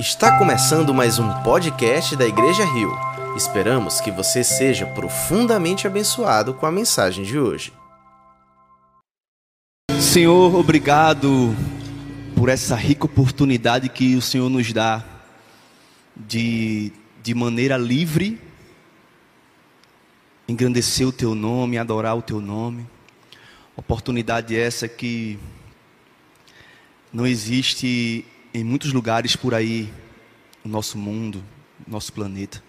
Está 0.00 0.38
começando 0.38 0.94
mais 0.94 1.18
um 1.18 1.28
podcast 1.42 2.16
da 2.16 2.26
Igreja 2.26 2.64
Rio. 2.64 2.90
Esperamos 3.36 4.00
que 4.00 4.10
você 4.10 4.42
seja 4.42 4.86
profundamente 4.86 5.86
abençoado 5.86 6.54
com 6.54 6.64
a 6.64 6.72
mensagem 6.72 7.22
de 7.22 7.38
hoje. 7.38 7.70
Senhor, 10.00 10.54
obrigado 10.54 11.54
por 12.34 12.48
essa 12.48 12.74
rica 12.74 13.04
oportunidade 13.04 13.90
que 13.90 14.16
o 14.16 14.22
Senhor 14.22 14.48
nos 14.48 14.72
dá 14.72 15.04
de, 16.16 16.90
de 17.22 17.34
maneira 17.34 17.76
livre 17.76 18.40
engrandecer 20.48 21.06
o 21.06 21.12
Teu 21.12 21.34
nome, 21.34 21.76
adorar 21.76 22.16
o 22.16 22.22
Teu 22.22 22.40
nome. 22.40 22.86
Oportunidade 23.76 24.56
essa 24.56 24.88
que 24.88 25.38
não 27.12 27.26
existe 27.26 28.24
em 28.52 28.64
muitos 28.64 28.92
lugares 28.92 29.36
por 29.36 29.54
aí, 29.54 29.92
no 30.64 30.72
nosso 30.72 30.98
mundo, 30.98 31.42
no 31.86 31.92
nosso 31.92 32.12
planeta. 32.12 32.62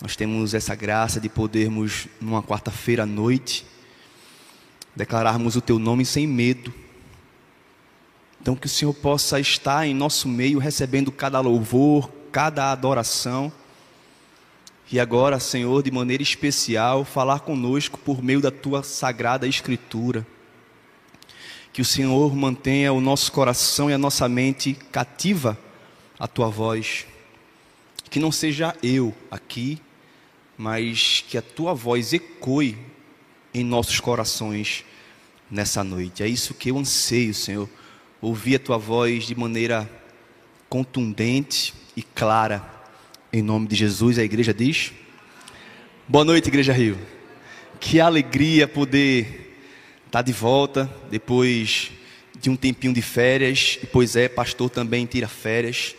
Nós 0.00 0.14
temos 0.14 0.52
essa 0.52 0.74
graça 0.74 1.20
de 1.20 1.28
podermos, 1.28 2.06
numa 2.20 2.42
quarta-feira 2.42 3.04
à 3.04 3.06
noite, 3.06 3.64
declararmos 4.94 5.56
o 5.56 5.60
Teu 5.60 5.78
nome 5.78 6.04
sem 6.04 6.26
medo. 6.26 6.72
Então, 8.40 8.54
que 8.54 8.66
o 8.66 8.70
Senhor 8.70 8.92
possa 8.92 9.40
estar 9.40 9.86
em 9.86 9.94
nosso 9.94 10.28
meio, 10.28 10.58
recebendo 10.58 11.10
cada 11.10 11.40
louvor, 11.40 12.10
cada 12.30 12.70
adoração. 12.70 13.50
E 14.92 15.00
agora, 15.00 15.40
Senhor, 15.40 15.82
de 15.82 15.90
maneira 15.90 16.22
especial, 16.22 17.04
falar 17.04 17.40
conosco 17.40 17.98
por 17.98 18.22
meio 18.22 18.42
da 18.42 18.50
Tua 18.50 18.82
sagrada 18.82 19.48
Escritura 19.48 20.26
que 21.74 21.82
o 21.82 21.84
Senhor 21.84 22.32
mantenha 22.36 22.92
o 22.92 23.00
nosso 23.00 23.32
coração 23.32 23.90
e 23.90 23.92
a 23.92 23.98
nossa 23.98 24.28
mente 24.28 24.74
cativa 24.92 25.58
à 26.16 26.28
tua 26.28 26.48
voz. 26.48 27.04
Que 28.08 28.20
não 28.20 28.30
seja 28.30 28.76
eu 28.80 29.12
aqui, 29.28 29.82
mas 30.56 31.24
que 31.28 31.36
a 31.36 31.42
tua 31.42 31.74
voz 31.74 32.12
ecoe 32.12 32.78
em 33.52 33.64
nossos 33.64 33.98
corações 33.98 34.84
nessa 35.50 35.82
noite. 35.82 36.22
É 36.22 36.28
isso 36.28 36.54
que 36.54 36.70
eu 36.70 36.78
anseio, 36.78 37.34
Senhor. 37.34 37.68
Ouvir 38.20 38.54
a 38.54 38.60
tua 38.60 38.78
voz 38.78 39.26
de 39.26 39.34
maneira 39.34 39.90
contundente 40.68 41.74
e 41.96 42.04
clara. 42.04 42.64
Em 43.32 43.42
nome 43.42 43.66
de 43.66 43.74
Jesus, 43.74 44.16
a 44.16 44.22
igreja 44.22 44.54
diz: 44.54 44.92
Boa 46.06 46.24
noite, 46.24 46.46
Igreja 46.46 46.72
Rio. 46.72 46.96
Que 47.80 47.98
alegria 47.98 48.68
poder 48.68 49.43
está 50.14 50.22
de 50.22 50.32
volta 50.32 50.88
depois 51.10 51.90
de 52.40 52.48
um 52.48 52.54
tempinho 52.54 52.94
de 52.94 53.02
férias. 53.02 53.80
E, 53.82 53.86
pois 53.86 54.14
é, 54.14 54.28
pastor 54.28 54.70
também 54.70 55.04
tira 55.06 55.26
férias. 55.26 55.96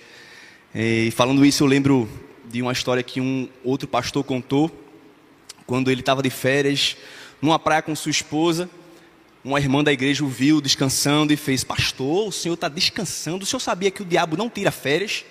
E 0.74 1.12
falando 1.12 1.46
isso, 1.46 1.64
eu 1.64 1.68
lembro 1.68 2.10
de 2.46 2.62
uma 2.62 2.72
história 2.72 3.04
que 3.04 3.20
um 3.20 3.50
outro 3.62 3.90
pastor 3.90 4.24
contou 4.24 4.72
quando 5.68 5.92
ele 5.92 6.00
estava 6.00 6.24
de 6.24 6.30
férias 6.30 6.96
numa 7.42 7.60
praia 7.60 7.82
com 7.82 7.94
sua 7.94 8.10
esposa. 8.10 8.70
Uma 9.44 9.60
irmã 9.60 9.84
da 9.84 9.92
igreja 9.92 10.24
o 10.24 10.30
viu 10.30 10.62
descansando 10.62 11.34
e 11.34 11.36
fez: 11.36 11.66
Pastor, 11.66 12.30
o 12.30 12.32
senhor 12.32 12.54
está 12.54 12.70
descansando. 12.70 13.44
O 13.44 13.46
senhor 13.46 13.60
sabia 13.60 13.92
que 13.92 14.02
o 14.02 14.06
diabo 14.06 14.38
não 14.38 14.50
tira 14.50 14.72
férias? 14.72 15.26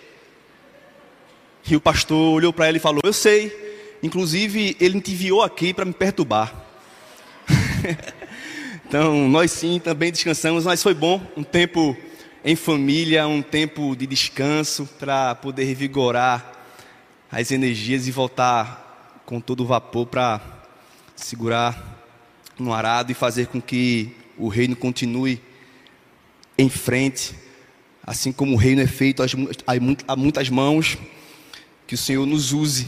E 1.67 1.75
o 1.75 1.81
pastor 1.81 2.35
olhou 2.35 2.53
para 2.53 2.67
ela 2.67 2.77
e 2.77 2.81
falou: 2.81 3.01
Eu 3.03 3.15
sei. 3.15 3.97
Inclusive, 4.03 4.77
ele 4.79 5.01
te 5.01 5.13
enviou 5.13 5.41
aqui 5.41 5.73
para 5.73 5.87
me 5.87 5.95
perturbar. 5.95 6.55
Então, 8.97 9.29
nós 9.29 9.51
sim 9.51 9.81
também 9.81 10.13
descansamos, 10.13 10.65
mas 10.65 10.81
foi 10.81 10.95
bom 10.95 11.21
um 11.37 11.43
tempo 11.43 11.97
em 12.45 12.55
família, 12.55 13.27
um 13.27 13.43
tempo 13.43 13.97
de 13.97 14.07
descanso 14.07 14.89
para 15.01 15.35
poder 15.35 15.65
revigorar 15.65 16.63
as 17.29 17.51
energias 17.51 18.07
e 18.07 18.13
voltar 18.13 19.21
com 19.27 19.41
todo 19.41 19.65
o 19.65 19.67
vapor 19.67 20.07
para 20.07 20.41
segurar 21.17 22.07
no 22.57 22.73
arado 22.73 23.11
e 23.11 23.17
fazer 23.17 23.49
com 23.49 23.61
que 23.61 24.15
o 24.39 24.47
reino 24.47 24.77
continue 24.77 25.43
em 26.57 26.69
frente, 26.69 27.35
assim 28.01 28.31
como 28.31 28.53
o 28.53 28.57
reino 28.57 28.81
é 28.81 28.87
feito 28.87 29.25
a 30.07 30.17
muitas 30.17 30.49
mãos, 30.49 30.97
que 31.85 31.97
o 31.97 31.99
Senhor 31.99 32.25
nos 32.27 32.53
use 32.53 32.87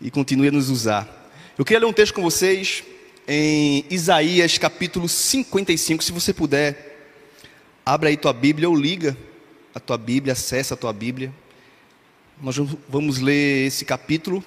e 0.00 0.10
continue 0.10 0.48
a 0.48 0.50
nos 0.50 0.68
usar. 0.68 1.30
Eu 1.56 1.64
queria 1.64 1.78
ler 1.78 1.86
um 1.86 1.92
texto 1.92 2.12
com 2.12 2.22
vocês, 2.22 2.82
em 3.26 3.84
Isaías 3.90 4.58
capítulo 4.58 5.08
55. 5.08 6.04
Se 6.04 6.12
você 6.12 6.32
puder, 6.32 7.10
abra 7.84 8.08
aí 8.08 8.16
tua 8.16 8.32
Bíblia 8.32 8.68
ou 8.68 8.76
liga 8.76 9.16
a 9.74 9.80
tua 9.80 9.98
Bíblia, 9.98 10.34
acessa 10.34 10.74
a 10.74 10.76
tua 10.76 10.92
Bíblia. 10.92 11.32
Nós 12.40 12.56
vamos 12.88 13.18
ler 13.18 13.66
esse 13.66 13.84
capítulo, 13.84 14.44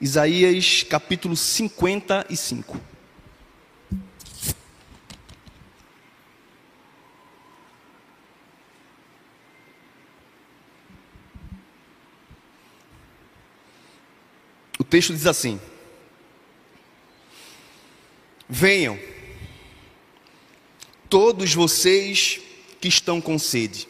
Isaías 0.00 0.82
capítulo 0.82 1.36
55. 1.36 2.80
O 14.78 14.84
texto 14.84 15.12
diz 15.12 15.26
assim: 15.26 15.60
Venham, 18.54 18.98
todos 21.08 21.54
vocês 21.54 22.38
que 22.82 22.86
estão 22.86 23.18
com 23.18 23.38
sede, 23.38 23.88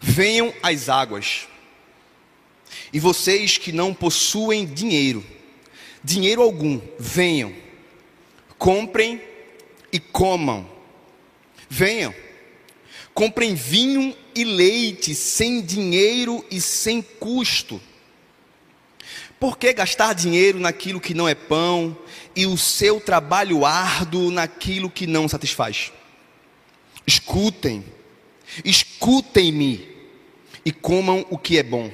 venham 0.00 0.54
às 0.62 0.88
águas, 0.88 1.48
e 2.92 3.00
vocês 3.00 3.58
que 3.58 3.72
não 3.72 3.92
possuem 3.92 4.64
dinheiro, 4.64 5.26
dinheiro 6.04 6.42
algum, 6.42 6.80
venham, 6.96 7.52
comprem 8.56 9.20
e 9.92 9.98
comam, 9.98 10.70
venham, 11.68 12.14
comprem 13.12 13.52
vinho 13.52 14.16
e 14.32 14.44
leite 14.44 15.12
sem 15.12 15.60
dinheiro 15.60 16.46
e 16.52 16.60
sem 16.60 17.02
custo. 17.02 17.80
Por 19.42 19.58
que 19.58 19.72
gastar 19.72 20.12
dinheiro 20.12 20.60
naquilo 20.60 21.00
que 21.00 21.14
não 21.14 21.28
é 21.28 21.34
pão 21.34 21.98
e 22.36 22.46
o 22.46 22.56
seu 22.56 23.00
trabalho 23.00 23.64
árduo 23.66 24.30
naquilo 24.30 24.88
que 24.88 25.04
não 25.04 25.26
satisfaz. 25.26 25.90
Escutem, 27.04 27.84
escutem-me 28.64 29.84
e 30.64 30.70
comam 30.70 31.26
o 31.28 31.36
que 31.36 31.58
é 31.58 31.62
bom, 31.64 31.90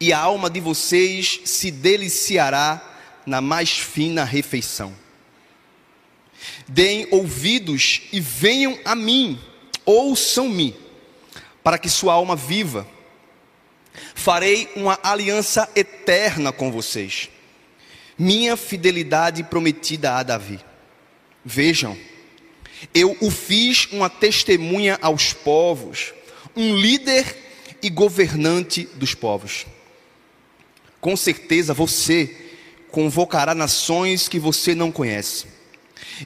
e 0.00 0.14
a 0.14 0.18
alma 0.18 0.48
de 0.48 0.60
vocês 0.60 1.42
se 1.44 1.70
deliciará 1.70 2.82
na 3.26 3.42
mais 3.42 3.72
fina 3.72 4.24
refeição. 4.24 4.96
Deem 6.66 7.06
ouvidos 7.10 8.00
e 8.10 8.18
venham 8.18 8.78
a 8.82 8.94
mim, 8.94 9.38
ouçam-me, 9.84 10.74
para 11.62 11.76
que 11.76 11.90
sua 11.90 12.14
alma 12.14 12.34
viva. 12.34 12.93
Farei 14.14 14.68
uma 14.76 14.98
aliança 15.02 15.68
eterna 15.74 16.52
com 16.52 16.70
vocês 16.70 17.28
minha 18.18 18.56
fidelidade 18.56 19.42
prometida 19.42 20.14
a 20.14 20.22
Davi. 20.22 20.60
Vejam, 21.44 21.96
eu 22.94 23.16
o 23.20 23.30
fiz 23.30 23.86
uma 23.92 24.08
testemunha 24.08 24.98
aos 25.02 25.32
povos, 25.32 26.12
um 26.56 26.76
líder 26.76 27.36
e 27.82 27.90
governante 27.90 28.88
dos 28.94 29.14
povos. 29.14 29.66
Com 31.00 31.16
certeza 31.16 31.74
você 31.74 32.34
convocará 32.90 33.54
nações 33.54 34.28
que 34.28 34.38
você 34.38 34.74
não 34.74 34.92
conhece, 34.92 35.46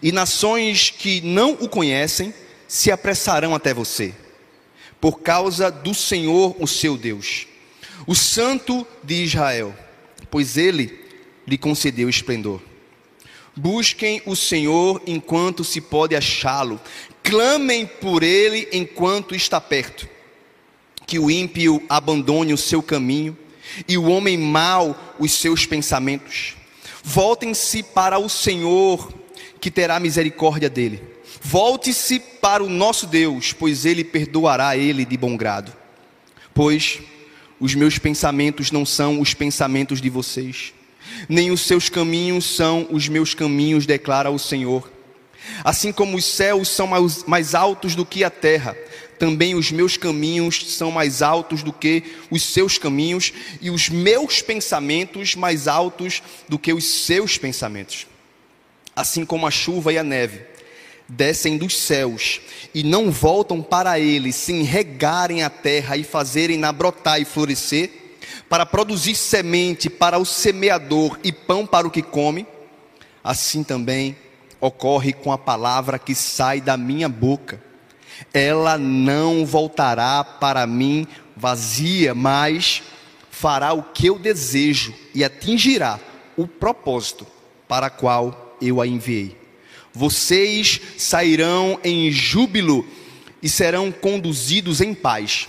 e 0.03 0.13
nações 0.13 0.91
que 0.91 1.21
não 1.23 1.53
o 1.53 1.69
conhecem 1.69 2.35
se 2.69 2.91
apressarão 2.91 3.55
até 3.55 3.73
você, 3.73 4.15
por 5.01 5.21
causa 5.21 5.71
do 5.71 5.95
Senhor, 5.95 6.55
o 6.61 6.67
seu 6.67 6.97
Deus, 6.97 7.48
o 8.07 8.15
Santo 8.15 8.87
de 9.03 9.23
Israel, 9.23 9.75
pois 10.31 10.57
ele 10.57 10.99
lhe 11.47 11.59
concedeu 11.59 12.09
esplendor. 12.09 12.61
Busquem 13.57 14.23
o 14.25 14.37
Senhor 14.37 15.03
enquanto 15.07 15.65
se 15.65 15.81
pode 15.81 16.15
achá-lo, 16.15 16.81
clamem 17.23 17.87
por 17.87 18.23
ele 18.23 18.69
enquanto 18.73 19.35
está 19.35 19.61
perto. 19.61 20.09
Que 21.07 21.19
o 21.19 21.31
ímpio 21.31 21.83
abandone 21.89 22.53
o 22.53 22.59
seu 22.59 22.83
caminho 22.83 23.37
e 23.89 23.99
o 23.99 24.05
homem 24.05 24.37
mau 24.39 24.97
os 25.19 25.33
seus 25.33 25.67
pensamentos. 25.67 26.55
Voltem-se 27.03 27.83
para 27.83 28.19
o 28.19 28.29
Senhor, 28.29 29.13
que 29.61 29.71
terá 29.71 29.99
misericórdia 29.99 30.69
dele. 30.69 31.03
Volte-se 31.43 32.21
para 32.21 32.63
o 32.63 32.69
nosso 32.69 33.07
Deus, 33.07 33.53
pois 33.53 33.85
ele 33.85 34.05
perdoará 34.05 34.77
ele 34.77 35.05
de 35.05 35.17
bom 35.17 35.37
grado. 35.37 35.73
Pois 36.55 37.01
os 37.61 37.75
meus 37.75 37.99
pensamentos 37.99 38.71
não 38.71 38.87
são 38.87 39.21
os 39.21 39.35
pensamentos 39.35 40.01
de 40.01 40.09
vocês 40.09 40.73
nem 41.29 41.51
os 41.51 41.63
seus 41.63 41.89
caminhos 41.89 42.45
são 42.45 42.87
os 42.91 43.09
meus 43.09 43.35
caminhos, 43.35 43.87
declara 43.87 44.31
o 44.31 44.39
Senhor. 44.39 44.91
Assim 45.65 45.93
como 45.93 46.17
os 46.17 46.25
céus 46.25 46.69
são 46.69 46.87
mais, 46.87 47.25
mais 47.25 47.55
altos 47.55 47.95
do 47.95 48.05
que 48.05 48.23
a 48.23 48.31
terra, 48.31 48.77
também 49.19 49.55
os 49.55 49.73
meus 49.73 49.97
caminhos 49.97 50.75
são 50.75 50.91
mais 50.91 51.23
altos 51.23 51.63
do 51.63 51.73
que 51.73 52.03
os 52.31 52.43
seus 52.43 52.79
caminhos, 52.79 53.33
e 53.61 53.71
os 53.71 53.89
meus 53.89 54.43
pensamentos 54.43 55.35
mais 55.35 55.67
altos 55.67 56.23
do 56.49 56.59
que 56.59 56.73
os 56.73 56.85
seus 56.85 57.39
pensamentos. 57.39 58.07
Assim 58.95 59.25
como 59.25 59.47
a 59.47 59.51
chuva 59.51 59.93
e 59.93 59.99
a 59.99 60.05
neve 60.05 60.58
descem 61.09 61.57
dos 61.57 61.77
céus 61.79 62.41
e 62.75 62.83
não 62.83 63.11
voltam 63.11 63.63
para 63.63 63.99
ele 63.99 64.33
sem 64.33 64.63
regarem 64.63 65.43
a 65.43 65.49
terra 65.49 65.97
e 65.97 66.05
fazerem-na 66.05 66.71
brotar 66.71 67.21
e 67.21 67.25
florescer, 67.25 67.91
para 68.49 68.67
produzir 68.67 69.15
semente 69.15 69.89
para 69.89 70.19
o 70.19 70.25
semeador 70.25 71.19
e 71.25 71.33
pão 71.33 71.67
para 71.67 71.87
o 71.87 71.91
que 71.91 72.03
come, 72.03 72.47
assim 73.23 73.63
também 73.63 74.17
ocorre 74.61 75.13
com 75.13 75.33
a 75.33 75.39
palavra 75.39 75.99
que 75.99 76.15
sai 76.15 76.61
da 76.61 76.77
minha 76.77 77.09
boca. 77.09 77.63
Ela 78.33 78.77
não 78.77 79.47
voltará 79.47 80.25
para 80.25 80.67
mim 80.67 81.07
vazia, 81.37 82.15
mas 82.15 82.83
fará 83.31 83.73
o 83.73 83.83
que 83.83 84.07
eu 84.09 84.19
desejo 84.19 84.93
e 85.15 85.23
atingirá 85.23 86.01
o 86.37 86.47
propósito 86.47 87.27
para 87.69 87.89
qual 87.89 88.57
eu 88.61 88.81
a 88.81 88.87
enviei. 88.87 89.37
Vocês 89.99 90.81
sairão 90.97 91.81
em 91.83 92.09
júbilo 92.13 92.87
e 93.43 93.49
serão 93.49 93.91
conduzidos 93.91 94.81
em 94.81 94.95
paz. 94.95 95.49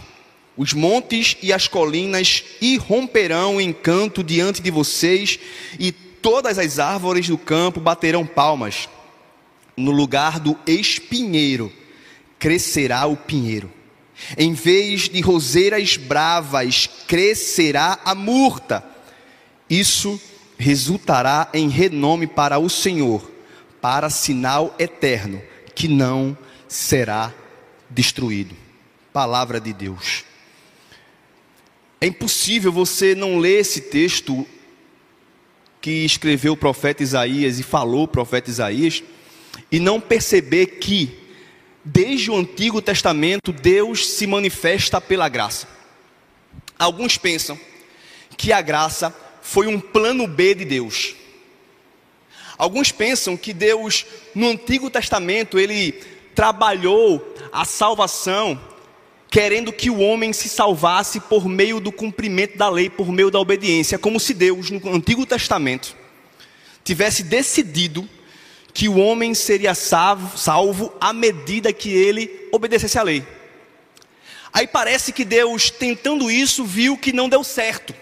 Os 0.57 0.73
montes 0.73 1.37
e 1.39 1.53
as 1.53 1.67
colinas 1.67 2.43
irromperão 2.59 3.61
em 3.61 3.71
canto 3.71 4.23
diante 4.23 4.59
de 4.59 4.71
vocês, 4.71 5.37
e 5.79 5.91
todas 5.91 6.57
as 6.57 6.79
árvores 6.79 7.27
do 7.27 7.37
campo 7.37 7.79
baterão 7.79 8.25
palmas. 8.25 8.89
No 9.77 9.91
lugar 9.91 10.39
do 10.39 10.57
espinheiro 10.65 11.71
crescerá 12.39 13.05
o 13.05 13.15
pinheiro. 13.15 13.71
Em 14.35 14.51
vez 14.51 15.09
de 15.09 15.21
roseiras 15.21 15.95
bravas, 15.95 16.89
crescerá 17.07 17.99
a 18.03 18.15
murta. 18.15 18.83
Isso 19.69 20.19
resultará 20.57 21.49
em 21.53 21.69
renome 21.69 22.25
para 22.25 22.57
o 22.57 22.67
Senhor, 22.67 23.37
para 23.81 24.09
sinal 24.09 24.75
eterno, 24.77 25.41
que 25.73 25.87
não 25.87 26.37
será 26.67 27.33
destruído. 27.89 28.55
Palavra 29.11 29.59
de 29.59 29.73
Deus. 29.73 30.23
É 32.01 32.07
impossível 32.07 32.71
você 32.71 33.13
não 33.13 33.39
ler 33.39 33.59
esse 33.59 33.81
texto 33.81 34.47
que 35.81 36.05
escreveu 36.05 36.53
o 36.53 36.57
profeta 36.57 37.03
Isaías 37.03 37.59
e 37.59 37.63
falou 37.63 38.03
o 38.03 38.07
profeta 38.07 38.49
Isaías 38.49 39.03
e 39.71 39.79
não 39.79 39.99
perceber 39.99 40.65
que, 40.67 41.17
desde 41.83 42.31
o 42.31 42.37
Antigo 42.37 42.81
Testamento, 42.81 43.51
Deus 43.51 44.07
se 44.07 44.27
manifesta 44.27 45.01
pela 45.01 45.27
graça. 45.27 45.67
Alguns 46.77 47.17
pensam 47.17 47.59
que 48.37 48.53
a 48.53 48.61
graça 48.61 49.13
foi 49.41 49.67
um 49.67 49.79
plano 49.79 50.27
B 50.27 50.55
de 50.55 50.65
Deus. 50.65 51.15
Alguns 52.59 52.91
pensam 52.91 53.38
que 53.38 53.53
Deus, 53.53 54.06
no 54.35 54.50
Antigo 54.50 54.89
Testamento, 54.89 55.57
ele 55.57 55.94
trabalhou 56.35 57.25
a 57.53 57.63
salvação 57.63 58.59
querendo 59.29 59.71
que 59.71 59.89
o 59.89 60.00
homem 60.00 60.33
se 60.33 60.50
salvasse 60.50 61.21
por 61.21 61.47
meio 61.47 61.79
do 61.79 61.89
cumprimento 61.89 62.57
da 62.57 62.67
lei, 62.67 62.89
por 62.89 63.13
meio 63.13 63.31
da 63.31 63.39
obediência, 63.39 63.97
como 63.97 64.19
se 64.19 64.33
Deus, 64.33 64.69
no 64.69 64.94
Antigo 64.94 65.25
Testamento, 65.25 65.95
tivesse 66.83 67.23
decidido 67.23 68.09
que 68.73 68.89
o 68.89 68.97
homem 68.97 69.33
seria 69.33 69.73
salvo, 69.73 70.38
salvo 70.38 70.94
à 71.00 71.13
medida 71.13 71.71
que 71.71 71.89
ele 71.89 72.50
obedecesse 72.51 73.00
à 73.00 73.03
lei. 73.03 73.25
Aí 74.51 74.67
parece 74.67 75.13
que 75.13 75.23
Deus, 75.23 75.69
tentando 75.69 76.29
isso, 76.29 76.65
viu 76.65 76.97
que 76.97 77.13
não 77.13 77.29
deu 77.29 77.41
certo. 77.41 77.95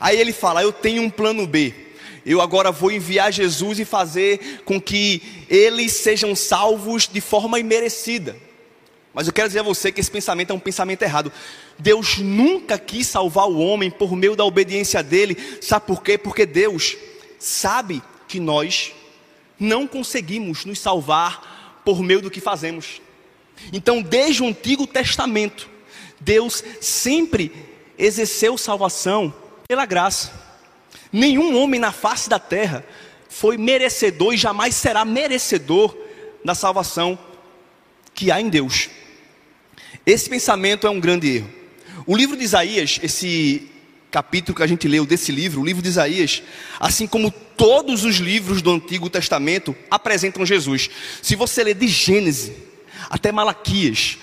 Aí 0.00 0.18
ele 0.18 0.32
fala: 0.32 0.62
Eu 0.62 0.72
tenho 0.72 1.02
um 1.02 1.10
plano 1.10 1.46
B. 1.46 1.85
Eu 2.26 2.40
agora 2.40 2.72
vou 2.72 2.90
enviar 2.90 3.32
Jesus 3.32 3.78
e 3.78 3.84
fazer 3.84 4.62
com 4.64 4.80
que 4.80 5.22
eles 5.48 5.92
sejam 5.92 6.34
salvos 6.34 7.06
de 7.06 7.20
forma 7.20 7.60
imerecida. 7.60 8.36
Mas 9.14 9.28
eu 9.28 9.32
quero 9.32 9.48
dizer 9.48 9.60
a 9.60 9.62
você 9.62 9.92
que 9.92 10.00
esse 10.00 10.10
pensamento 10.10 10.50
é 10.50 10.54
um 10.54 10.58
pensamento 10.58 11.02
errado. 11.02 11.32
Deus 11.78 12.18
nunca 12.18 12.80
quis 12.80 13.06
salvar 13.06 13.48
o 13.48 13.60
homem 13.60 13.92
por 13.92 14.16
meio 14.16 14.34
da 14.34 14.44
obediência 14.44 15.04
dele. 15.04 15.36
Sabe 15.62 15.86
por 15.86 16.02
quê? 16.02 16.18
Porque 16.18 16.44
Deus 16.44 16.96
sabe 17.38 18.02
que 18.26 18.40
nós 18.40 18.92
não 19.56 19.86
conseguimos 19.86 20.64
nos 20.64 20.80
salvar 20.80 21.80
por 21.84 22.02
meio 22.02 22.20
do 22.20 22.30
que 22.30 22.40
fazemos. 22.40 23.00
Então, 23.72 24.02
desde 24.02 24.42
o 24.42 24.48
Antigo 24.48 24.84
Testamento, 24.84 25.70
Deus 26.18 26.64
sempre 26.80 27.52
exerceu 27.96 28.58
salvação 28.58 29.32
pela 29.68 29.86
graça. 29.86 30.45
Nenhum 31.16 31.56
homem 31.56 31.80
na 31.80 31.92
face 31.92 32.28
da 32.28 32.38
terra 32.38 32.84
foi 33.26 33.56
merecedor 33.56 34.34
e 34.34 34.36
jamais 34.36 34.74
será 34.74 35.02
merecedor 35.02 35.96
da 36.44 36.54
salvação 36.54 37.18
que 38.14 38.30
há 38.30 38.38
em 38.38 38.50
Deus. 38.50 38.90
Esse 40.04 40.28
pensamento 40.28 40.86
é 40.86 40.90
um 40.90 41.00
grande 41.00 41.36
erro. 41.36 41.50
O 42.06 42.14
livro 42.14 42.36
de 42.36 42.44
Isaías, 42.44 43.00
esse 43.02 43.66
capítulo 44.10 44.54
que 44.54 44.62
a 44.62 44.66
gente 44.66 44.86
leu 44.86 45.06
desse 45.06 45.32
livro, 45.32 45.62
o 45.62 45.64
livro 45.64 45.80
de 45.80 45.88
Isaías, 45.88 46.42
assim 46.78 47.06
como 47.06 47.30
todos 47.30 48.04
os 48.04 48.16
livros 48.16 48.60
do 48.60 48.70
Antigo 48.70 49.08
Testamento, 49.08 49.74
apresentam 49.90 50.44
Jesus. 50.44 50.90
Se 51.22 51.34
você 51.34 51.64
ler 51.64 51.76
de 51.76 51.88
Gênesis 51.88 52.52
até 53.08 53.32
Malaquias, 53.32 54.18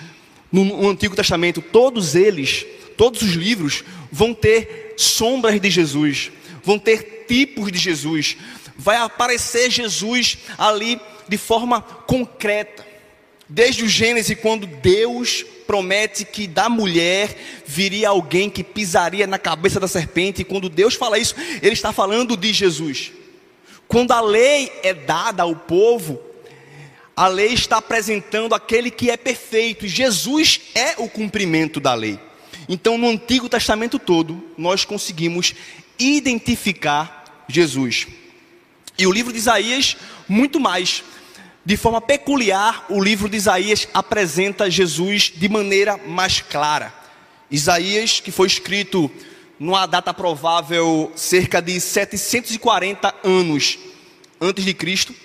no, 0.52 0.88
Antigo 0.88 1.16
Testamento, 1.16 1.60
todos 1.60 2.14
eles, 2.14 2.68
todos 2.96 3.24
os 3.24 3.32
livros, 3.32 3.84
vão 4.12 4.32
ter 4.32 4.94
sombras 4.96 5.60
de 5.60 5.72
Jesus, 5.72 6.32
vão 6.64 6.80
ter 6.80 7.26
tipos 7.28 7.72
de 7.72 7.78
Jesus, 7.78 8.38
vai 8.76 8.98
aparecer 8.98 9.70
Jesus 9.70 10.40
ali 10.58 11.00
de 11.28 11.38
forma 11.38 11.82
concreta. 11.82 12.86
Desde 13.48 13.84
o 13.84 13.90
Gênesis, 13.90 14.38
quando 14.42 14.66
Deus 14.66 15.46
promete 15.68 16.26
que 16.26 16.48
da 16.48 16.70
mulher 16.70 17.36
viria 17.66 18.10
alguém 18.10 18.50
que 18.50 18.64
pisaria 18.64 19.28
na 19.28 19.38
cabeça 19.38 19.80
da 19.80 19.88
serpente, 19.88 20.42
e 20.42 20.46
quando 20.46 20.70
Deus 20.70 20.96
fala 20.96 21.20
isso, 21.20 21.36
Ele 21.62 21.74
está 21.74 21.92
falando 21.92 22.36
de 22.36 22.52
Jesus. 22.54 23.12
Quando 23.88 24.12
a 24.12 24.22
lei 24.22 24.72
é 24.82 24.94
dada 24.94 25.44
ao 25.44 25.56
povo, 25.56 26.20
a 27.16 27.28
lei 27.28 27.54
está 27.54 27.78
apresentando 27.78 28.56
aquele 28.56 28.90
que 28.90 29.12
é 29.12 29.18
perfeito, 29.18 29.88
Jesus 29.88 30.62
é 30.74 30.96
o 30.98 31.08
cumprimento 31.08 31.80
da 31.80 31.94
lei. 31.94 32.20
Então, 32.68 32.98
no 32.98 33.10
Antigo 33.10 33.50
Testamento 33.50 34.00
todo, 34.00 34.42
nós 34.58 34.86
conseguimos 34.86 35.54
identificar 36.00 37.46
Jesus. 37.48 38.08
E 38.98 39.08
o 39.08 39.12
livro 39.12 39.32
de 39.32 39.40
Isaías, 39.40 39.98
muito 40.28 40.60
mais. 40.60 41.04
De 41.66 41.78
forma 41.78 42.02
peculiar, 42.02 42.86
o 42.90 43.02
livro 43.02 43.30
de 43.30 43.38
Isaías 43.38 43.88
apresenta 43.94 44.70
Jesus 44.70 45.32
de 45.36 45.48
maneira 45.48 45.98
mais 45.98 46.42
clara. 46.42 46.94
Isaías, 47.50 48.20
que 48.20 48.32
foi 48.32 48.48
escrito 48.48 49.10
numa 49.60 49.86
data 49.86 50.14
provável 50.14 51.12
cerca 51.16 51.62
de 51.62 51.80
740 51.80 53.16
anos 53.24 53.80
antes 54.42 54.66
de 54.66 54.74
Cristo, 54.74 55.16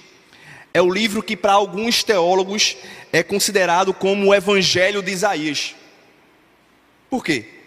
é 0.72 0.80
o 0.80 0.92
livro 0.92 1.22
que 1.22 1.36
para 1.36 1.54
alguns 1.54 2.04
teólogos 2.04 2.76
é 3.12 3.22
considerado 3.22 3.92
como 3.92 4.28
o 4.28 4.34
Evangelho 4.34 5.02
de 5.02 5.10
Isaías. 5.10 5.74
Por 7.10 7.24
quê? 7.24 7.57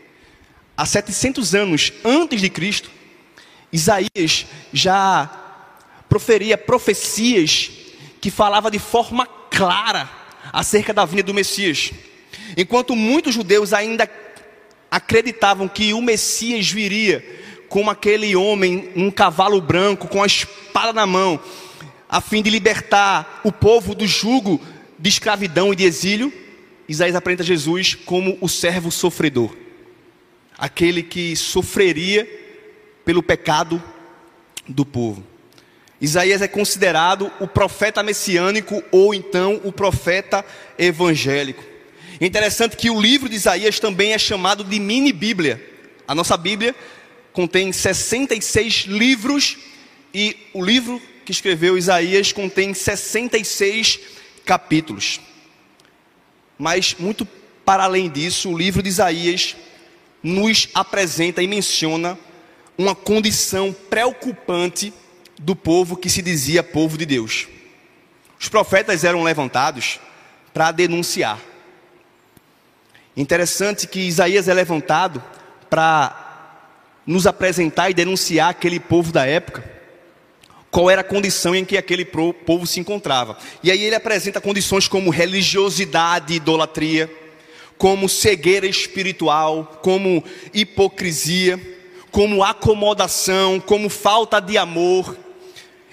Há 0.76 0.86
700 0.86 1.54
anos 1.56 1.94
antes 2.04 2.42
de 2.42 2.50
Cristo, 2.50 2.90
Isaías 3.72 4.46
já 4.74 5.30
proferia 6.10 6.58
profecias 6.58 7.72
que 8.20 8.30
falava 8.30 8.70
de 8.70 8.80
forma 8.80 9.26
clara 9.26 10.10
acerca 10.52 10.94
da 10.94 11.06
vinda 11.06 11.24
do 11.24 11.34
Messias. 11.34 11.92
Enquanto 12.58 12.96
muitos 12.96 13.34
judeus 13.34 13.74
ainda 13.74 14.10
acreditavam 14.90 15.68
que 15.68 15.94
o 15.94 16.02
Messias 16.02 16.70
viria 16.70 17.24
como 17.70 17.90
aquele 17.90 18.36
homem 18.36 18.90
num 18.96 19.10
cavalo 19.10 19.62
branco 19.62 20.08
com 20.08 20.22
a 20.22 20.28
espada 20.28 20.92
na 20.92 21.06
mão, 21.06 21.40
a 22.10 22.20
fim 22.20 22.42
de 22.42 22.50
libertar 22.50 23.40
o 23.46 23.52
povo 23.52 23.96
do 23.96 24.06
jugo 24.06 24.60
de 25.00 25.08
escravidão 25.10 25.72
e 25.72 25.76
de 25.78 25.86
exílio, 25.86 26.34
Isaías 26.88 27.16
apresenta 27.16 27.44
Jesus 27.44 27.96
como 27.96 28.38
o 28.42 28.50
servo 28.50 28.92
sofredor, 28.92 29.56
aquele 30.62 31.02
que 31.02 31.36
sofreria 31.36 32.30
pelo 33.04 33.24
pecado 33.24 33.82
do 34.68 34.86
povo. 34.86 35.26
Isaías 36.00 36.40
é 36.40 36.48
considerado 36.48 37.32
o 37.40 37.48
profeta 37.48 38.04
messiânico 38.04 38.84
ou 38.92 39.12
então 39.12 39.60
o 39.64 39.72
profeta 39.72 40.46
evangélico. 40.78 41.64
Interessante 42.20 42.78
que 42.78 42.92
o 42.92 43.02
livro 43.02 43.28
de 43.28 43.36
Isaías 43.36 43.80
também 43.80 44.14
é 44.14 44.20
chamado 44.20 44.64
de 44.64 44.80
mini 44.80 45.12
Bíblia. 45.12 45.60
A 46.08 46.14
nossa 46.14 46.38
Bíblia 46.38 46.76
contém 47.34 47.72
66 47.72 48.86
livros 48.88 49.58
e 50.14 50.38
o 50.54 50.64
livro 50.64 51.02
que 51.26 51.32
escreveu 51.32 51.76
Isaías 51.76 52.32
contém 52.32 52.72
66 52.72 54.00
capítulos. 54.46 55.20
Mas, 56.56 56.96
muito 57.00 57.28
para 57.66 57.86
além 57.86 58.08
disso, 58.10 58.50
o 58.50 58.58
livro 58.58 58.84
de 58.84 58.90
Isaías 58.90 59.56
nos 60.24 60.70
apresenta 60.74 61.42
e 61.42 61.48
menciona 61.48 62.18
uma 62.78 62.96
condição 62.96 63.74
preocupante 63.90 64.94
do 65.40 65.56
povo 65.56 65.98
que 65.98 66.10
se 66.10 66.22
dizia 66.22 66.64
povo 66.64 66.98
de 66.98 67.06
Deus. 67.06 67.48
Os 68.40 68.50
profetas 68.50 69.04
eram 69.04 69.24
levantados 69.24 70.00
para 70.54 70.72
denunciar. 70.72 71.40
Interessante 73.16 73.88
que 73.88 74.00
Isaías 74.00 74.48
é 74.48 74.54
levantado 74.54 75.24
para 75.70 76.22
nos 77.06 77.28
apresentar 77.28 77.90
e 77.90 77.94
denunciar 77.94 78.50
aquele 78.50 78.80
povo 78.80 79.12
da 79.12 79.26
época, 79.26 79.64
qual 80.70 80.90
era 80.90 81.02
a 81.02 81.04
condição 81.04 81.56
em 81.56 81.66
que 81.66 81.78
aquele 81.78 82.06
povo 82.06 82.66
se 82.66 82.80
encontrava. 82.80 83.38
E 83.62 83.70
aí 83.70 83.84
ele 83.84 83.96
apresenta 83.96 84.40
condições 84.40 84.88
como 84.88 85.10
religiosidade, 85.10 86.34
idolatria, 86.34 87.12
como 87.82 88.08
cegueira 88.08 88.68
espiritual, 88.68 89.80
como 89.82 90.24
hipocrisia, 90.54 91.60
como 92.12 92.44
acomodação, 92.44 93.60
como 93.60 93.90
falta 93.90 94.40
de 94.40 94.56
amor, 94.56 95.18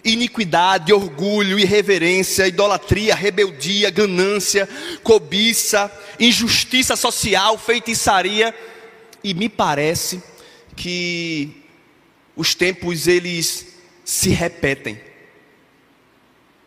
iniquidade, 0.04 0.92
orgulho, 0.92 1.58
irreverência, 1.58 2.46
idolatria, 2.46 3.14
rebeldia, 3.14 3.88
ganância, 3.88 4.68
cobiça, 5.02 5.90
injustiça 6.20 6.94
social, 6.94 7.56
feitiçaria, 7.56 8.54
e 9.24 9.32
me 9.32 9.48
parece 9.48 10.22
que 10.76 11.62
os 12.36 12.54
tempos 12.54 13.08
eles 13.08 13.66
se 14.04 14.28
repetem. 14.28 15.00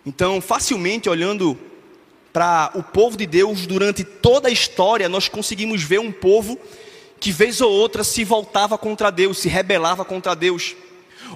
Então, 0.04 0.42
facilmente 0.42 1.08
olhando 1.08 1.56
para 2.34 2.72
o 2.76 2.84
povo 2.84 3.18
de 3.18 3.26
Deus 3.26 3.66
durante 3.68 4.04
toda 4.04 4.48
a 4.48 4.52
história, 4.52 5.10
nós 5.10 5.28
conseguimos 5.28 5.84
ver 5.84 6.00
um 6.00 6.12
povo 6.12 6.58
que 7.20 7.32
vez 7.32 7.62
ou 7.62 7.72
outra 7.72 8.04
se 8.04 8.24
voltava 8.24 8.78
contra 8.78 9.12
Deus, 9.12 9.38
se 9.38 9.48
rebelava 9.48 10.04
contra 10.04 10.36
Deus, 10.36 10.76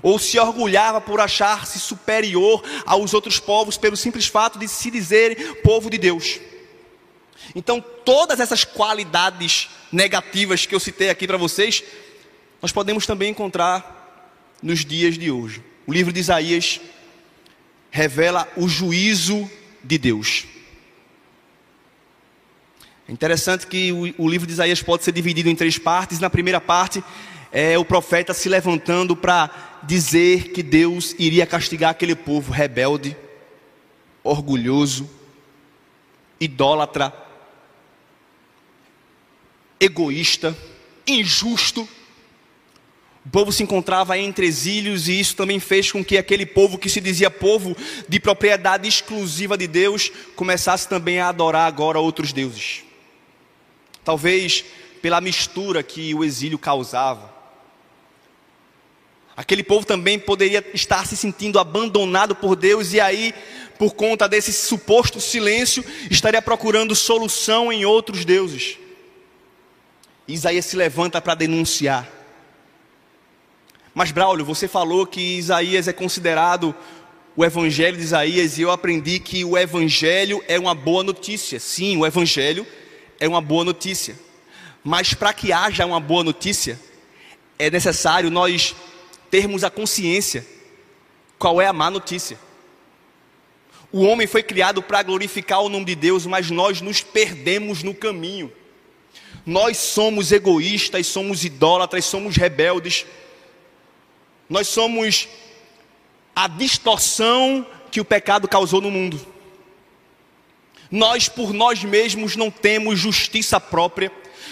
ou 0.02 0.18
se 0.18 0.40
orgulhava 0.40 1.00
por 1.00 1.20
achar-se 1.20 1.80
superior 1.80 2.64
aos 2.86 3.14
outros 3.14 3.40
povos 3.40 3.78
pelo 3.78 3.96
simples 3.96 4.26
fato 4.26 4.58
de 4.58 4.68
se 4.68 4.90
dizer 4.90 5.62
povo 5.62 5.90
de 5.90 5.98
Deus. 5.98 6.40
Então, 7.54 7.84
todas 8.04 8.40
essas 8.40 8.64
qualidades 8.64 9.70
negativas 9.92 10.66
que 10.66 10.74
eu 10.74 10.80
citei 10.80 11.10
aqui 11.10 11.28
para 11.28 11.38
vocês, 11.38 11.84
nós 12.62 12.72
podemos 12.72 13.06
também 13.06 13.30
encontrar 13.30 14.34
nos 14.62 14.84
dias 14.84 15.18
de 15.18 15.30
hoje. 15.30 15.64
O 15.86 15.94
livro 15.94 16.12
de 16.12 16.20
Isaías 16.20 16.80
revela 17.92 18.48
o 18.58 18.68
juízo 18.68 19.50
de 19.84 19.98
Deus. 19.98 20.46
É 23.08 23.12
interessante 23.12 23.68
que 23.68 23.92
o, 23.92 24.24
o, 24.24 24.30
livro 24.30 24.48
de 24.48 24.54
Isaías 24.54 24.82
pode 24.82 25.04
ser 25.04 25.12
dividido 25.12 25.50
em 25.50 25.56
três 25.56 25.78
partes. 25.78 26.20
Na 26.20 26.30
primeira 26.30 26.60
parte, 26.60 27.04
é 27.52 27.78
o 27.78 27.86
profeta 27.86 28.34
se 28.34 28.50
levantando 28.50 29.16
para 29.16 29.80
dizer 29.84 30.52
que 30.52 30.64
Deus 30.64 31.16
iria 31.20 31.46
castigar 31.46 31.92
aquele 31.92 32.16
povo 32.16 32.52
rebelde, 32.52 33.16
orgulhoso, 34.24 35.08
idólatra, 36.40 37.14
egoísta, 39.80 40.58
injusto. 41.06 41.88
O 43.24 43.30
povo 43.30 43.52
se 43.52 43.62
encontrava 43.62 44.18
entre 44.18 44.48
exílios 44.48 45.08
e 45.08 45.20
isso 45.20 45.36
também 45.36 45.60
fez 45.60 45.92
com 45.92 46.04
que 46.04 46.18
aquele 46.18 46.46
povo 46.46 46.78
que 46.78 46.90
se 46.90 47.02
dizia 47.02 47.30
povo 47.30 47.76
de 48.08 48.20
propriedade 48.20 48.88
exclusiva 48.88 49.56
de 49.58 49.68
Deus 49.68 50.12
começasse 50.36 50.90
também 50.90 51.20
a 51.20 51.30
adorar 51.30 51.68
agora 51.68 52.00
outros 52.00 52.34
deuses. 52.34 52.85
Talvez 54.06 54.64
pela 55.02 55.20
mistura 55.20 55.84
que 55.84 56.14
o 56.14 56.24
exílio 56.24 56.58
causava. 56.58 57.34
Aquele 59.36 59.64
povo 59.64 59.86
também 59.86 60.18
poderia 60.18 60.66
estar 60.74 61.06
se 61.06 61.18
sentindo 61.18 61.60
abandonado 61.60 62.34
por 62.34 62.56
Deus 62.56 62.94
e 62.94 63.02
aí, 63.02 63.34
por 63.78 63.94
conta 63.94 64.30
desse 64.30 64.54
suposto 64.54 65.20
silêncio, 65.20 65.84
estaria 66.10 66.42
procurando 66.42 66.96
solução 66.96 67.74
em 67.74 67.84
outros 67.84 68.24
deuses. 68.24 68.78
Isaías 70.28 70.66
se 70.66 70.78
levanta 70.78 71.22
para 71.22 71.36
denunciar. 71.36 72.10
Mas 73.94 74.12
Braulio, 74.12 74.46
você 74.46 74.68
falou 74.68 75.06
que 75.06 75.38
Isaías 75.38 75.88
é 75.88 75.94
considerado 75.94 76.74
o 77.36 77.44
evangelho 77.44 77.98
de 77.98 78.04
Isaías 78.04 78.58
e 78.58 78.62
eu 78.62 78.72
aprendi 78.72 79.20
que 79.20 79.44
o 79.44 79.58
evangelho 79.58 80.44
é 80.48 80.58
uma 80.58 80.74
boa 80.74 81.04
notícia. 81.04 81.60
Sim, 81.60 81.98
o 81.98 82.06
evangelho 82.06 82.66
é 82.66 82.85
uma 83.22 83.42
boa 83.42 83.64
notícia. 83.64 84.20
Mas 84.84 85.14
para 85.14 85.34
que 85.34 85.52
haja 85.52 85.86
uma 85.86 86.00
boa 86.00 86.24
notícia, 86.24 86.80
é 87.58 87.70
necessário 87.70 88.30
nós 88.30 88.76
termos 89.32 89.64
a 89.64 89.70
consciência 89.70 90.46
qual 91.38 91.60
é 91.60 91.68
a 91.68 91.74
má 91.74 91.90
notícia. 91.90 92.38
O 93.92 94.02
homem 94.02 94.28
foi 94.28 94.44
criado 94.44 94.82
para 94.82 95.02
glorificar 95.04 95.62
o 95.62 95.70
nome 95.70 95.86
de 95.86 95.96
Deus, 95.96 96.26
mas 96.26 96.52
nós 96.52 96.82
nos 96.82 97.02
perdemos 97.02 97.82
no 97.82 97.94
caminho. 97.94 98.52
Nós 99.46 99.78
somos 99.78 100.32
egoístas, 100.32 101.08
somos 101.08 101.46
idólatras, 101.46 102.06
somos 102.06 102.36
rebeldes. 102.36 103.06
Nós 104.50 104.68
somos 104.68 105.28
a 106.36 106.48
distorção 106.48 107.66
que 107.92 108.02
o 108.02 108.06
pecado 108.06 108.48
causou 108.48 108.82
no 108.82 108.92
mundo. 108.92 109.35
Nós 110.96 111.28
por 111.28 111.52
nós 111.52 111.84
mesmos 111.84 112.38
não 112.38 112.50
temos 112.50 112.98
justiça 112.98 113.60
própria. 113.60 114.10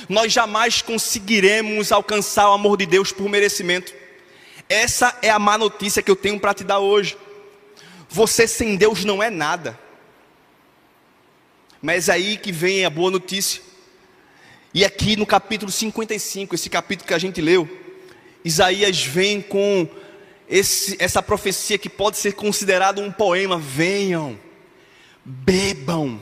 Nós 0.09 0.33
jamais 0.33 0.81
conseguiremos 0.81 1.89
alcançar 1.89 2.49
o 2.49 2.53
amor 2.53 2.75
de 2.75 2.85
Deus 2.85 3.13
por 3.13 3.29
merecimento. 3.29 3.93
Essa 4.67 5.17
é 5.21 5.29
a 5.29 5.39
má 5.39 5.57
notícia 5.57 6.03
que 6.03 6.11
eu 6.11 6.17
tenho 6.17 6.37
para 6.37 6.53
te 6.53 6.65
dar 6.65 6.79
hoje. 6.79 7.15
Você 8.09 8.45
sem 8.45 8.75
Deus 8.75 9.05
não 9.05 9.23
é 9.23 9.29
nada. 9.29 9.79
Mas 11.81 12.09
é 12.09 12.11
aí 12.11 12.35
que 12.35 12.51
vem 12.51 12.83
a 12.83 12.89
boa 12.89 13.09
notícia. 13.09 13.61
E 14.73 14.83
aqui 14.83 15.15
no 15.15 15.25
capítulo 15.25 15.71
55, 15.71 16.55
esse 16.55 16.69
capítulo 16.69 17.07
que 17.07 17.13
a 17.13 17.19
gente 17.19 17.39
leu, 17.39 17.69
Isaías 18.43 19.01
vem 19.01 19.41
com 19.41 19.87
esse, 20.49 20.97
essa 20.99 21.23
profecia 21.23 21.77
que 21.77 21.87
pode 21.87 22.17
ser 22.17 22.33
considerado 22.33 22.99
um 22.99 23.13
poema: 23.13 23.57
venham, 23.57 24.37
bebam, 25.23 26.19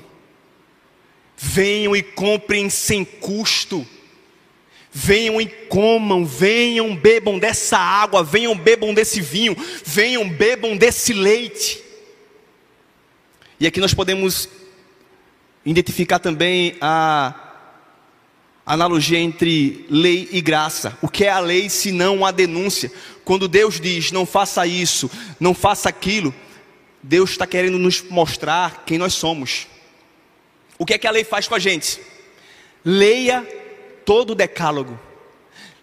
venham 1.44 1.96
e 1.96 2.04
comprem 2.04 2.70
sem 2.70 3.04
custo, 3.04 3.86
venham 4.92 5.42
e 5.42 5.48
comam, 5.48 6.24
venham, 6.24 6.96
bebam 6.96 7.40
dessa 7.40 7.80
água, 7.80 8.24
venham, 8.24 8.56
bebam 8.56 8.94
desse 8.94 9.20
vinho, 9.20 9.58
venham, 9.84 10.30
bebam 10.30 10.78
desse 10.78 11.14
leite. 11.14 11.82
E 13.60 13.66
aqui 13.66 13.80
nós 13.80 13.92
podemos 13.92 14.48
identificar 15.66 16.20
também 16.20 16.76
a 16.80 17.34
analogia 18.64 19.18
entre 19.18 19.88
lei 19.90 20.30
e 20.32 20.42
graça. 20.42 20.96
O 21.02 21.10
que 21.10 21.26
é 21.26 21.32
a 21.32 21.40
lei 21.40 21.70
se 21.70 21.92
não 21.92 22.24
a 22.24 22.30
denúncia? 22.30 22.92
Quando 23.26 23.48
Deus 23.48 23.80
diz 23.80 24.12
não 24.12 24.28
faça 24.28 24.68
isso, 24.68 25.10
não 25.40 25.56
faça 25.56 25.90
aquilo, 25.90 26.34
Deus 27.02 27.32
está 27.32 27.48
querendo 27.48 27.80
nos 27.80 28.04
mostrar 28.04 28.84
quem 28.86 29.00
nós 29.00 29.16
somos. 29.16 29.71
O 30.82 30.86
que 30.86 30.96
é 30.96 30.98
que 30.98 31.06
a 31.06 31.12
lei 31.12 31.24
faz 31.24 31.48
com 31.48 31.54
a 31.54 31.60
gente? 31.60 32.02
Leia 32.84 33.48
todo 34.04 34.32
o 34.32 34.36
decálogo. 34.36 35.00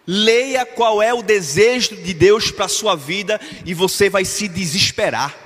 Leia 0.04 0.66
qual 0.66 1.00
é 1.00 1.14
o 1.14 1.22
desejo 1.22 1.94
de 1.94 2.12
Deus 2.12 2.50
para 2.50 2.64
a 2.64 2.68
sua 2.68 2.96
vida 2.96 3.40
e 3.64 3.72
você 3.74 4.10
vai 4.10 4.24
se 4.24 4.48
desesperar. 4.48 5.38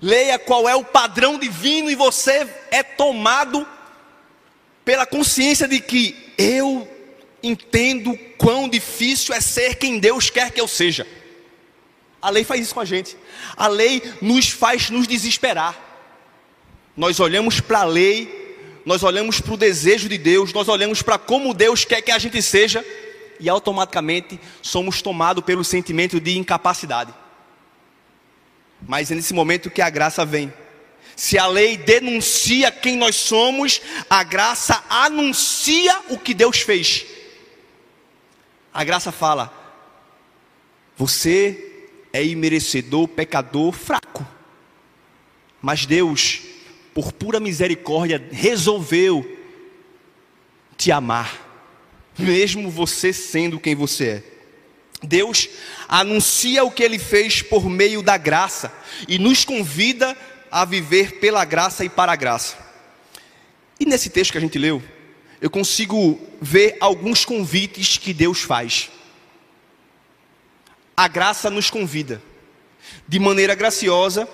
Leia 0.00 0.38
qual 0.38 0.68
é 0.68 0.76
o 0.76 0.84
padrão 0.84 1.36
divino 1.36 1.90
e 1.90 1.96
você 1.96 2.48
é 2.70 2.84
tomado 2.84 3.66
pela 4.84 5.04
consciência 5.04 5.66
de 5.66 5.80
que 5.80 6.32
eu 6.38 6.88
entendo 7.42 8.16
quão 8.38 8.68
difícil 8.68 9.34
é 9.34 9.40
ser 9.40 9.74
quem 9.74 9.98
Deus 9.98 10.30
quer 10.30 10.52
que 10.52 10.60
eu 10.60 10.68
seja. 10.68 11.04
A 12.22 12.30
lei 12.30 12.44
faz 12.44 12.60
isso 12.60 12.74
com 12.74 12.80
a 12.80 12.84
gente. 12.84 13.16
A 13.56 13.66
lei 13.66 14.00
nos 14.22 14.50
faz 14.50 14.88
nos 14.88 15.08
desesperar. 15.08 15.83
Nós 16.96 17.18
olhamos 17.20 17.60
para 17.60 17.80
a 17.80 17.84
lei, 17.84 18.80
nós 18.84 19.02
olhamos 19.02 19.40
para 19.40 19.54
o 19.54 19.56
desejo 19.56 20.08
de 20.08 20.18
Deus, 20.18 20.52
nós 20.52 20.68
olhamos 20.68 21.02
para 21.02 21.18
como 21.18 21.54
Deus 21.54 21.84
quer 21.84 22.02
que 22.02 22.10
a 22.10 22.18
gente 22.18 22.40
seja 22.40 22.84
e 23.40 23.48
automaticamente 23.48 24.38
somos 24.62 25.02
tomados 25.02 25.44
pelo 25.44 25.64
sentimento 25.64 26.20
de 26.20 26.36
incapacidade. 26.38 27.12
Mas 28.86 29.10
é 29.10 29.14
nesse 29.14 29.34
momento 29.34 29.70
que 29.70 29.82
a 29.82 29.90
graça 29.90 30.24
vem 30.24 30.52
se 31.16 31.38
a 31.38 31.46
lei 31.46 31.76
denuncia 31.76 32.70
quem 32.70 32.96
nós 32.96 33.14
somos, 33.16 33.80
a 34.10 34.22
graça 34.22 34.82
anuncia 34.88 35.96
o 36.08 36.18
que 36.18 36.34
Deus 36.34 36.60
fez. 36.60 37.06
A 38.72 38.82
graça 38.82 39.12
fala: 39.12 39.52
você 40.96 41.88
é 42.12 42.24
imerecedor, 42.24 43.08
pecador, 43.08 43.72
fraco. 43.72 44.26
Mas 45.62 45.86
Deus, 45.86 46.42
por 46.94 47.12
pura 47.12 47.40
misericórdia, 47.40 48.24
resolveu 48.30 49.38
te 50.76 50.92
amar, 50.92 51.40
mesmo 52.16 52.70
você 52.70 53.12
sendo 53.12 53.58
quem 53.58 53.74
você 53.74 54.08
é. 54.08 54.22
Deus 55.02 55.48
anuncia 55.88 56.64
o 56.64 56.70
que 56.70 56.82
ele 56.82 56.98
fez 56.98 57.42
por 57.42 57.68
meio 57.68 58.02
da 58.02 58.16
graça 58.16 58.72
e 59.08 59.18
nos 59.18 59.44
convida 59.44 60.16
a 60.50 60.64
viver 60.64 61.18
pela 61.18 61.44
graça 61.44 61.84
e 61.84 61.88
para 61.88 62.12
a 62.12 62.16
graça. 62.16 62.56
E 63.78 63.84
nesse 63.84 64.08
texto 64.08 64.32
que 64.32 64.38
a 64.38 64.40
gente 64.40 64.58
leu, 64.58 64.82
eu 65.40 65.50
consigo 65.50 66.18
ver 66.40 66.76
alguns 66.80 67.24
convites 67.24 67.98
que 67.98 68.14
Deus 68.14 68.42
faz. 68.42 68.88
A 70.96 71.08
graça 71.08 71.50
nos 71.50 71.70
convida. 71.70 72.22
De 73.08 73.18
maneira 73.18 73.54
graciosa, 73.54 74.28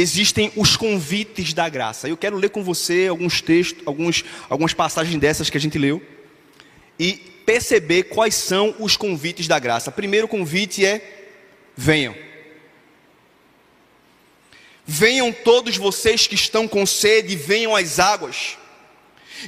existem 0.00 0.52
os 0.54 0.76
convites 0.76 1.52
da 1.52 1.68
graça. 1.68 2.08
Eu 2.08 2.16
quero 2.16 2.36
ler 2.36 2.50
com 2.50 2.62
você 2.62 3.08
alguns 3.08 3.40
textos, 3.40 3.82
alguns, 3.84 4.24
algumas 4.48 4.72
passagens 4.72 5.18
dessas 5.20 5.50
que 5.50 5.56
a 5.56 5.60
gente 5.60 5.76
leu 5.76 6.00
e 6.98 7.14
perceber 7.44 8.04
quais 8.04 8.34
são 8.34 8.74
os 8.78 8.96
convites 8.96 9.48
da 9.48 9.58
graça. 9.58 9.90
Primeiro 9.90 10.28
convite 10.28 10.84
é: 10.84 11.30
venham. 11.76 12.14
Venham 14.86 15.32
todos 15.32 15.76
vocês 15.76 16.26
que 16.26 16.34
estão 16.34 16.66
com 16.66 16.86
sede, 16.86 17.36
venham 17.36 17.74
às 17.74 17.98
águas. 17.98 18.56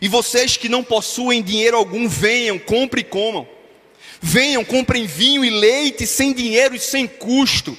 E 0.03 0.09
vocês 0.09 0.57
que 0.57 0.69
não 0.69 0.85
possuem 0.85 1.43
dinheiro 1.43 1.77
algum, 1.77 2.09
venham, 2.09 2.59
comprem 2.59 3.03
e 3.03 3.09
comam. 3.09 3.49
Venham, 4.21 4.65
comprem 4.65 5.07
vinho 5.07 5.45
e 5.45 5.51
leite 5.51 6.07
sem 6.07 6.33
dinheiro 6.33 6.75
e 6.75 6.81
sem 6.81 7.07
custo. 7.07 7.77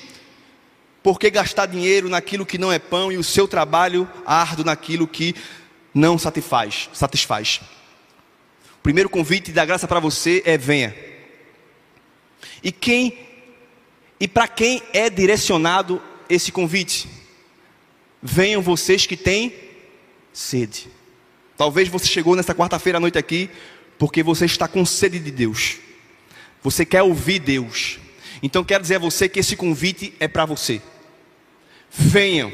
Porque 1.03 1.29
gastar 1.29 1.65
dinheiro 1.65 2.09
naquilo 2.09 2.45
que 2.45 2.57
não 2.57 2.71
é 2.71 2.77
pão 2.77 3.11
e 3.11 3.17
o 3.17 3.23
seu 3.23 3.47
trabalho 3.47 4.07
árduo 4.25 4.65
naquilo 4.65 5.07
que 5.07 5.35
não 5.93 6.17
satisfaz, 6.17 6.89
satisfaz. 6.93 7.61
O 8.77 8.81
primeiro 8.83 9.09
convite 9.09 9.51
da 9.51 9.65
graça 9.65 9.87
para 9.87 9.99
você 9.99 10.41
é 10.45 10.57
venha. 10.57 10.95
E 12.63 12.71
quem 12.71 13.17
e 14.19 14.27
para 14.27 14.47
quem 14.47 14.83
é 14.93 15.09
direcionado 15.09 16.01
esse 16.29 16.51
convite? 16.51 17.09
Venham 18.21 18.61
vocês 18.61 19.07
que 19.07 19.17
têm 19.17 19.53
sede. 20.31 20.87
Talvez 21.57 21.87
você 21.89 22.05
chegou 22.05 22.35
nessa 22.35 22.53
quarta-feira 22.53 22.97
à 22.97 23.01
noite 23.01 23.17
aqui 23.17 23.49
porque 23.97 24.21
você 24.21 24.45
está 24.45 24.67
com 24.67 24.85
sede 24.85 25.19
de 25.19 25.31
Deus. 25.31 25.77
Você 26.63 26.85
quer 26.85 27.01
ouvir 27.01 27.39
Deus. 27.39 27.99
Então 28.43 28.63
quero 28.63 28.81
dizer 28.81 28.95
a 28.95 28.99
você 28.99 29.27
que 29.27 29.39
esse 29.39 29.55
convite 29.55 30.13
é 30.19 30.27
para 30.27 30.45
você. 30.45 30.81
Venham, 31.91 32.51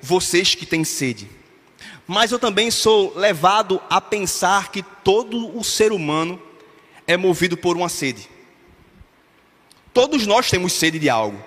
vocês 0.00 0.54
que 0.54 0.66
têm 0.66 0.84
sede. 0.84 1.28
Mas 2.06 2.30
eu 2.30 2.38
também 2.38 2.70
sou 2.70 3.16
levado 3.16 3.80
a 3.88 4.00
pensar 4.00 4.70
que 4.70 4.82
todo 4.82 5.58
o 5.58 5.64
ser 5.64 5.90
humano 5.90 6.40
é 7.06 7.16
movido 7.16 7.56
por 7.56 7.76
uma 7.76 7.88
sede. 7.88 8.28
Todos 9.92 10.26
nós 10.26 10.50
temos 10.50 10.74
sede 10.74 10.98
de 10.98 11.08
algo. 11.08 11.42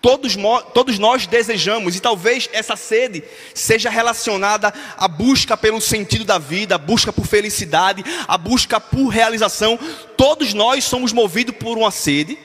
Todos, 0.00 0.36
todos 0.74 0.98
nós 0.98 1.26
desejamos, 1.26 1.96
e 1.96 2.00
talvez 2.00 2.46
essa 2.52 2.76
sede 2.76 3.24
seja 3.54 3.88
relacionada 3.88 4.74
à 4.98 5.08
busca 5.08 5.56
pelo 5.56 5.80
sentido 5.80 6.26
da 6.26 6.36
vida, 6.36 6.74
a 6.74 6.78
busca 6.78 7.10
por 7.10 7.26
felicidade, 7.26 8.04
a 8.28 8.36
busca 8.36 8.78
por 8.78 9.08
realização. 9.08 9.78
Todos 10.14 10.52
nós 10.52 10.84
somos 10.84 11.10
movidos 11.10 11.56
por 11.56 11.78
uma 11.78 11.90
sede, 11.90 12.36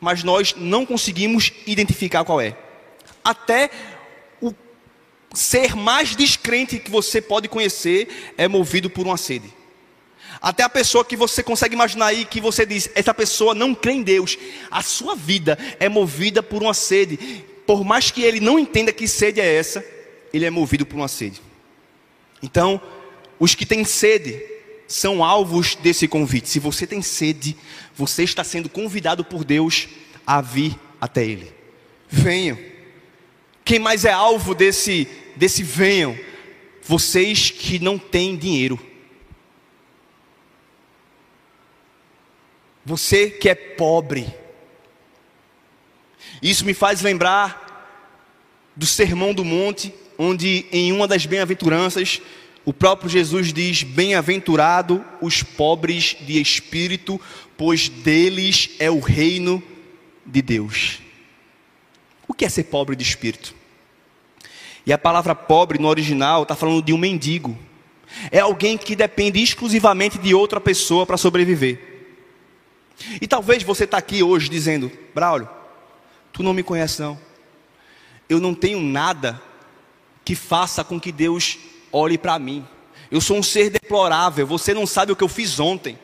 mas 0.00 0.22
nós 0.22 0.54
não 0.56 0.86
conseguimos 0.86 1.52
identificar 1.66 2.24
qual 2.24 2.40
é. 2.40 2.56
Até 3.24 3.70
o 4.40 4.54
ser 5.32 5.74
mais 5.74 6.14
descrente 6.14 6.78
que 6.78 6.90
você 6.90 7.20
pode 7.20 7.48
conhecer 7.48 8.34
é 8.36 8.46
movido 8.46 8.90
por 8.90 9.06
uma 9.06 9.16
sede. 9.16 9.52
Até 10.40 10.62
a 10.62 10.68
pessoa 10.68 11.04
que 11.04 11.16
você 11.16 11.42
consegue 11.42 11.74
imaginar 11.74 12.06
aí, 12.06 12.24
que 12.24 12.40
você 12.40 12.66
diz, 12.66 12.90
essa 12.94 13.14
pessoa 13.14 13.54
não 13.54 13.74
crê 13.74 13.92
em 13.92 14.02
Deus. 14.02 14.36
A 14.70 14.82
sua 14.82 15.14
vida 15.14 15.58
é 15.80 15.88
movida 15.88 16.42
por 16.42 16.62
uma 16.62 16.74
sede. 16.74 17.44
Por 17.66 17.82
mais 17.82 18.10
que 18.10 18.22
ele 18.22 18.40
não 18.40 18.58
entenda 18.58 18.92
que 18.92 19.08
sede 19.08 19.40
é 19.40 19.54
essa, 19.54 19.82
ele 20.32 20.44
é 20.44 20.50
movido 20.50 20.84
por 20.84 20.96
uma 20.96 21.08
sede. 21.08 21.40
Então, 22.42 22.80
os 23.38 23.54
que 23.54 23.64
têm 23.64 23.84
sede 23.84 24.38
são 24.86 25.24
alvos 25.24 25.74
desse 25.76 26.06
convite. 26.06 26.48
Se 26.48 26.58
você 26.58 26.86
tem 26.86 27.00
sede, 27.00 27.56
você 27.94 28.22
está 28.22 28.44
sendo 28.44 28.68
convidado 28.68 29.24
por 29.24 29.44
Deus 29.44 29.88
a 30.26 30.40
vir 30.40 30.78
até 31.00 31.24
Ele. 31.24 31.52
Venham. 32.08 32.58
Quem 33.64 33.78
mais 33.78 34.04
é 34.04 34.12
alvo 34.12 34.54
desse, 34.54 35.08
desse 35.36 35.62
venham? 35.62 36.18
Vocês 36.82 37.50
que 37.50 37.78
não 37.78 37.98
têm 37.98 38.36
dinheiro. 38.36 38.78
Você 42.84 43.30
que 43.30 43.48
é 43.48 43.54
pobre. 43.54 44.26
Isso 46.42 46.66
me 46.66 46.74
faz 46.74 47.00
lembrar 47.00 47.64
do 48.76 48.84
Sermão 48.84 49.32
do 49.32 49.44
Monte, 49.44 49.94
onde 50.18 50.66
em 50.70 50.92
uma 50.92 51.08
das 51.08 51.24
bem-aventuranças, 51.24 52.20
o 52.64 52.72
próprio 52.72 53.08
Jesus 53.08 53.52
diz: 53.52 53.82
Bem-aventurado 53.82 55.02
os 55.22 55.42
pobres 55.42 56.16
de 56.20 56.38
espírito, 56.38 57.18
pois 57.56 57.88
deles 57.88 58.70
é 58.78 58.90
o 58.90 59.00
reino 59.00 59.62
de 60.26 60.42
Deus. 60.42 61.03
O 62.26 62.34
que 62.34 62.44
é 62.44 62.48
ser 62.48 62.64
pobre 62.64 62.96
de 62.96 63.02
espírito? 63.02 63.54
E 64.86 64.92
a 64.92 64.98
palavra 64.98 65.34
pobre 65.34 65.78
no 65.78 65.88
original 65.88 66.42
está 66.42 66.54
falando 66.54 66.82
de 66.82 66.92
um 66.92 66.98
mendigo. 66.98 67.56
É 68.30 68.40
alguém 68.40 68.76
que 68.76 68.94
depende 68.94 69.42
exclusivamente 69.42 70.18
de 70.18 70.34
outra 70.34 70.60
pessoa 70.60 71.06
para 71.06 71.16
sobreviver. 71.16 71.94
E 73.20 73.26
talvez 73.26 73.62
você 73.62 73.84
está 73.84 73.96
aqui 73.96 74.22
hoje 74.22 74.48
dizendo, 74.48 74.90
Braulio, 75.14 75.48
tu 76.32 76.42
não 76.42 76.52
me 76.52 76.62
conhece 76.62 77.00
não. 77.00 77.18
Eu 78.28 78.40
não 78.40 78.54
tenho 78.54 78.80
nada 78.80 79.40
que 80.24 80.34
faça 80.34 80.84
com 80.84 81.00
que 81.00 81.12
Deus 81.12 81.58
olhe 81.92 82.16
para 82.16 82.38
mim. 82.38 82.66
Eu 83.10 83.20
sou 83.20 83.36
um 83.36 83.42
ser 83.42 83.70
deplorável. 83.70 84.46
Você 84.46 84.72
não 84.72 84.86
sabe 84.86 85.12
o 85.12 85.16
que 85.16 85.24
eu 85.24 85.28
fiz 85.28 85.60
ontem. 85.60 85.98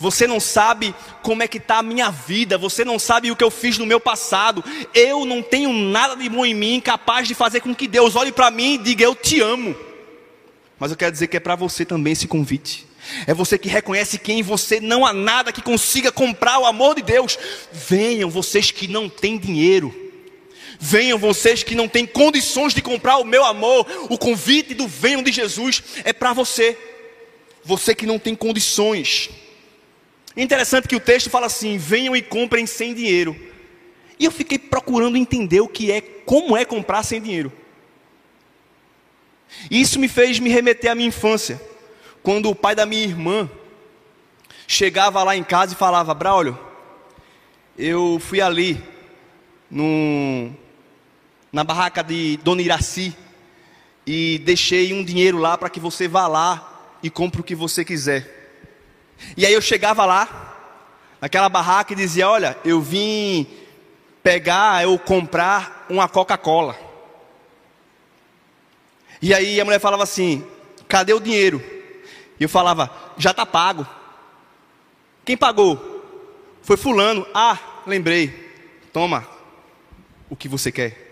Você 0.00 0.26
não 0.26 0.40
sabe 0.40 0.94
como 1.22 1.42
é 1.42 1.46
que 1.46 1.58
está 1.58 1.78
a 1.78 1.82
minha 1.82 2.10
vida. 2.10 2.56
Você 2.56 2.86
não 2.86 2.98
sabe 2.98 3.30
o 3.30 3.36
que 3.36 3.44
eu 3.44 3.50
fiz 3.50 3.76
no 3.76 3.84
meu 3.84 4.00
passado. 4.00 4.64
Eu 4.94 5.26
não 5.26 5.42
tenho 5.42 5.70
nada 5.74 6.16
de 6.16 6.26
bom 6.26 6.44
em 6.44 6.54
mim 6.54 6.80
capaz 6.80 7.28
de 7.28 7.34
fazer 7.34 7.60
com 7.60 7.74
que 7.74 7.86
Deus 7.86 8.16
olhe 8.16 8.32
para 8.32 8.50
mim 8.50 8.74
e 8.74 8.78
diga 8.78 9.04
eu 9.04 9.14
te 9.14 9.42
amo. 9.42 9.76
Mas 10.78 10.90
eu 10.90 10.96
quero 10.96 11.12
dizer 11.12 11.26
que 11.26 11.36
é 11.36 11.40
para 11.40 11.54
você 11.54 11.84
também 11.84 12.14
esse 12.14 12.26
convite. 12.26 12.86
É 13.26 13.34
você 13.34 13.58
que 13.58 13.68
reconhece 13.68 14.18
que 14.18 14.32
em 14.32 14.42
você 14.42 14.80
não 14.80 15.04
há 15.04 15.12
nada 15.12 15.52
que 15.52 15.60
consiga 15.60 16.10
comprar 16.10 16.58
o 16.58 16.64
amor 16.64 16.94
de 16.94 17.02
Deus. 17.02 17.38
Venham 17.70 18.30
vocês 18.30 18.70
que 18.70 18.88
não 18.88 19.06
têm 19.06 19.36
dinheiro. 19.36 19.94
Venham 20.78 21.18
vocês 21.18 21.62
que 21.62 21.74
não 21.74 21.86
têm 21.86 22.06
condições 22.06 22.72
de 22.72 22.80
comprar 22.80 23.18
o 23.18 23.24
meu 23.24 23.44
amor. 23.44 23.86
O 24.08 24.16
convite 24.16 24.72
do 24.72 24.88
venham 24.88 25.22
de 25.22 25.30
Jesus 25.30 25.82
é 26.04 26.12
para 26.14 26.32
você. 26.32 26.78
Você 27.62 27.94
que 27.94 28.06
não 28.06 28.18
tem 28.18 28.34
condições. 28.34 29.28
Interessante 30.36 30.86
que 30.86 30.96
o 30.96 31.00
texto 31.00 31.30
fala 31.30 31.46
assim: 31.46 31.76
venham 31.76 32.14
e 32.14 32.22
comprem 32.22 32.66
sem 32.66 32.94
dinheiro. 32.94 33.36
E 34.18 34.24
eu 34.24 34.30
fiquei 34.30 34.58
procurando 34.58 35.16
entender 35.16 35.60
o 35.60 35.68
que 35.68 35.90
é, 35.90 36.00
como 36.00 36.56
é 36.56 36.64
comprar 36.64 37.02
sem 37.02 37.20
dinheiro. 37.20 37.52
Isso 39.70 39.98
me 39.98 40.08
fez 40.08 40.38
me 40.38 40.50
remeter 40.50 40.90
à 40.90 40.94
minha 40.94 41.08
infância 41.08 41.60
quando 42.22 42.50
o 42.50 42.54
pai 42.54 42.74
da 42.74 42.86
minha 42.86 43.02
irmã 43.02 43.50
chegava 44.66 45.22
lá 45.22 45.36
em 45.36 45.42
casa 45.42 45.72
e 45.72 45.76
falava: 45.76 46.14
Braulio, 46.14 46.58
eu 47.76 48.20
fui 48.20 48.40
ali 48.40 48.80
no, 49.70 50.50
na 51.52 51.64
barraca 51.64 52.02
de 52.02 52.36
Dona 52.38 52.62
Iraci 52.62 53.16
e 54.06 54.40
deixei 54.44 54.92
um 54.92 55.04
dinheiro 55.04 55.38
lá 55.38 55.56
para 55.56 55.70
que 55.70 55.80
você 55.80 56.06
vá 56.06 56.26
lá 56.26 56.98
e 57.02 57.10
compre 57.10 57.40
o 57.40 57.44
que 57.44 57.54
você 57.54 57.84
quiser. 57.84 58.39
E 59.36 59.46
aí 59.46 59.52
eu 59.52 59.60
chegava 59.60 60.04
lá, 60.04 60.56
naquela 61.20 61.48
barraca 61.48 61.92
e 61.92 61.96
dizia: 61.96 62.28
Olha, 62.28 62.56
eu 62.64 62.80
vim 62.80 63.46
pegar 64.22 64.86
ou 64.86 64.98
comprar 64.98 65.86
uma 65.88 66.08
Coca-Cola. 66.08 66.76
E 69.22 69.34
aí 69.34 69.60
a 69.60 69.64
mulher 69.64 69.80
falava 69.80 70.02
assim: 70.02 70.44
Cadê 70.88 71.12
o 71.12 71.20
dinheiro? 71.20 71.62
E 72.40 72.42
eu 72.42 72.48
falava, 72.48 72.90
já 73.18 73.32
está 73.32 73.44
pago. 73.44 73.86
Quem 75.26 75.36
pagou? 75.36 76.02
Foi 76.62 76.78
fulano. 76.78 77.26
Ah, 77.34 77.58
lembrei. 77.86 78.50
Toma 78.92 79.28
o 80.30 80.34
que 80.34 80.48
você 80.48 80.72
quer. 80.72 81.08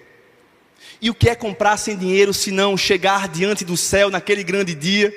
E 1.02 1.10
o 1.10 1.14
que 1.14 1.28
é 1.28 1.34
comprar 1.34 1.76
sem 1.76 1.96
dinheiro 1.96 2.32
se 2.32 2.50
não 2.50 2.76
chegar 2.76 3.28
diante 3.28 3.64
do 3.64 3.76
céu 3.76 4.10
naquele 4.10 4.42
grande 4.42 4.74
dia 4.74 5.14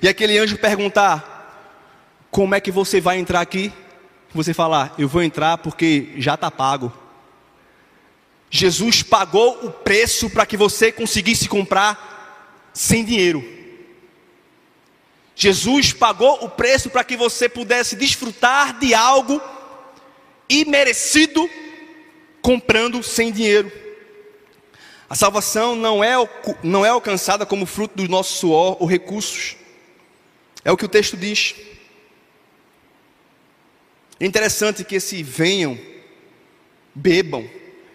e 0.00 0.08
aquele 0.08 0.38
anjo 0.38 0.56
perguntar: 0.56 1.39
Como 2.30 2.54
é 2.54 2.60
que 2.60 2.70
você 2.70 3.00
vai 3.00 3.18
entrar 3.18 3.40
aqui? 3.40 3.72
Você 4.34 4.54
falar: 4.54 4.94
Eu 4.96 5.08
vou 5.08 5.22
entrar 5.22 5.58
porque 5.58 6.12
já 6.16 6.34
está 6.34 6.50
pago. 6.50 6.92
Jesus 8.50 9.02
pagou 9.02 9.64
o 9.64 9.70
preço 9.70 10.28
para 10.28 10.44
que 10.44 10.56
você 10.56 10.90
conseguisse 10.90 11.48
comprar 11.48 12.70
sem 12.72 13.04
dinheiro. 13.04 13.44
Jesus 15.34 15.92
pagou 15.92 16.44
o 16.44 16.48
preço 16.48 16.90
para 16.90 17.04
que 17.04 17.16
você 17.16 17.48
pudesse 17.48 17.96
desfrutar 17.96 18.78
de 18.78 18.92
algo 18.92 19.40
imerecido 20.48 21.48
comprando 22.42 23.02
sem 23.02 23.32
dinheiro. 23.32 23.70
A 25.08 25.14
salvação 25.14 25.74
não 25.74 26.04
é, 26.04 26.14
não 26.62 26.84
é 26.84 26.90
alcançada 26.90 27.46
como 27.46 27.66
fruto 27.66 27.96
do 27.96 28.08
nosso 28.08 28.38
suor 28.38 28.76
ou 28.80 28.86
recursos. 28.86 29.56
É 30.64 30.70
o 30.70 30.76
que 30.76 30.84
o 30.84 30.88
texto 30.88 31.16
diz. 31.16 31.54
É 34.20 34.26
interessante 34.26 34.84
que 34.84 34.96
esse 34.96 35.22
venham, 35.22 35.78
bebam, 36.94 37.48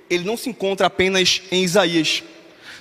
ele 0.09 0.23
não 0.23 0.35
se 0.35 0.49
encontra 0.49 0.87
apenas 0.87 1.43
em 1.51 1.63
Isaías. 1.63 2.23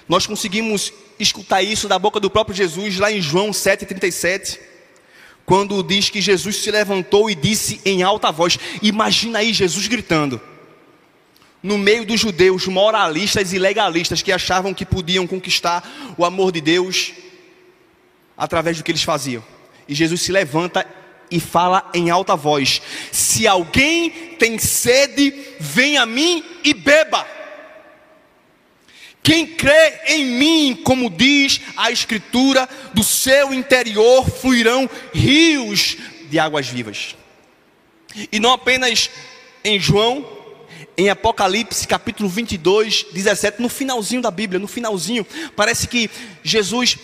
Nós 0.09 0.27
conseguimos 0.27 0.91
escutar 1.21 1.63
isso 1.63 1.87
da 1.87 1.99
boca 1.99 2.19
do 2.19 2.31
próprio 2.31 2.57
Jesus 2.57 2.99
lá 2.99 3.13
em 3.13 3.21
João 3.21 3.51
7,37, 3.51 4.59
quando 5.45 5.83
diz 5.83 6.09
que 6.09 6.23
Jesus 6.23 6.57
se 6.57 6.71
levantou 6.71 7.29
e 7.29 7.35
disse 7.35 7.83
em 7.85 8.03
alta 8.03 8.33
voz: 8.33 8.59
Imagina 8.81 9.41
aí 9.41 9.53
Jesus 9.53 9.87
gritando, 9.89 10.41
no 11.63 11.77
meio 11.77 12.07
dos 12.07 12.19
judeus 12.19 12.67
moralistas 12.67 13.53
e 13.53 13.59
legalistas 13.59 14.23
que 14.23 14.33
achavam 14.33 14.73
que 14.73 14.87
podiam 14.87 15.27
conquistar 15.27 16.15
o 16.17 16.25
amor 16.25 16.51
de 16.51 16.63
Deus 16.63 17.13
através 18.37 18.79
do 18.79 18.83
que 18.83 18.91
eles 18.91 19.03
faziam. 19.03 19.45
E 19.87 19.95
Jesus 19.95 20.23
se 20.23 20.33
levanta 20.33 20.87
e 21.31 21.41
fala 21.41 21.91
em 21.95 22.11
alta 22.11 22.37
voz: 22.37 22.81
Se 23.13 23.47
alguém 23.47 24.11
tem 24.39 24.59
sede, 24.59 25.33
vem 25.59 25.97
a 25.99 26.07
mim 26.07 26.45
e 26.63 26.75
beba. 26.75 27.27
Quem 29.23 29.47
crê 29.47 30.01
em 30.09 30.27
mim, 30.27 30.81
como 30.85 31.09
diz 31.09 31.61
a 31.79 31.91
Escritura, 31.91 32.69
do 32.93 33.03
seu 33.03 33.55
interior 33.55 34.29
fluirão 34.29 34.89
rios 35.15 35.97
de 36.29 36.39
águas 36.39 36.69
vivas. 36.69 37.17
E 38.31 38.39
não 38.39 38.53
apenas 38.53 39.11
em 39.65 39.81
João, 39.81 40.29
em 40.97 41.09
Apocalipse 41.09 41.89
capítulo 41.89 42.29
22, 42.29 43.07
17, 43.13 43.63
no 43.63 43.71
finalzinho 43.71 44.21
da 44.21 44.31
Bíblia, 44.31 44.61
no 44.61 44.69
finalzinho, 44.69 45.27
parece 45.57 45.89
que 45.89 46.11
Jesus 46.43 46.99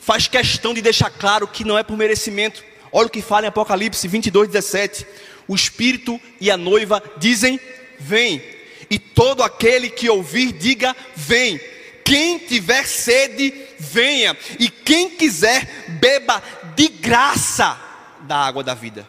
faz 0.00 0.26
questão 0.26 0.72
de 0.72 0.80
deixar 0.80 1.10
claro 1.10 1.46
que 1.46 1.64
não 1.64 1.76
é 1.76 1.82
por 1.82 1.96
merecimento. 1.96 2.64
Olha 2.92 3.06
o 3.06 3.10
que 3.10 3.22
fala 3.22 3.46
em 3.46 3.48
Apocalipse 3.48 4.06
22, 4.06 4.48
17: 4.48 5.06
O 5.46 5.54
Espírito 5.54 6.20
e 6.40 6.50
a 6.50 6.56
noiva 6.56 7.02
dizem: 7.18 7.60
Vem, 7.98 8.42
e 8.90 8.98
todo 8.98 9.42
aquele 9.42 9.90
que 9.90 10.08
ouvir, 10.08 10.52
diga: 10.52 10.94
Vem. 11.14 11.60
Quem 12.04 12.38
tiver 12.38 12.86
sede, 12.86 13.52
venha, 13.78 14.34
e 14.58 14.70
quem 14.70 15.10
quiser, 15.10 15.66
beba 16.00 16.42
de 16.74 16.88
graça 16.88 17.78
da 18.22 18.36
água 18.38 18.64
da 18.64 18.72
vida. 18.72 19.06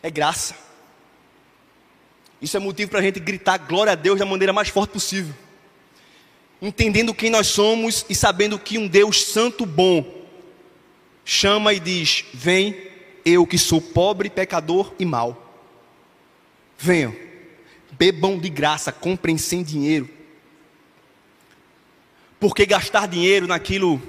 É 0.00 0.08
graça. 0.08 0.54
Isso 2.40 2.56
é 2.56 2.60
motivo 2.60 2.92
para 2.92 3.00
a 3.00 3.02
gente 3.02 3.18
gritar 3.18 3.58
glória 3.58 3.92
a 3.92 3.96
Deus 3.96 4.20
da 4.20 4.24
maneira 4.24 4.52
mais 4.52 4.68
forte 4.68 4.92
possível 4.92 5.34
entendendo 6.62 7.12
quem 7.12 7.28
nós 7.28 7.48
somos 7.48 8.06
e 8.08 8.14
sabendo 8.14 8.56
que 8.56 8.78
um 8.78 8.86
Deus 8.86 9.24
santo 9.24 9.66
bom 9.66 10.21
chama 11.32 11.72
e 11.72 11.80
diz: 11.80 12.24
Vem, 12.34 12.76
eu 13.24 13.46
que 13.46 13.56
sou 13.56 13.80
pobre, 13.80 14.28
pecador 14.28 14.92
e 14.98 15.04
mau. 15.04 15.50
Venham, 16.78 17.14
bebam 17.92 18.38
de 18.38 18.48
graça, 18.48 18.92
comprem 18.92 19.38
sem 19.38 19.62
dinheiro. 19.62 20.08
Porque 22.38 22.66
gastar 22.66 23.06
dinheiro 23.06 23.46
naquilo 23.46 24.02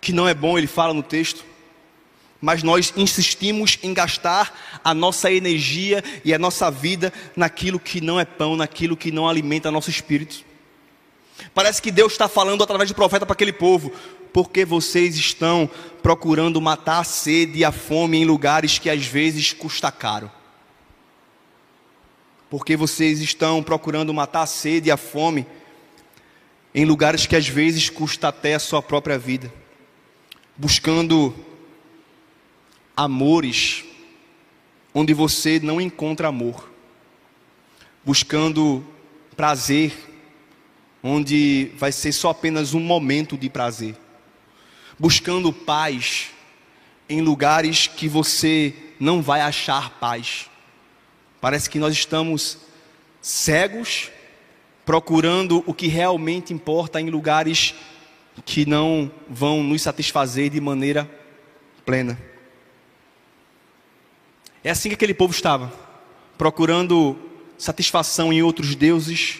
que 0.00 0.12
não 0.12 0.26
é 0.26 0.34
bom, 0.34 0.58
ele 0.58 0.66
fala 0.66 0.92
no 0.92 1.02
texto. 1.02 1.44
Mas 2.40 2.62
nós 2.62 2.92
insistimos 2.96 3.78
em 3.82 3.94
gastar 3.94 4.80
a 4.82 4.94
nossa 4.94 5.30
energia 5.30 6.02
e 6.24 6.34
a 6.34 6.38
nossa 6.38 6.70
vida 6.70 7.12
naquilo 7.34 7.78
que 7.78 8.00
não 8.00 8.18
é 8.18 8.24
pão, 8.24 8.56
naquilo 8.56 8.96
que 8.96 9.10
não 9.10 9.28
alimenta 9.28 9.70
nosso 9.70 9.90
espírito. 9.90 10.44
Parece 11.54 11.80
que 11.82 11.90
Deus 11.90 12.12
está 12.12 12.28
falando 12.28 12.62
através 12.62 12.90
do 12.90 12.94
profeta 12.94 13.26
para 13.26 13.34
aquele 13.34 13.52
povo, 13.52 13.92
porque 14.32 14.64
vocês 14.64 15.16
estão 15.16 15.68
procurando 16.02 16.60
matar 16.60 17.00
a 17.00 17.04
sede 17.04 17.60
e 17.60 17.64
a 17.64 17.72
fome 17.72 18.18
em 18.18 18.24
lugares 18.24 18.78
que 18.78 18.90
às 18.90 19.06
vezes 19.06 19.52
custa 19.52 19.90
caro. 19.90 20.30
Porque 22.48 22.76
vocês 22.76 23.20
estão 23.20 23.62
procurando 23.62 24.14
matar 24.14 24.42
a 24.42 24.46
sede 24.46 24.88
e 24.88 24.92
a 24.92 24.96
fome 24.96 25.46
em 26.74 26.84
lugares 26.84 27.26
que 27.26 27.34
às 27.34 27.48
vezes 27.48 27.90
custa 27.90 28.28
até 28.28 28.54
a 28.54 28.58
sua 28.58 28.82
própria 28.82 29.18
vida. 29.18 29.52
Buscando 30.56 31.34
amores 32.96 33.84
onde 34.94 35.12
você 35.12 35.58
não 35.58 35.80
encontra 35.80 36.28
amor. 36.28 36.70
Buscando 38.04 38.86
prazer 39.36 39.92
onde 41.02 41.70
vai 41.76 41.92
ser 41.92 42.12
só 42.12 42.30
apenas 42.30 42.74
um 42.74 42.80
momento 42.80 43.36
de 43.36 43.48
prazer, 43.48 43.94
buscando 44.98 45.52
paz 45.52 46.30
em 47.08 47.20
lugares 47.20 47.86
que 47.86 48.08
você 48.08 48.74
não 48.98 49.22
vai 49.22 49.40
achar 49.40 49.90
paz. 49.98 50.48
Parece 51.40 51.68
que 51.68 51.78
nós 51.78 51.94
estamos 51.94 52.58
cegos, 53.20 54.10
procurando 54.84 55.62
o 55.66 55.74
que 55.74 55.88
realmente 55.88 56.52
importa 56.52 57.00
em 57.00 57.10
lugares 57.10 57.74
que 58.44 58.66
não 58.66 59.10
vão 59.28 59.62
nos 59.62 59.82
satisfazer 59.82 60.50
de 60.50 60.60
maneira 60.60 61.08
plena. 61.84 62.18
É 64.62 64.70
assim 64.70 64.88
que 64.88 64.94
aquele 64.94 65.14
povo 65.14 65.32
estava, 65.32 65.72
procurando 66.36 67.16
satisfação 67.56 68.32
em 68.32 68.42
outros 68.42 68.74
deuses, 68.74 69.38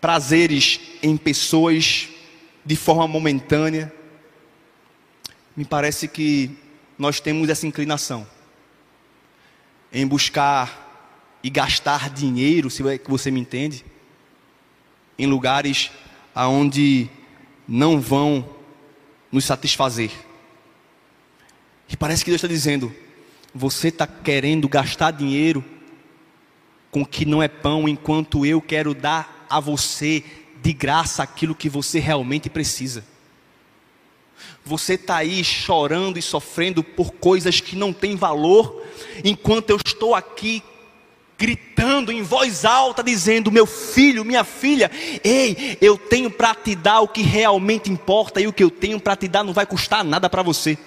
prazeres 0.00 0.80
em 1.02 1.16
pessoas 1.16 2.08
de 2.64 2.76
forma 2.76 3.06
momentânea. 3.08 3.92
Me 5.56 5.64
parece 5.64 6.08
que 6.08 6.50
nós 6.98 7.20
temos 7.20 7.48
essa 7.48 7.66
inclinação 7.66 8.26
em 9.92 10.06
buscar 10.06 10.82
e 11.42 11.50
gastar 11.50 12.10
dinheiro, 12.10 12.70
se 12.70 12.86
é 12.88 12.98
que 12.98 13.10
você 13.10 13.30
me 13.30 13.40
entende, 13.40 13.84
em 15.18 15.26
lugares 15.26 15.90
aonde 16.34 17.08
não 17.68 18.00
vão 18.00 18.48
nos 19.30 19.44
satisfazer. 19.44 20.10
E 21.88 21.96
parece 21.96 22.24
que 22.24 22.30
Deus 22.30 22.38
está 22.38 22.48
dizendo: 22.48 22.92
você 23.54 23.88
está 23.88 24.06
querendo 24.06 24.68
gastar 24.68 25.12
dinheiro 25.12 25.64
com 26.90 27.02
o 27.02 27.06
que 27.06 27.24
não 27.24 27.42
é 27.42 27.48
pão, 27.48 27.88
enquanto 27.88 28.44
eu 28.44 28.60
quero 28.60 28.94
dar 28.94 29.46
a 29.48 29.60
você 29.60 30.24
de 30.62 30.72
graça 30.72 31.22
aquilo 31.22 31.54
que 31.54 31.68
você 31.68 31.98
realmente 31.98 32.48
precisa. 32.48 33.04
Você 34.64 34.94
está 34.94 35.16
aí 35.16 35.44
chorando 35.44 36.18
e 36.18 36.22
sofrendo 36.22 36.82
por 36.82 37.12
coisas 37.12 37.60
que 37.60 37.76
não 37.76 37.92
têm 37.92 38.16
valor, 38.16 38.82
enquanto 39.22 39.70
eu 39.70 39.78
estou 39.84 40.14
aqui 40.14 40.62
gritando 41.38 42.10
em 42.10 42.22
voz 42.22 42.64
alta, 42.64 43.02
dizendo: 43.02 43.52
Meu 43.52 43.66
filho, 43.66 44.24
minha 44.24 44.42
filha, 44.42 44.90
ei, 45.22 45.76
eu 45.80 45.98
tenho 45.98 46.30
para 46.30 46.54
te 46.54 46.74
dar 46.74 47.00
o 47.00 47.08
que 47.08 47.22
realmente 47.22 47.90
importa, 47.90 48.40
e 48.40 48.46
o 48.46 48.52
que 48.52 48.64
eu 48.64 48.70
tenho 48.70 48.98
para 48.98 49.16
te 49.16 49.28
dar 49.28 49.44
não 49.44 49.52
vai 49.52 49.66
custar 49.66 50.02
nada 50.02 50.30
para 50.30 50.42
você. 50.42 50.78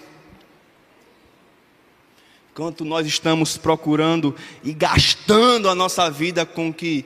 Enquanto 2.52 2.84
nós 2.84 3.06
estamos 3.06 3.56
procurando 3.56 4.36
e 4.63 4.74
gastando 4.74 5.70
a 5.70 5.76
nossa 5.76 6.10
vida 6.10 6.44
com 6.44 6.74
que 6.74 7.06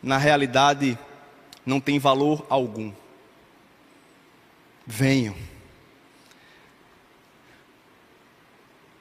na 0.00 0.16
realidade 0.16 0.96
não 1.66 1.80
tem 1.80 1.98
valor 1.98 2.46
algum. 2.48 2.92
Venham. 4.90 5.36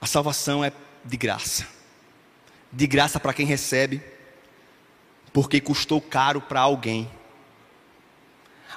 A 0.01 0.05
salvação 0.05 0.63
é 0.63 0.73
de 1.05 1.15
graça. 1.15 1.65
De 2.69 2.85
graça 2.85 3.19
para 3.21 3.33
quem 3.33 3.45
recebe, 3.45 4.01
porque 5.31 5.61
custou 5.61 6.01
caro 6.01 6.41
para 6.41 6.59
alguém. 6.59 7.09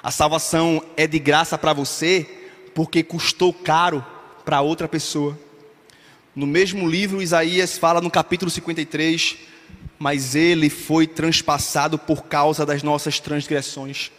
A 0.01 0.09
salvação 0.09 0.81
é 0.95 1.05
de 1.05 1.19
graça 1.19 1.57
para 1.57 1.73
você, 1.73 2.23
porque 2.73 3.03
custou 3.03 3.53
caro 3.53 4.05
para 4.45 4.61
outra 4.61 4.87
pessoa. 4.87 5.37
No 6.33 6.47
mesmo 6.47 6.89
livro, 6.89 7.21
Isaías 7.21 7.77
fala 7.77 7.99
no 7.99 8.09
capítulo 8.09 8.49
53 8.49 9.51
mas 10.01 10.33
ele 10.33 10.67
foi 10.67 11.05
transpassado 11.05 11.95
por 11.95 12.23
causa 12.23 12.65
das 12.65 12.81
nossas 12.81 13.19
transgressões, 13.19 14.11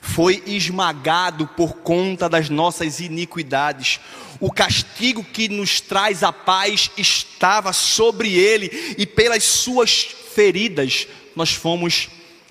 foi 0.00 0.42
esmagado 0.46 1.46
por 1.46 1.76
conta 1.76 2.28
das 2.28 2.48
nossas 2.48 3.00
iniquidades. 3.00 4.00
O 4.40 4.50
castigo 4.50 5.22
que 5.22 5.48
nos 5.48 5.80
traz 5.80 6.22
a 6.22 6.32
paz 6.32 6.90
estava 6.96 7.72
sobre 7.72 8.34
ele, 8.34 8.94
e 8.98 9.06
pelas 9.06 9.44
suas 9.44 10.02
feridas 10.34 11.06
nós 11.36 11.52
fomos 11.52 12.08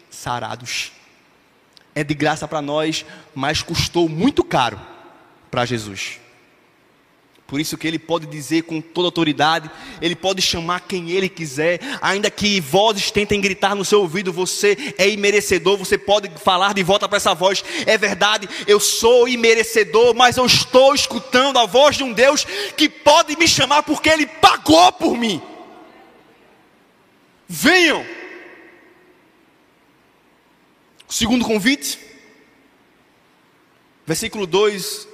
sarados. 0.09 0.91
É 1.93 2.03
de 2.03 2.13
graça 2.13 2.47
para 2.47 2.61
nós, 2.61 3.05
mas 3.35 3.61
custou 3.61 4.07
muito 4.07 4.43
caro 4.43 4.79
para 5.49 5.65
Jesus. 5.65 6.20
Por 7.51 7.59
isso 7.59 7.77
que 7.77 7.85
ele 7.85 7.99
pode 7.99 8.27
dizer 8.27 8.61
com 8.61 8.79
toda 8.79 9.07
autoridade, 9.09 9.69
ele 10.01 10.15
pode 10.15 10.41
chamar 10.41 10.79
quem 10.87 11.11
ele 11.11 11.27
quiser, 11.27 11.81
ainda 12.01 12.31
que 12.31 12.61
vozes 12.61 13.11
tentem 13.11 13.41
gritar 13.41 13.75
no 13.75 13.83
seu 13.83 13.99
ouvido, 13.99 14.31
você 14.31 14.95
é 14.97 15.09
imerecedor, 15.09 15.75
você 15.75 15.97
pode 15.97 16.31
falar 16.41 16.73
de 16.73 16.81
volta 16.81 17.09
para 17.09 17.17
essa 17.17 17.33
voz, 17.33 17.61
é 17.85 17.97
verdade, 17.97 18.47
eu 18.65 18.79
sou 18.79 19.27
imerecedor, 19.27 20.15
mas 20.15 20.37
eu 20.37 20.45
estou 20.45 20.95
escutando 20.95 21.59
a 21.59 21.65
voz 21.65 21.97
de 21.97 22.05
um 22.05 22.13
Deus 22.13 22.45
que 22.77 22.87
pode 22.87 23.35
me 23.35 23.49
chamar 23.49 23.83
porque 23.83 24.07
ele 24.07 24.27
pagou 24.27 24.89
por 24.93 25.17
mim. 25.17 25.41
Venham. 27.49 28.05
Segundo 31.09 31.43
convite, 31.43 31.99
versículo 34.07 34.47
2 34.47 35.10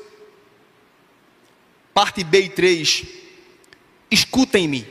parte 1.97 2.23
B 2.23 2.41
e 2.41 2.49
3, 2.49 3.05
escutem-me. 4.11 4.87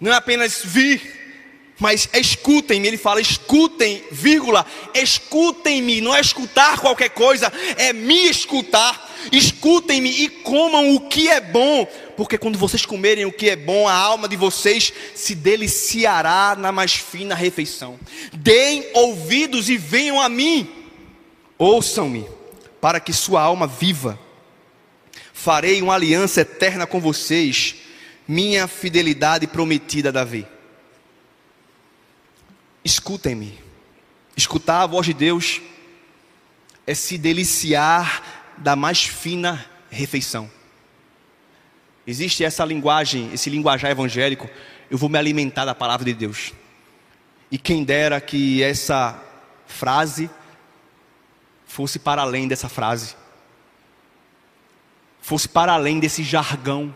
Não 0.00 0.10
é 0.10 0.14
apenas 0.14 0.62
vir, 0.64 1.74
mas 1.78 2.08
escutem-me. 2.14 2.88
Ele 2.88 2.96
fala: 2.96 3.20
escutem, 3.20 4.02
vírgula, 4.10 4.64
escutem-me. 4.94 6.00
Não 6.00 6.16
é 6.16 6.22
escutar 6.22 6.80
qualquer 6.80 7.10
coisa, 7.10 7.52
é 7.76 7.92
me 7.92 8.30
escutar. 8.30 9.10
Escutem-me 9.30 10.08
e 10.08 10.30
comam 10.30 10.94
o 10.94 11.06
que 11.06 11.28
é 11.28 11.38
bom, 11.38 11.84
porque 12.16 12.38
quando 12.38 12.58
vocês 12.58 12.86
comerem 12.86 13.26
o 13.26 13.32
que 13.32 13.50
é 13.50 13.56
bom, 13.56 13.86
a 13.86 13.92
alma 13.92 14.26
de 14.26 14.36
vocês 14.36 14.90
se 15.14 15.34
deliciará 15.34 16.56
na 16.58 16.72
mais 16.72 16.94
fina 16.94 17.34
refeição. 17.34 18.00
Deem 18.32 18.86
ouvidos 18.94 19.68
e 19.68 19.76
venham 19.76 20.18
a 20.18 20.30
mim. 20.30 20.66
Ouçam-me, 21.58 22.26
para 22.80 22.98
que 22.98 23.12
sua 23.12 23.42
alma 23.42 23.66
viva 23.66 24.18
farei 25.40 25.80
uma 25.80 25.94
aliança 25.94 26.42
eterna 26.42 26.86
com 26.86 27.00
vocês, 27.00 27.76
minha 28.28 28.68
fidelidade 28.68 29.46
prometida 29.46 30.10
a 30.10 30.12
Davi. 30.12 30.46
Escutem-me. 32.84 33.58
Escutar 34.36 34.82
a 34.82 34.86
voz 34.86 35.06
de 35.06 35.14
Deus 35.14 35.62
é 36.86 36.94
se 36.94 37.16
deliciar 37.16 38.52
da 38.58 38.76
mais 38.76 39.04
fina 39.04 39.64
refeição. 39.90 40.50
Existe 42.06 42.44
essa 42.44 42.62
linguagem, 42.62 43.32
esse 43.32 43.48
linguajar 43.48 43.90
evangélico, 43.90 44.48
eu 44.90 44.98
vou 44.98 45.08
me 45.08 45.18
alimentar 45.18 45.64
da 45.64 45.74
palavra 45.74 46.04
de 46.04 46.12
Deus. 46.12 46.52
E 47.50 47.56
quem 47.56 47.82
dera 47.82 48.20
que 48.20 48.62
essa 48.62 49.18
frase 49.66 50.28
fosse 51.66 51.98
para 51.98 52.20
além 52.20 52.46
dessa 52.46 52.68
frase 52.68 53.16
fosse 55.20 55.48
para 55.48 55.72
além 55.72 55.98
desse 55.98 56.22
jargão 56.22 56.94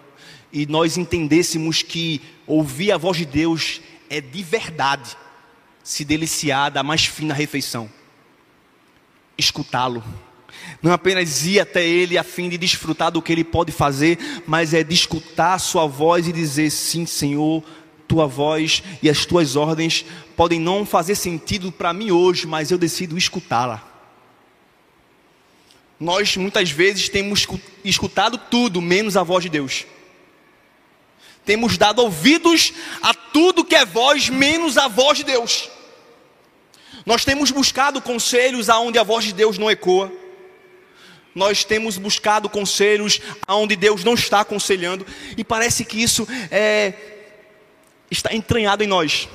e 0.52 0.66
nós 0.66 0.96
entendêssemos 0.96 1.82
que 1.82 2.20
ouvir 2.46 2.92
a 2.92 2.96
voz 2.96 3.16
de 3.16 3.26
Deus 3.26 3.80
é 4.08 4.20
de 4.20 4.42
verdade 4.42 5.16
se 5.82 6.04
deliciar 6.04 6.70
da 6.70 6.82
mais 6.82 7.04
fina 7.04 7.34
refeição. 7.34 7.90
Escutá-lo. 9.36 10.02
Não 10.80 10.92
apenas 10.92 11.44
ir 11.44 11.58
até 11.58 11.84
Ele 11.84 12.16
a 12.16 12.22
fim 12.22 12.48
de 12.48 12.56
desfrutar 12.56 13.10
do 13.10 13.20
que 13.20 13.32
Ele 13.32 13.42
pode 13.42 13.72
fazer, 13.72 14.16
mas 14.46 14.72
é 14.72 14.84
de 14.84 14.94
escutar 14.94 15.54
a 15.54 15.58
Sua 15.58 15.86
voz 15.86 16.28
e 16.28 16.32
dizer: 16.32 16.70
Sim, 16.70 17.04
Senhor, 17.04 17.62
Tua 18.06 18.26
voz 18.26 18.82
e 19.02 19.10
as 19.10 19.26
Tuas 19.26 19.56
ordens 19.56 20.04
podem 20.36 20.60
não 20.60 20.86
fazer 20.86 21.16
sentido 21.16 21.72
para 21.72 21.92
mim 21.92 22.12
hoje, 22.12 22.46
mas 22.46 22.70
eu 22.70 22.78
decido 22.78 23.18
escutá-la. 23.18 23.93
Nós 26.04 26.36
muitas 26.36 26.70
vezes 26.70 27.08
temos 27.08 27.46
escutado 27.82 28.36
tudo 28.36 28.82
menos 28.82 29.16
a 29.16 29.22
voz 29.22 29.42
de 29.42 29.48
Deus. 29.48 29.86
Temos 31.46 31.78
dado 31.78 32.00
ouvidos 32.02 32.74
a 33.00 33.14
tudo 33.14 33.64
que 33.64 33.74
é 33.74 33.86
voz 33.86 34.28
menos 34.28 34.76
a 34.76 34.86
voz 34.86 35.16
de 35.16 35.24
Deus. 35.24 35.70
Nós 37.06 37.24
temos 37.24 37.50
buscado 37.50 38.02
conselhos 38.02 38.68
aonde 38.68 38.98
a 38.98 39.02
voz 39.02 39.24
de 39.24 39.32
Deus 39.32 39.56
não 39.56 39.70
ecoa. 39.70 40.12
Nós 41.34 41.64
temos 41.64 41.96
buscado 41.96 42.50
conselhos 42.50 43.18
aonde 43.46 43.74
Deus 43.74 44.04
não 44.04 44.12
está 44.12 44.40
aconselhando 44.40 45.06
e 45.38 45.42
parece 45.42 45.86
que 45.86 46.02
isso 46.02 46.28
é, 46.50 46.92
está 48.10 48.34
entranhado 48.34 48.84
em 48.84 48.86
nós. 48.86 49.26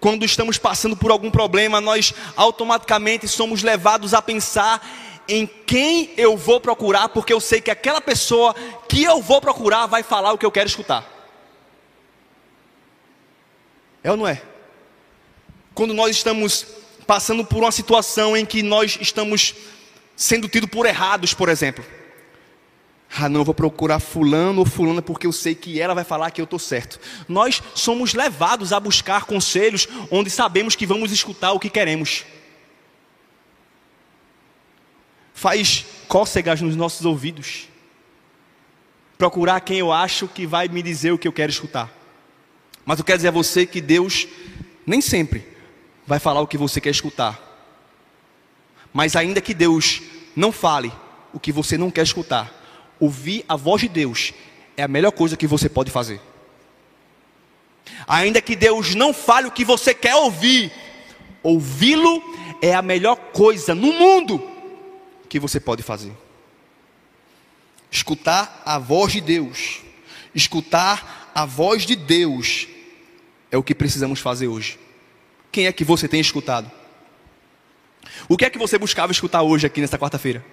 Quando 0.00 0.24
estamos 0.24 0.58
passando 0.58 0.96
por 0.96 1.12
algum 1.12 1.30
problema, 1.30 1.80
nós 1.80 2.12
automaticamente 2.34 3.28
somos 3.28 3.62
levados 3.62 4.12
a 4.12 4.20
pensar 4.20 4.84
em 5.30 5.46
quem 5.46 6.12
eu 6.16 6.36
vou 6.36 6.60
procurar, 6.60 7.08
porque 7.08 7.32
eu 7.32 7.40
sei 7.40 7.60
que 7.60 7.70
aquela 7.70 8.00
pessoa 8.00 8.54
que 8.88 9.04
eu 9.04 9.22
vou 9.22 9.40
procurar 9.40 9.86
vai 9.86 10.02
falar 10.02 10.32
o 10.32 10.38
que 10.38 10.44
eu 10.44 10.50
quero 10.50 10.68
escutar. 10.68 11.08
É 14.02 14.10
ou 14.10 14.16
não 14.16 14.26
é? 14.26 14.42
Quando 15.72 15.94
nós 15.94 16.16
estamos 16.16 16.66
passando 17.06 17.44
por 17.44 17.58
uma 17.58 17.70
situação 17.70 18.36
em 18.36 18.44
que 18.44 18.60
nós 18.60 18.98
estamos 19.00 19.54
sendo 20.16 20.48
tidos 20.48 20.68
por 20.68 20.84
errados, 20.84 21.32
por 21.32 21.48
exemplo. 21.48 21.84
Ah, 23.16 23.28
não, 23.28 23.44
vou 23.44 23.54
procurar 23.54 24.00
fulano 24.00 24.60
ou 24.60 24.66
fulana 24.66 25.02
porque 25.02 25.26
eu 25.26 25.32
sei 25.32 25.54
que 25.54 25.80
ela 25.80 25.94
vai 25.94 26.04
falar 26.04 26.30
que 26.30 26.40
eu 26.40 26.44
estou 26.44 26.58
certo. 26.58 26.98
Nós 27.28 27.62
somos 27.74 28.14
levados 28.14 28.72
a 28.72 28.80
buscar 28.80 29.26
conselhos 29.26 29.86
onde 30.10 30.28
sabemos 30.28 30.74
que 30.74 30.86
vamos 30.86 31.12
escutar 31.12 31.52
o 31.52 31.60
que 31.60 31.70
queremos 31.70 32.24
faz 35.40 35.86
cócegas 36.06 36.60
nos 36.60 36.76
nossos 36.76 37.06
ouvidos. 37.06 37.66
Procurar 39.16 39.58
quem 39.60 39.78
eu 39.78 39.90
acho 39.90 40.28
que 40.28 40.46
vai 40.46 40.68
me 40.68 40.82
dizer 40.82 41.12
o 41.12 41.18
que 41.18 41.26
eu 41.26 41.32
quero 41.32 41.50
escutar. 41.50 41.90
Mas 42.84 42.98
eu 42.98 43.06
quero 43.06 43.16
dizer 43.16 43.28
a 43.28 43.30
você 43.30 43.64
que 43.64 43.80
Deus 43.80 44.28
nem 44.86 45.00
sempre 45.00 45.48
vai 46.06 46.18
falar 46.18 46.42
o 46.42 46.46
que 46.46 46.58
você 46.58 46.78
quer 46.78 46.90
escutar. 46.90 47.40
Mas 48.92 49.16
ainda 49.16 49.40
que 49.40 49.54
Deus 49.54 50.02
não 50.36 50.52
fale 50.52 50.92
o 51.32 51.40
que 51.40 51.52
você 51.52 51.78
não 51.78 51.90
quer 51.90 52.02
escutar, 52.02 52.52
ouvir 53.00 53.42
a 53.48 53.56
voz 53.56 53.80
de 53.80 53.88
Deus 53.88 54.34
é 54.76 54.82
a 54.82 54.88
melhor 54.88 55.12
coisa 55.12 55.38
que 55.38 55.46
você 55.46 55.70
pode 55.70 55.90
fazer. 55.90 56.20
Ainda 58.06 58.42
que 58.42 58.54
Deus 58.54 58.94
não 58.94 59.14
fale 59.14 59.48
o 59.48 59.52
que 59.52 59.64
você 59.64 59.94
quer 59.94 60.16
ouvir, 60.16 60.70
ouvi-lo 61.42 62.22
é 62.60 62.74
a 62.74 62.82
melhor 62.82 63.16
coisa 63.32 63.74
no 63.74 63.90
mundo 63.90 64.49
que 65.30 65.38
você 65.38 65.60
pode 65.60 65.82
fazer. 65.82 66.12
Escutar 67.90 68.62
a 68.66 68.78
voz 68.78 69.12
de 69.12 69.20
Deus, 69.20 69.80
escutar 70.34 71.30
a 71.34 71.46
voz 71.46 71.86
de 71.86 71.94
Deus 71.94 72.66
é 73.50 73.56
o 73.56 73.62
que 73.62 73.74
precisamos 73.74 74.20
fazer 74.20 74.48
hoje. 74.48 74.78
Quem 75.50 75.66
é 75.66 75.72
que 75.72 75.84
você 75.84 76.08
tem 76.08 76.20
escutado? 76.20 76.70
O 78.28 78.36
que 78.36 78.44
é 78.44 78.50
que 78.50 78.58
você 78.58 78.76
buscava 78.76 79.12
escutar 79.12 79.42
hoje 79.42 79.66
aqui 79.66 79.80
nesta 79.80 79.98
quarta-feira? 79.98 80.44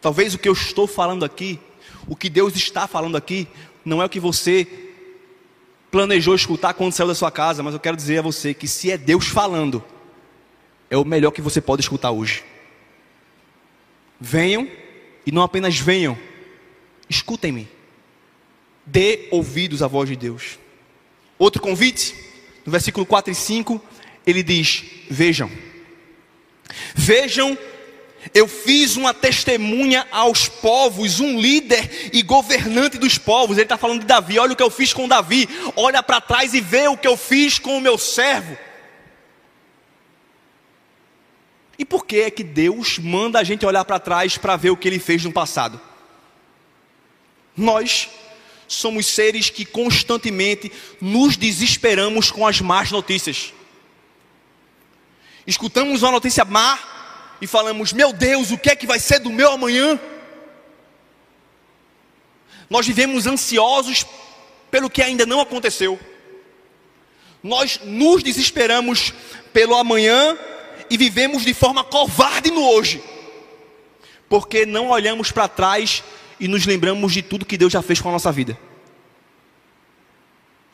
Talvez 0.00 0.34
o 0.34 0.38
que 0.38 0.48
eu 0.48 0.52
estou 0.52 0.86
falando 0.86 1.24
aqui, 1.24 1.58
o 2.06 2.14
que 2.14 2.28
Deus 2.28 2.54
está 2.54 2.86
falando 2.86 3.16
aqui, 3.16 3.48
não 3.84 4.02
é 4.02 4.04
o 4.04 4.08
que 4.08 4.20
você 4.20 4.66
planejou 5.90 6.34
escutar 6.34 6.74
quando 6.74 6.92
saiu 6.92 7.08
da 7.08 7.14
sua 7.14 7.30
casa, 7.30 7.62
mas 7.62 7.74
eu 7.74 7.80
quero 7.80 7.96
dizer 7.96 8.18
a 8.18 8.22
você 8.22 8.52
que 8.52 8.68
se 8.68 8.90
é 8.90 8.98
Deus 8.98 9.28
falando, 9.28 9.82
é 10.90 10.96
o 10.96 11.04
melhor 11.04 11.30
que 11.30 11.42
você 11.42 11.60
pode 11.60 11.82
escutar 11.82 12.10
hoje. 12.10 12.44
Venham 14.20 14.68
e 15.24 15.32
não 15.32 15.42
apenas 15.42 15.78
venham, 15.78 16.18
escutem-me. 17.08 17.68
Dê 18.84 19.28
ouvidos 19.30 19.82
à 19.82 19.86
voz 19.86 20.08
de 20.08 20.16
Deus. 20.16 20.58
Outro 21.38 21.62
convite, 21.62 22.14
no 22.66 22.72
versículo 22.72 23.06
4 23.06 23.32
e 23.32 23.34
5, 23.34 23.80
ele 24.26 24.42
diz: 24.42 24.84
Vejam, 25.08 25.50
vejam, 26.94 27.56
eu 28.34 28.46
fiz 28.46 28.96
uma 28.96 29.14
testemunha 29.14 30.06
aos 30.10 30.48
povos, 30.48 31.20
um 31.20 31.40
líder 31.40 32.10
e 32.12 32.22
governante 32.22 32.98
dos 32.98 33.16
povos. 33.16 33.56
Ele 33.56 33.64
está 33.64 33.78
falando 33.78 34.00
de 34.00 34.06
Davi. 34.06 34.38
Olha 34.38 34.52
o 34.52 34.56
que 34.56 34.62
eu 34.62 34.70
fiz 34.70 34.92
com 34.92 35.08
Davi. 35.08 35.48
Olha 35.74 36.02
para 36.02 36.20
trás 36.20 36.52
e 36.52 36.60
vê 36.60 36.88
o 36.88 36.96
que 36.96 37.08
eu 37.08 37.16
fiz 37.16 37.58
com 37.58 37.78
o 37.78 37.80
meu 37.80 37.96
servo. 37.96 38.56
E 41.80 41.84
por 41.86 42.04
que 42.04 42.20
é 42.20 42.30
que 42.30 42.44
Deus 42.44 42.98
manda 42.98 43.38
a 43.38 43.42
gente 43.42 43.64
olhar 43.64 43.86
para 43.86 43.98
trás 43.98 44.36
para 44.36 44.54
ver 44.54 44.68
o 44.68 44.76
que 44.76 44.86
ele 44.86 44.98
fez 44.98 45.24
no 45.24 45.32
passado? 45.32 45.80
Nós 47.56 48.06
somos 48.68 49.06
seres 49.06 49.48
que 49.48 49.64
constantemente 49.64 50.70
nos 51.00 51.38
desesperamos 51.38 52.30
com 52.30 52.46
as 52.46 52.60
más 52.60 52.90
notícias. 52.90 53.54
Escutamos 55.46 56.02
uma 56.02 56.12
notícia 56.12 56.44
má 56.44 56.78
e 57.40 57.46
falamos: 57.46 57.94
Meu 57.94 58.12
Deus, 58.12 58.50
o 58.50 58.58
que 58.58 58.68
é 58.68 58.76
que 58.76 58.86
vai 58.86 59.00
ser 59.00 59.18
do 59.18 59.30
meu 59.30 59.50
amanhã? 59.50 59.98
Nós 62.68 62.86
vivemos 62.86 63.26
ansiosos 63.26 64.04
pelo 64.70 64.90
que 64.90 65.00
ainda 65.00 65.24
não 65.24 65.40
aconteceu. 65.40 65.98
Nós 67.42 67.80
nos 67.82 68.22
desesperamos 68.22 69.14
pelo 69.50 69.74
amanhã 69.74 70.36
e 70.90 70.96
vivemos 70.96 71.44
de 71.44 71.54
forma 71.54 71.84
covarde 71.84 72.50
no 72.50 72.68
hoje, 72.68 73.00
porque 74.28 74.66
não 74.66 74.90
olhamos 74.90 75.30
para 75.30 75.46
trás 75.46 76.02
e 76.40 76.48
nos 76.48 76.66
lembramos 76.66 77.12
de 77.12 77.22
tudo 77.22 77.46
que 77.46 77.56
Deus 77.56 77.72
já 77.72 77.80
fez 77.80 78.00
com 78.00 78.08
a 78.08 78.12
nossa 78.12 78.32
vida. 78.32 78.58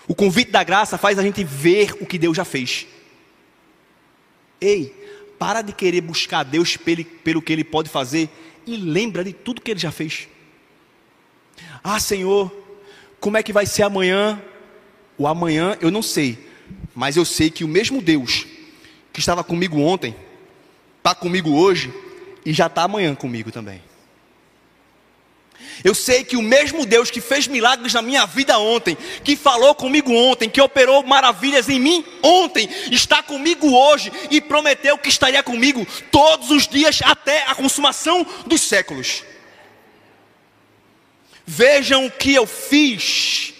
O 0.09 0.14
convite 0.14 0.50
da 0.50 0.64
graça 0.64 0.96
faz 0.96 1.18
a 1.18 1.22
gente 1.22 1.44
ver 1.44 1.94
o 2.00 2.07
que 2.07 2.18
Deus 2.18 2.37
já 2.37 2.44
fez. 2.44 2.87
Ei, 4.59 4.94
para 5.38 5.61
de 5.61 5.72
querer 5.72 6.00
buscar 6.00 6.44
Deus 6.44 6.76
pelo, 6.76 7.05
pelo 7.05 7.42
que 7.42 7.52
Ele 7.52 7.64
pode 7.64 7.90
fazer 7.90 8.31
e 8.66 8.76
lembra 8.76 9.22
de 9.22 9.35
tudo 9.35 9.61
que 9.61 9.70
Ele 9.70 9.81
já 9.81 9.92
fez. 9.92 10.29
Ah, 11.85 12.00
Senhor, 12.00 12.50
como 13.20 13.37
é 13.37 13.42
que 13.42 13.52
vai 13.52 13.66
ser 13.66 13.83
amanhã? 13.83 14.42
O 15.18 15.26
amanhã 15.26 15.76
eu 15.81 15.90
não 15.90 16.02
sei, 16.02 16.38
mas 16.94 17.16
eu 17.16 17.24
sei 17.24 17.50
que 17.50 17.64
o 17.64 17.68
mesmo 17.68 18.00
Deus 18.00 18.46
que 19.16 19.20
estava 19.20 19.42
comigo 19.42 19.81
ontem, 19.81 20.14
está 20.98 21.14
comigo 21.14 21.50
hoje 21.59 21.90
e 22.44 22.52
já 22.52 22.66
está 22.66 22.83
amanhã 22.83 23.14
comigo 23.14 23.50
também. 23.50 23.83
Eu 25.83 25.94
sei 25.94 26.22
que 26.22 26.37
o 26.37 26.42
mesmo 26.42 26.85
Deus 26.85 27.11
que 27.11 27.22
fez 27.22 27.46
milagres 27.46 27.94
na 27.94 28.02
minha 28.02 28.26
vida 28.26 28.59
ontem, 28.59 28.94
que 29.24 29.35
falou 29.35 29.74
comigo 29.74 30.12
ontem, 30.12 30.50
que 30.50 30.61
operou 30.61 31.02
maravilhas 31.02 31.66
em 31.70 31.81
mim 31.81 32.05
ontem, 32.22 32.68
está 32.92 33.22
comigo 33.22 33.74
hoje 33.74 34.12
e 34.31 34.38
prometeu 34.38 34.98
que 34.98 35.09
estaria 35.09 35.42
comigo 35.42 35.87
todos 36.12 36.50
os 36.50 36.68
dias 36.68 37.00
até 37.02 37.44
a 37.46 37.55
consumação 37.55 38.22
dos 38.46 38.61
séculos. 38.61 39.24
Vejam 41.46 42.05
o 42.05 42.11
que 42.11 42.35
eu 42.35 42.46
fiz. 42.46 43.55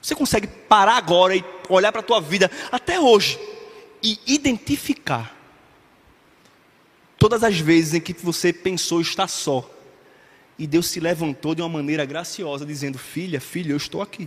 Você 0.00 0.14
consegue 0.14 0.46
parar 0.46 0.96
agora 0.96 1.36
e 1.36 1.44
olhar 1.68 1.92
para 1.92 2.00
a 2.00 2.04
tua 2.04 2.22
vida 2.22 2.50
até 2.72 2.98
hoje 2.98 3.49
e 4.02 4.18
identificar 4.26 5.36
todas 7.18 7.44
as 7.44 7.58
vezes 7.58 7.94
em 7.94 8.00
que 8.00 8.12
você 8.14 8.52
pensou 8.52 9.00
estar 9.00 9.28
só 9.28 9.68
e 10.60 10.66
Deus 10.66 10.88
se 10.88 11.00
levantou 11.00 11.54
de 11.54 11.62
uma 11.62 11.70
maneira 11.70 12.04
graciosa, 12.04 12.66
dizendo: 12.66 12.98
Filha, 12.98 13.40
filha, 13.40 13.72
eu 13.72 13.78
estou 13.78 14.02
aqui. 14.02 14.26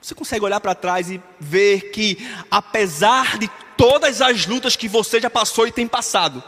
Você 0.00 0.14
consegue 0.14 0.44
olhar 0.44 0.60
para 0.60 0.72
trás 0.72 1.10
e 1.10 1.20
ver 1.40 1.90
que, 1.90 2.16
apesar 2.48 3.36
de 3.38 3.50
todas 3.76 4.22
as 4.22 4.46
lutas 4.46 4.76
que 4.76 4.86
você 4.86 5.20
já 5.20 5.28
passou 5.28 5.66
e 5.66 5.72
tem 5.72 5.88
passado, 5.88 6.44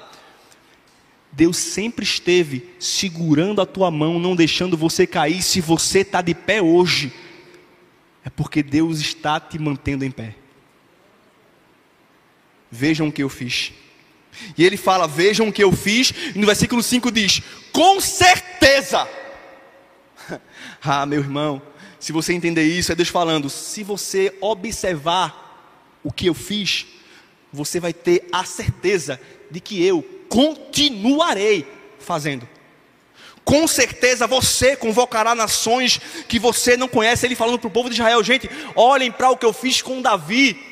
Deus 1.33 1.57
sempre 1.57 2.05
esteve 2.05 2.73
segurando 2.79 3.61
a 3.61 3.67
tua 3.67 3.91
mão, 3.91 4.21
não 4.21 4.37
deixando 4.37 4.77
você 4.77 5.05
cair. 5.05 5.43
Se 5.43 5.61
você 5.61 6.03
está 6.03 6.23
de 6.23 6.37
pé 6.37 6.63
hoje, 6.63 7.13
é 8.25 8.31
porque 8.31 8.63
Deus 8.63 9.01
está 9.01 9.41
te 9.41 9.59
mantendo 9.59 10.05
em 10.05 10.11
pé. 10.13 10.37
Vejam 12.71 13.09
o 13.09 13.13
que 13.13 13.23
eu 13.23 13.29
fiz. 13.29 13.73
E 14.57 14.65
ele 14.65 14.77
fala: 14.77 15.07
Vejam 15.07 15.49
o 15.49 15.53
que 15.53 15.63
eu 15.63 15.73
fiz. 15.73 16.13
E 16.35 16.39
no 16.39 16.47
versículo 16.47 16.83
5 16.83 17.11
diz: 17.11 17.43
Com 17.73 18.01
certeza. 18.01 19.09
ah, 20.83 21.05
meu 21.07 21.21
irmão, 21.21 21.61
se 21.99 22.13
você 22.13 22.33
entender 22.33 22.65
isso, 22.65 22.93
é 22.93 22.95
Deus 22.95 23.09
falando: 23.09 23.51
Se 23.51 23.83
você 23.83 24.35
observar 24.41 25.99
o 26.03 26.13
que 26.13 26.27
eu 26.27 26.35
fiz, 26.35 26.87
você 27.53 27.81
vai 27.81 27.93
ter 27.93 28.27
a 28.33 28.45
certeza 28.45 29.21
de 29.51 29.61
que 29.61 29.85
eu 29.85 30.03
continuarei 30.29 31.67
fazendo. 31.99 32.49
Com 33.45 33.67
certeza 33.67 34.27
você 34.27 34.77
convocará 34.77 35.35
nações 35.35 36.01
que 36.29 36.39
você 36.39 36.77
não 36.77 36.87
conhece. 36.87 37.27
Ele 37.27 37.35
falando 37.35 37.59
para 37.59 37.69
o 37.69 37.73
povo 37.73 37.89
de 37.89 37.97
Israel: 37.97 38.23
gente, 38.23 38.49
olhem 38.77 39.11
para 39.11 39.31
o 39.31 39.37
que 39.37 39.45
eu 39.45 39.53
fiz 39.53 39.83
com 39.83 40.01
Davi. 40.01 40.70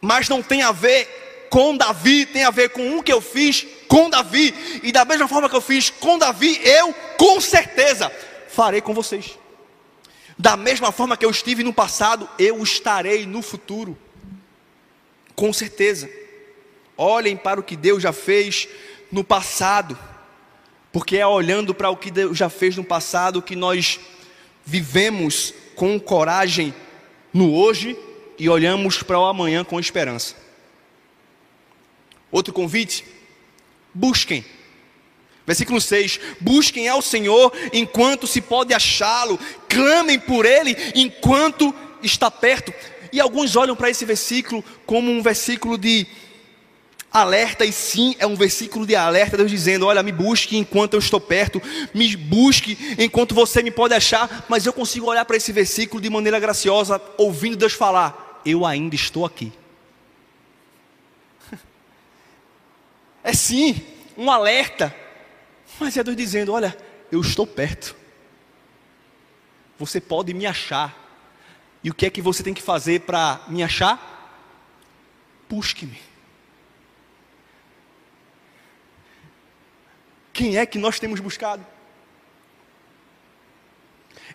Mas 0.00 0.28
não 0.28 0.42
tem 0.42 0.62
a 0.62 0.72
ver 0.72 1.18
com 1.48 1.76
Davi 1.76 2.26
tem 2.26 2.44
a 2.44 2.50
ver 2.50 2.70
com 2.70 2.98
o 2.98 3.02
que 3.02 3.12
eu 3.12 3.20
fiz 3.20 3.66
com 3.88 4.10
Davi, 4.10 4.54
e 4.82 4.92
da 4.92 5.04
mesma 5.04 5.26
forma 5.26 5.48
que 5.48 5.56
eu 5.56 5.60
fiz 5.60 5.88
com 5.90 6.18
Davi, 6.18 6.60
eu 6.62 6.94
com 7.16 7.40
certeza 7.40 8.12
farei 8.48 8.80
com 8.80 8.92
vocês. 8.92 9.38
Da 10.36 10.56
mesma 10.56 10.92
forma 10.92 11.16
que 11.16 11.24
eu 11.24 11.30
estive 11.30 11.64
no 11.64 11.72
passado, 11.72 12.28
eu 12.38 12.62
estarei 12.62 13.26
no 13.26 13.40
futuro, 13.40 13.96
com 15.34 15.52
certeza. 15.52 16.08
Olhem 16.96 17.36
para 17.36 17.58
o 17.58 17.62
que 17.62 17.76
Deus 17.76 18.02
já 18.02 18.12
fez 18.12 18.68
no 19.10 19.24
passado, 19.24 19.98
porque 20.92 21.16
é 21.16 21.26
olhando 21.26 21.74
para 21.74 21.90
o 21.90 21.96
que 21.96 22.10
Deus 22.10 22.36
já 22.36 22.50
fez 22.50 22.76
no 22.76 22.84
passado 22.84 23.40
que 23.40 23.56
nós 23.56 23.98
vivemos 24.66 25.54
com 25.74 25.98
coragem 25.98 26.74
no 27.32 27.54
hoje 27.54 27.96
e 28.38 28.48
olhamos 28.48 29.02
para 29.02 29.18
o 29.18 29.24
amanhã 29.24 29.64
com 29.64 29.80
esperança. 29.80 30.34
Outro 32.30 32.52
convite: 32.52 33.04
busquem. 33.92 34.44
Versículo 35.46 35.80
6: 35.80 36.20
Busquem 36.40 36.88
ao 36.88 37.00
Senhor 37.00 37.52
enquanto 37.72 38.26
se 38.26 38.40
pode 38.40 38.74
achá-lo, 38.74 39.38
clamem 39.68 40.18
por 40.18 40.44
Ele 40.44 40.76
enquanto 40.94 41.74
está 42.02 42.30
perto. 42.30 42.72
E 43.10 43.18
alguns 43.18 43.56
olham 43.56 43.74
para 43.74 43.88
esse 43.88 44.04
versículo 44.04 44.62
como 44.84 45.10
um 45.10 45.22
versículo 45.22 45.78
de 45.78 46.06
alerta, 47.10 47.64
e 47.64 47.72
sim, 47.72 48.14
é 48.18 48.26
um 48.26 48.34
versículo 48.34 48.86
de 48.86 48.94
alerta, 48.94 49.38
Deus 49.38 49.50
dizendo: 49.50 49.86
Olha, 49.86 50.02
me 50.02 50.12
busque 50.12 50.56
enquanto 50.56 50.94
eu 50.94 50.98
estou 50.98 51.20
perto, 51.20 51.62
me 51.94 52.14
busque 52.14 52.76
enquanto 52.98 53.34
você 53.34 53.62
me 53.62 53.70
pode 53.70 53.94
achar. 53.94 54.44
Mas 54.48 54.66
eu 54.66 54.72
consigo 54.72 55.06
olhar 55.06 55.24
para 55.24 55.36
esse 55.36 55.50
versículo 55.50 56.00
de 56.00 56.10
maneira 56.10 56.38
graciosa, 56.38 57.00
ouvindo 57.16 57.56
Deus 57.56 57.72
falar: 57.72 58.27
Eu 58.44 58.64
ainda 58.64 58.94
estou 58.94 59.24
aqui. 59.24 59.52
É 63.22 63.32
sim 63.32 63.84
um 64.16 64.30
alerta, 64.30 64.94
mas 65.78 65.96
é 65.96 66.04
Deus 66.04 66.16
dizendo: 66.16 66.52
Olha, 66.52 66.76
eu 67.10 67.20
estou 67.20 67.46
perto. 67.46 67.94
Você 69.78 70.00
pode 70.00 70.32
me 70.32 70.46
achar. 70.46 70.96
E 71.82 71.90
o 71.90 71.94
que 71.94 72.06
é 72.06 72.10
que 72.10 72.22
você 72.22 72.42
tem 72.42 72.54
que 72.54 72.62
fazer 72.62 73.02
para 73.02 73.40
me 73.48 73.62
achar? 73.62 74.16
Busque-me. 75.48 76.00
Quem 80.32 80.56
é 80.56 80.66
que 80.66 80.78
nós 80.78 80.98
temos 80.98 81.20
buscado? 81.20 81.64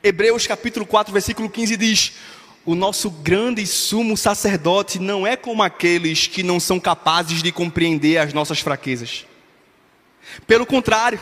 Hebreus 0.04 0.46
capítulo 0.46 0.86
4, 0.86 1.14
versículo 1.14 1.50
15 1.50 1.78
diz: 1.78 2.14
o 2.66 2.76
nosso 2.76 3.10
grande 3.10 3.66
sumo 3.68 4.16
sacerdote 4.16 5.00
não 5.00 5.28
é 5.28 5.36
como 5.36 5.62
aqueles 5.62 6.28
que 6.28 6.42
não 6.44 6.60
são 6.60 6.80
capazes 6.80 7.44
de 7.44 7.52
compreender 7.52 8.18
as 8.18 8.34
nossas 8.34 8.60
fraquezas. 8.60 9.26
Pelo 10.48 10.66
contrário, 10.66 11.20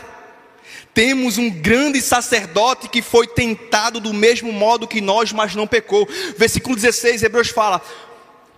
temos 0.94 1.38
um 1.38 1.50
grande 1.50 2.00
sacerdote 2.00 2.88
que 2.88 3.02
foi 3.02 3.26
tentado 3.26 3.98
do 3.98 4.12
mesmo 4.12 4.52
modo 4.52 4.86
que 4.86 5.00
nós, 5.00 5.32
mas 5.32 5.54
não 5.54 5.66
pecou. 5.66 6.06
Versículo 6.36 6.76
16, 6.76 7.24
Hebreus 7.24 7.48
fala: 7.48 7.82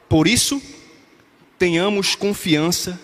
Por 0.09 0.27
isso, 0.27 0.61
tenhamos 1.59 2.15
confiança 2.15 3.01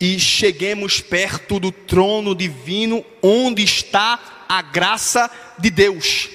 e 0.00 0.18
cheguemos 0.18 1.00
perto 1.00 1.60
do 1.60 1.70
trono 1.70 2.34
divino, 2.34 3.04
onde 3.22 3.62
está 3.62 4.46
a 4.48 4.60
graça 4.62 5.30
de 5.58 5.70
Deus. 5.70 6.28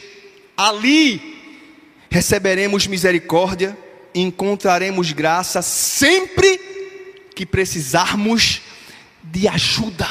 Ali 0.55 1.40
receberemos 2.11 2.85
misericórdia 2.87 3.75
e 4.13 4.19
encontraremos 4.19 5.13
graça 5.13 5.61
sempre 5.61 6.59
que 7.33 7.45
precisarmos 7.45 8.61
de 9.23 9.47
ajuda. 9.47 10.07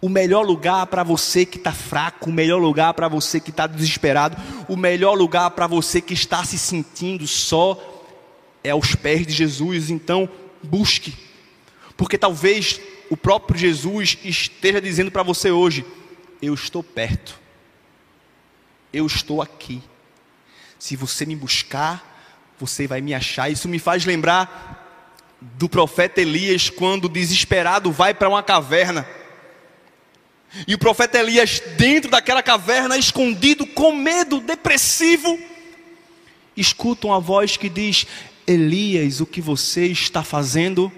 O 0.00 0.08
melhor 0.08 0.42
lugar 0.42 0.86
para 0.86 1.02
você 1.02 1.44
que 1.44 1.58
está 1.58 1.72
fraco, 1.72 2.30
o 2.30 2.32
melhor 2.32 2.58
lugar 2.58 2.94
para 2.94 3.06
você 3.06 3.38
que 3.38 3.50
está 3.50 3.66
desesperado, 3.66 4.36
o 4.66 4.76
melhor 4.76 5.12
lugar 5.12 5.50
para 5.50 5.66
você 5.66 6.00
que 6.00 6.14
está 6.14 6.42
se 6.42 6.58
sentindo 6.58 7.26
só 7.26 7.78
é 8.62 8.70
aos 8.70 8.94
pés 8.94 9.26
de 9.26 9.32
Jesus. 9.34 9.90
Então, 9.90 10.26
busque, 10.62 11.14
porque 11.98 12.16
talvez 12.16 12.80
o 13.10 13.16
próprio 13.16 13.58
Jesus 13.58 14.16
esteja 14.24 14.80
dizendo 14.80 15.10
para 15.10 15.22
você 15.22 15.50
hoje: 15.50 15.84
Eu 16.40 16.54
estou 16.54 16.82
perto, 16.82 17.38
eu 18.90 19.06
estou 19.06 19.42
aqui. 19.42 19.82
Se 20.78 20.96
você 20.96 21.24
me 21.24 21.36
buscar, 21.36 22.14
você 22.58 22.86
vai 22.86 23.00
me 23.00 23.14
achar. 23.14 23.50
Isso 23.50 23.68
me 23.68 23.78
faz 23.78 24.04
lembrar 24.04 24.82
do 25.40 25.68
profeta 25.68 26.20
Elias, 26.20 26.70
quando 26.70 27.08
desesperado 27.08 27.92
vai 27.92 28.14
para 28.14 28.28
uma 28.28 28.42
caverna. 28.42 29.06
E 30.66 30.74
o 30.74 30.78
profeta 30.78 31.18
Elias, 31.18 31.60
dentro 31.76 32.10
daquela 32.10 32.42
caverna, 32.42 32.96
escondido, 32.96 33.66
com 33.66 33.92
medo, 33.92 34.40
depressivo, 34.40 35.38
escuta 36.56 37.08
uma 37.08 37.20
voz 37.20 37.56
que 37.56 37.68
diz: 37.68 38.06
Elias, 38.46 39.20
o 39.20 39.26
que 39.26 39.40
você 39.40 39.86
está 39.86 40.22
fazendo 40.22 40.92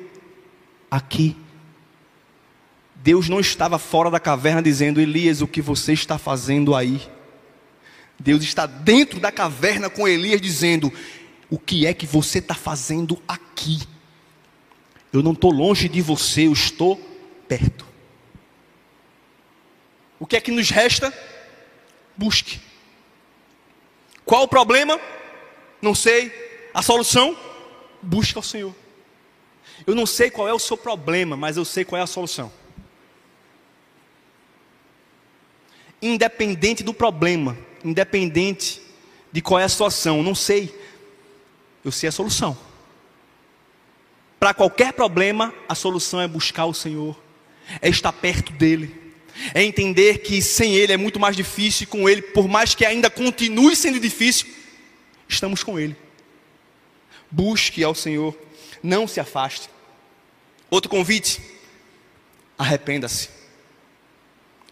aqui? 0.90 1.36
Deus 2.96 3.28
não 3.28 3.40
estava 3.40 3.78
fora 3.78 4.10
da 4.10 4.20
caverna 4.20 4.62
dizendo: 4.62 5.00
Elias, 5.00 5.40
o 5.40 5.46
que 5.46 5.62
você 5.62 5.92
está 5.92 6.18
fazendo 6.18 6.74
aí? 6.74 7.00
Deus 8.18 8.42
está 8.42 8.66
dentro 8.66 9.20
da 9.20 9.30
caverna 9.30 9.90
com 9.90 10.08
Elias, 10.08 10.40
dizendo: 10.40 10.92
O 11.50 11.58
que 11.58 11.86
é 11.86 11.94
que 11.94 12.06
você 12.06 12.38
está 12.38 12.54
fazendo 12.54 13.22
aqui? 13.26 13.80
Eu 15.12 15.22
não 15.22 15.32
estou 15.32 15.50
longe 15.50 15.88
de 15.88 16.00
você, 16.00 16.46
eu 16.46 16.52
estou 16.52 16.96
perto. 17.48 17.86
O 20.18 20.26
que 20.26 20.36
é 20.36 20.40
que 20.40 20.50
nos 20.50 20.70
resta? 20.70 21.12
Busque. 22.16 22.60
Qual 24.24 24.42
o 24.42 24.48
problema? 24.48 24.98
Não 25.80 25.94
sei. 25.94 26.32
A 26.74 26.82
solução? 26.82 27.36
Busque 28.02 28.36
ao 28.36 28.42
Senhor. 28.42 28.74
Eu 29.86 29.94
não 29.94 30.06
sei 30.06 30.30
qual 30.30 30.48
é 30.48 30.52
o 30.52 30.58
seu 30.58 30.76
problema, 30.76 31.36
mas 31.36 31.56
eu 31.56 31.64
sei 31.64 31.84
qual 31.84 31.98
é 31.98 32.02
a 32.02 32.06
solução. 32.06 32.52
Independente 36.00 36.82
do 36.82 36.94
problema, 36.94 37.56
independente 37.86 38.82
de 39.30 39.40
qual 39.40 39.60
é 39.60 39.64
a 39.64 39.68
situação, 39.68 40.22
não 40.22 40.34
sei. 40.34 40.74
Eu 41.84 41.92
sei 41.92 42.08
a 42.08 42.12
solução. 42.12 42.58
Para 44.40 44.52
qualquer 44.52 44.92
problema, 44.92 45.54
a 45.68 45.74
solução 45.74 46.20
é 46.20 46.28
buscar 46.28 46.66
o 46.66 46.74
Senhor, 46.74 47.18
é 47.80 47.88
estar 47.88 48.12
perto 48.12 48.52
dEle, 48.52 48.94
é 49.54 49.62
entender 49.62 50.18
que 50.18 50.42
sem 50.42 50.74
Ele 50.74 50.92
é 50.92 50.96
muito 50.96 51.20
mais 51.20 51.36
difícil, 51.36 51.84
e 51.84 51.86
com 51.86 52.08
Ele, 52.08 52.22
por 52.22 52.48
mais 52.48 52.74
que 52.74 52.84
ainda 52.84 53.08
continue 53.08 53.74
sendo 53.76 54.00
difícil, 54.00 54.46
estamos 55.28 55.62
com 55.62 55.78
Ele. 55.78 55.96
Busque 57.30 57.82
ao 57.82 57.94
Senhor, 57.94 58.36
não 58.82 59.06
se 59.06 59.20
afaste. 59.20 59.70
Outro 60.70 60.90
convite, 60.90 61.40
arrependa-se. 62.58 63.30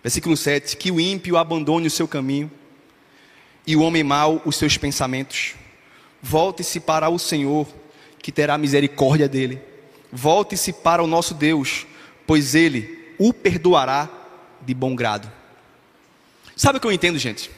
Versículo 0.03 0.37
7: 0.37 0.77
Que 0.77 0.91
o 0.91 1.01
ímpio 1.01 1.37
abandone 1.37 1.87
o 1.87 1.91
seu 1.91 2.07
caminho 2.07 2.51
e 3.67 3.77
o 3.77 3.81
homem 3.81 4.03
mau 4.03 4.43
os 4.45 4.57
seus 4.57 4.77
pensamentos. 4.77 5.55
Volte-se 6.23 6.81
para 6.81 7.09
o 7.09 7.19
Senhor, 7.19 7.67
que 8.19 8.33
terá 8.33 8.57
misericórdia 8.59 9.29
dele. 9.29 9.61
Volte-se 10.13 10.73
para 10.73 11.03
o 11.03 11.07
nosso 11.07 11.35
Deus, 11.35 11.87
pois 12.27 12.55
ele 12.55 13.15
o 13.19 13.33
perdoará 13.33 14.09
de 14.61 14.75
bom 14.75 14.95
grado. 14.95 15.31
Sabe 16.57 16.79
o 16.79 16.81
que 16.81 16.87
eu 16.87 16.93
entendo, 16.93 17.19
gente? 17.19 17.51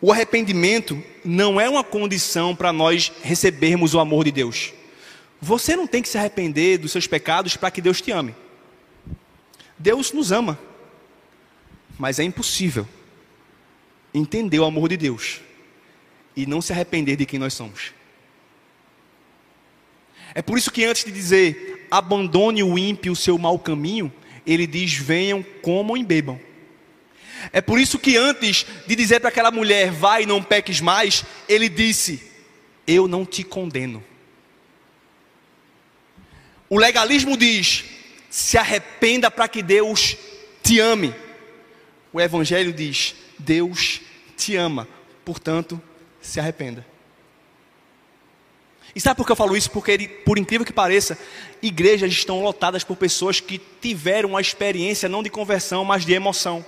O 0.00 0.12
arrependimento 0.12 1.02
não 1.24 1.60
é 1.60 1.68
uma 1.68 1.82
condição 1.82 2.54
para 2.54 2.72
nós 2.72 3.10
recebermos 3.22 3.94
o 3.94 4.00
amor 4.00 4.24
de 4.24 4.30
Deus. 4.30 4.72
Você 5.40 5.74
não 5.74 5.86
tem 5.86 6.02
que 6.02 6.08
se 6.08 6.18
arrepender 6.18 6.78
dos 6.78 6.92
seus 6.92 7.06
pecados 7.06 7.56
para 7.56 7.70
que 7.70 7.80
Deus 7.80 8.00
te 8.00 8.12
ame. 8.12 8.34
Deus 9.76 10.12
nos 10.12 10.30
ama, 10.32 10.58
mas 11.98 12.18
é 12.18 12.24
impossível 12.24 12.86
entender 14.12 14.58
o 14.58 14.64
amor 14.64 14.88
de 14.88 14.96
Deus 14.96 15.40
e 16.36 16.46
não 16.46 16.60
se 16.60 16.72
arrepender 16.72 17.16
de 17.16 17.26
quem 17.26 17.38
nós 17.38 17.54
somos. 17.54 17.92
É 20.34 20.42
por 20.42 20.58
isso 20.58 20.70
que 20.70 20.84
antes 20.84 21.04
de 21.04 21.12
dizer 21.12 21.86
abandone 21.90 22.62
o 22.62 22.78
ímpio 22.78 23.12
o 23.12 23.16
seu 23.16 23.38
mau 23.38 23.58
caminho, 23.58 24.12
ele 24.46 24.66
diz 24.66 24.94
venham, 24.94 25.42
comam 25.62 25.96
e 25.96 26.04
bebam. 26.04 26.40
É 27.52 27.60
por 27.60 27.78
isso 27.78 27.98
que 27.98 28.16
antes 28.16 28.66
de 28.86 28.96
dizer 28.96 29.20
para 29.20 29.28
aquela 29.28 29.50
mulher 29.50 29.90
vai 29.90 30.26
não 30.26 30.42
peques 30.42 30.80
mais, 30.80 31.24
ele 31.48 31.68
disse 31.68 32.22
eu 32.86 33.06
não 33.06 33.24
te 33.24 33.44
condeno. 33.44 34.02
O 36.70 36.78
legalismo 36.78 37.36
diz 37.36 37.84
se 38.30 38.58
arrependa 38.58 39.30
para 39.30 39.48
que 39.48 39.62
Deus 39.62 40.16
te 40.62 40.78
ame. 40.78 41.14
O 42.12 42.20
evangelho 42.20 42.72
diz 42.72 43.14
Deus 43.38 44.00
te 44.36 44.56
ama, 44.56 44.88
portanto, 45.24 45.80
se 46.20 46.40
arrependa. 46.40 46.84
E 48.94 49.00
sabe 49.00 49.16
por 49.16 49.26
que 49.26 49.32
eu 49.32 49.36
falo 49.36 49.56
isso? 49.56 49.70
Porque, 49.70 50.08
por 50.24 50.38
incrível 50.38 50.66
que 50.66 50.72
pareça, 50.72 51.18
igrejas 51.62 52.10
estão 52.12 52.42
lotadas 52.42 52.82
por 52.82 52.96
pessoas 52.96 53.38
que 53.38 53.60
tiveram 53.80 54.30
uma 54.30 54.40
experiência 54.40 55.08
não 55.08 55.22
de 55.22 55.30
conversão, 55.30 55.84
mas 55.84 56.04
de 56.04 56.12
emoção. 56.12 56.64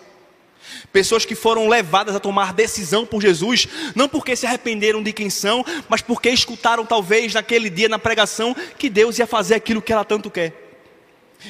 Pessoas 0.93 1.25
que 1.25 1.35
foram 1.35 1.69
levadas 1.69 2.15
a 2.15 2.21
tomar 2.21 2.53
decisão 2.53 3.07
por 3.07 3.21
Jesus, 3.21 3.67
não 3.95 4.09
porque 4.09 4.37
se 4.37 4.47
arrependeram 4.47 5.03
de 5.03 5.13
quem 5.13 5.31
são, 5.31 5.65
mas 5.89 6.03
porque 6.03 6.29
escutaram 6.31 6.85
talvez 6.85 7.35
naquele 7.35 7.71
dia 7.71 7.89
na 7.89 7.99
pregação 7.99 8.55
que 8.79 8.91
Deus 8.91 9.19
ia 9.19 9.27
fazer 9.27 9.55
aquilo 9.55 9.83
que 9.83 9.93
ela 9.93 10.05
tanto 10.05 10.31
quer. 10.31 10.70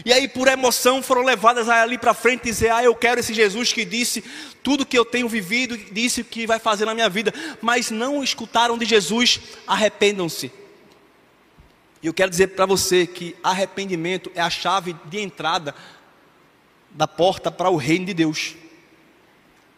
E 0.05 0.12
aí, 0.12 0.28
por 0.28 0.47
emoção, 0.47 1.03
foram 1.03 1.22
levadas 1.22 1.68
ali 1.68 1.99
para 1.99 2.14
frente 2.14 2.43
e 2.43 2.51
dizer: 2.51 2.70
Ah, 2.70 2.82
eu 2.82 2.95
quero 2.95 3.20
esse 3.20 3.34
Jesus 3.34 3.72
que 3.72 3.84
disse 3.84 4.22
tudo 4.62 4.86
que 4.86 4.99
eu 4.99 5.05
tenho 5.05 5.28
vivido, 5.28 5.76
disse 5.76 6.20
o 6.20 6.24
que 6.24 6.47
vai 6.47 6.59
fazer 6.59 6.84
na 6.84 6.95
minha 6.95 7.09
vida. 7.09 7.32
Mas 7.61 7.91
não 7.91 8.22
escutaram 8.22 8.78
de 8.78 8.86
Jesus, 8.86 9.41
arrependam-se. 9.66 10.53
E 12.03 12.07
eu 12.07 12.14
quero 12.14 12.30
dizer 12.30 12.49
para 12.49 12.66
você 12.66 13.07
que 13.07 13.36
arrependimento 13.43 14.30
é 14.34 14.41
a 14.41 14.49
chave 14.49 14.97
de 15.07 15.20
entrada 15.20 15.74
da 16.91 17.07
porta 17.07 17.51
para 17.51 17.68
o 17.68 17.76
reino 17.76 18.07
de 18.07 18.14
Deus. 18.14 18.55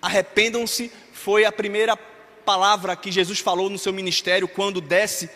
Arrependam-se 0.01 0.93
foi 1.13 1.45
a 1.45 1.53
primeira 1.53 1.97
palavra 2.45 2.97
que 2.97 3.11
Jesus 3.11 3.39
falou 3.39 3.71
no 3.71 3.79
seu 3.79 3.93
ministério 3.93 4.47
quando 4.47 4.81
desce 4.81 5.31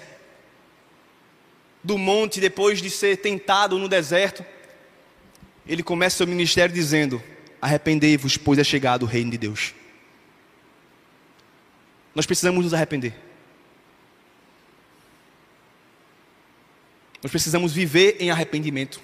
do 1.83 1.97
monte 1.97 2.41
depois 2.41 2.83
de 2.83 2.91
ser 2.91 3.17
tentado 3.19 3.79
no 3.79 3.89
deserto 3.89 4.45
ele 5.67 5.83
começa 5.83 6.19
seu 6.19 6.27
ministério 6.27 6.75
dizendo: 6.75 7.23
Arrependei-vos, 7.61 8.37
pois 8.37 8.59
é 8.59 8.65
chegado 8.65 9.03
o 9.03 9.07
reino 9.07 9.31
de 9.31 9.39
Deus. 9.39 9.75
Nós 12.15 12.27
precisamos 12.27 12.65
nos 12.65 12.73
arrepender. 12.73 13.15
Nós 17.23 17.31
precisamos 17.31 17.73
viver 17.73 18.17
em 18.21 18.31
arrependimento. 18.31 19.01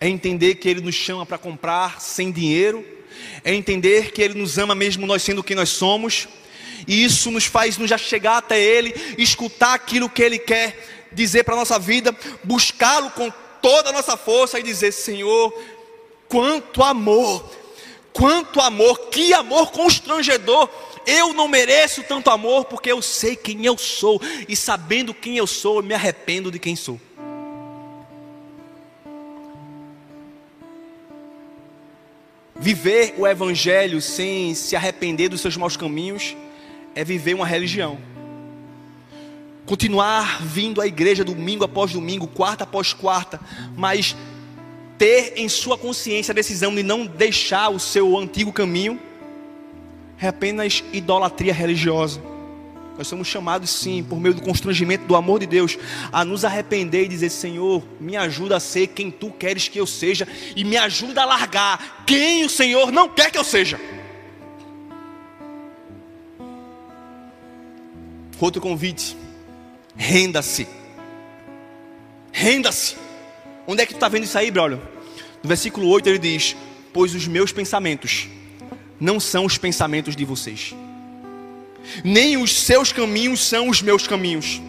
É 0.00 0.08
entender 0.08 0.56
que 0.56 0.68
Ele 0.68 0.80
nos 0.80 0.94
chama 0.94 1.24
para 1.24 1.38
comprar 1.38 2.00
sem 2.00 2.32
dinheiro. 2.32 2.84
É 3.44 3.54
entender 3.54 4.10
que 4.10 4.20
Ele 4.20 4.34
nos 4.34 4.58
ama 4.58 4.74
mesmo 4.74 5.06
nós 5.06 5.22
sendo 5.22 5.44
quem 5.44 5.54
nós 5.54 5.68
somos. 5.68 6.28
E 6.88 7.04
isso 7.04 7.30
nos 7.30 7.44
faz 7.44 7.78
nos 7.78 7.90
chegar 8.00 8.38
até 8.38 8.60
Ele, 8.60 8.92
escutar 9.16 9.74
aquilo 9.74 10.10
que 10.10 10.22
Ele 10.22 10.38
quer 10.38 11.08
dizer 11.12 11.44
para 11.44 11.54
a 11.54 11.58
nossa 11.58 11.78
vida, 11.78 12.16
buscá-lo 12.42 13.10
com 13.12 13.30
toda 13.62 13.90
a 13.90 13.92
nossa 13.92 14.16
força 14.16 14.58
e 14.58 14.62
dizer: 14.62 14.92
Senhor, 14.92 15.54
quanto 16.28 16.82
amor, 16.82 17.48
quanto 18.12 18.60
amor, 18.60 19.08
que 19.08 19.32
amor 19.32 19.70
constrangedor. 19.70 20.68
Eu 21.04 21.32
não 21.32 21.48
mereço 21.48 22.04
tanto 22.04 22.30
amor 22.30 22.66
porque 22.66 22.92
eu 22.92 23.02
sei 23.02 23.34
quem 23.34 23.64
eu 23.64 23.76
sou 23.76 24.20
e 24.48 24.54
sabendo 24.54 25.12
quem 25.12 25.36
eu 25.36 25.48
sou, 25.48 25.76
eu 25.76 25.82
me 25.82 25.94
arrependo 25.94 26.50
de 26.50 26.60
quem 26.60 26.76
sou. 26.76 27.00
Viver 32.54 33.14
o 33.18 33.26
Evangelho 33.26 34.00
sem 34.00 34.54
se 34.54 34.76
arrepender 34.76 35.28
dos 35.28 35.40
seus 35.40 35.56
maus 35.56 35.76
caminhos 35.76 36.36
é 36.94 37.02
viver 37.02 37.34
uma 37.34 37.46
religião 37.46 37.98
continuar 39.72 40.42
vindo 40.42 40.82
à 40.82 40.86
igreja 40.86 41.24
domingo 41.24 41.64
após 41.64 41.92
domingo, 41.92 42.26
quarta 42.26 42.64
após 42.64 42.92
quarta, 42.92 43.40
mas 43.74 44.14
ter 44.98 45.32
em 45.34 45.48
sua 45.48 45.78
consciência 45.78 46.30
a 46.30 46.34
decisão 46.34 46.74
de 46.74 46.82
não 46.82 47.06
deixar 47.06 47.70
o 47.70 47.80
seu 47.80 48.18
antigo 48.18 48.52
caminho, 48.52 49.00
é 50.20 50.28
apenas 50.28 50.84
idolatria 50.92 51.54
religiosa. 51.54 52.20
Nós 52.98 53.08
somos 53.08 53.26
chamados, 53.26 53.70
sim, 53.70 54.04
por 54.06 54.20
meio 54.20 54.34
do 54.34 54.42
constrangimento 54.42 55.06
do 55.06 55.16
amor 55.16 55.40
de 55.40 55.46
Deus, 55.46 55.78
a 56.12 56.22
nos 56.22 56.44
arrepender 56.44 57.04
e 57.04 57.08
dizer: 57.08 57.30
Senhor, 57.30 57.82
me 57.98 58.14
ajuda 58.14 58.58
a 58.58 58.60
ser 58.60 58.88
quem 58.88 59.10
tu 59.10 59.30
queres 59.30 59.68
que 59.68 59.80
eu 59.80 59.86
seja, 59.86 60.28
e 60.54 60.64
me 60.64 60.76
ajuda 60.76 61.22
a 61.22 61.24
largar 61.24 62.04
quem 62.06 62.44
o 62.44 62.50
Senhor 62.50 62.92
não 62.92 63.08
quer 63.08 63.30
que 63.30 63.38
eu 63.38 63.44
seja. 63.44 63.80
Outro 68.38 68.60
convite 68.60 69.16
Renda-se. 69.96 70.66
Renda-se. 72.32 72.96
Onde 73.66 73.82
é 73.82 73.86
que 73.86 73.92
tu 73.92 73.96
está 73.96 74.08
vendo 74.08 74.24
isso 74.24 74.38
aí, 74.38 74.50
brother? 74.50 74.78
No 75.42 75.48
versículo 75.48 75.88
8 75.88 76.08
ele 76.08 76.18
diz: 76.18 76.56
Pois 76.92 77.14
os 77.14 77.26
meus 77.26 77.52
pensamentos 77.52 78.28
não 78.98 79.18
são 79.18 79.44
os 79.44 79.58
pensamentos 79.58 80.14
de 80.14 80.24
vocês, 80.24 80.74
nem 82.04 82.36
os 82.36 82.52
seus 82.60 82.92
caminhos 82.92 83.40
são 83.44 83.68
os 83.68 83.82
meus 83.82 84.06
caminhos. 84.06 84.60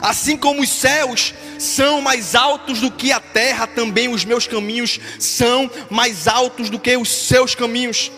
Assim 0.00 0.36
como 0.36 0.62
os 0.62 0.68
céus 0.68 1.34
são 1.58 2.00
mais 2.00 2.34
altos 2.34 2.80
do 2.80 2.90
que 2.90 3.10
a 3.10 3.20
terra, 3.20 3.66
também 3.66 4.08
os 4.08 4.24
meus 4.24 4.46
caminhos 4.46 5.00
são 5.18 5.70
mais 5.90 6.28
altos 6.28 6.70
do 6.70 6.78
que 6.78 6.96
os 6.96 7.08
seus 7.08 7.54
caminhos. 7.54 8.10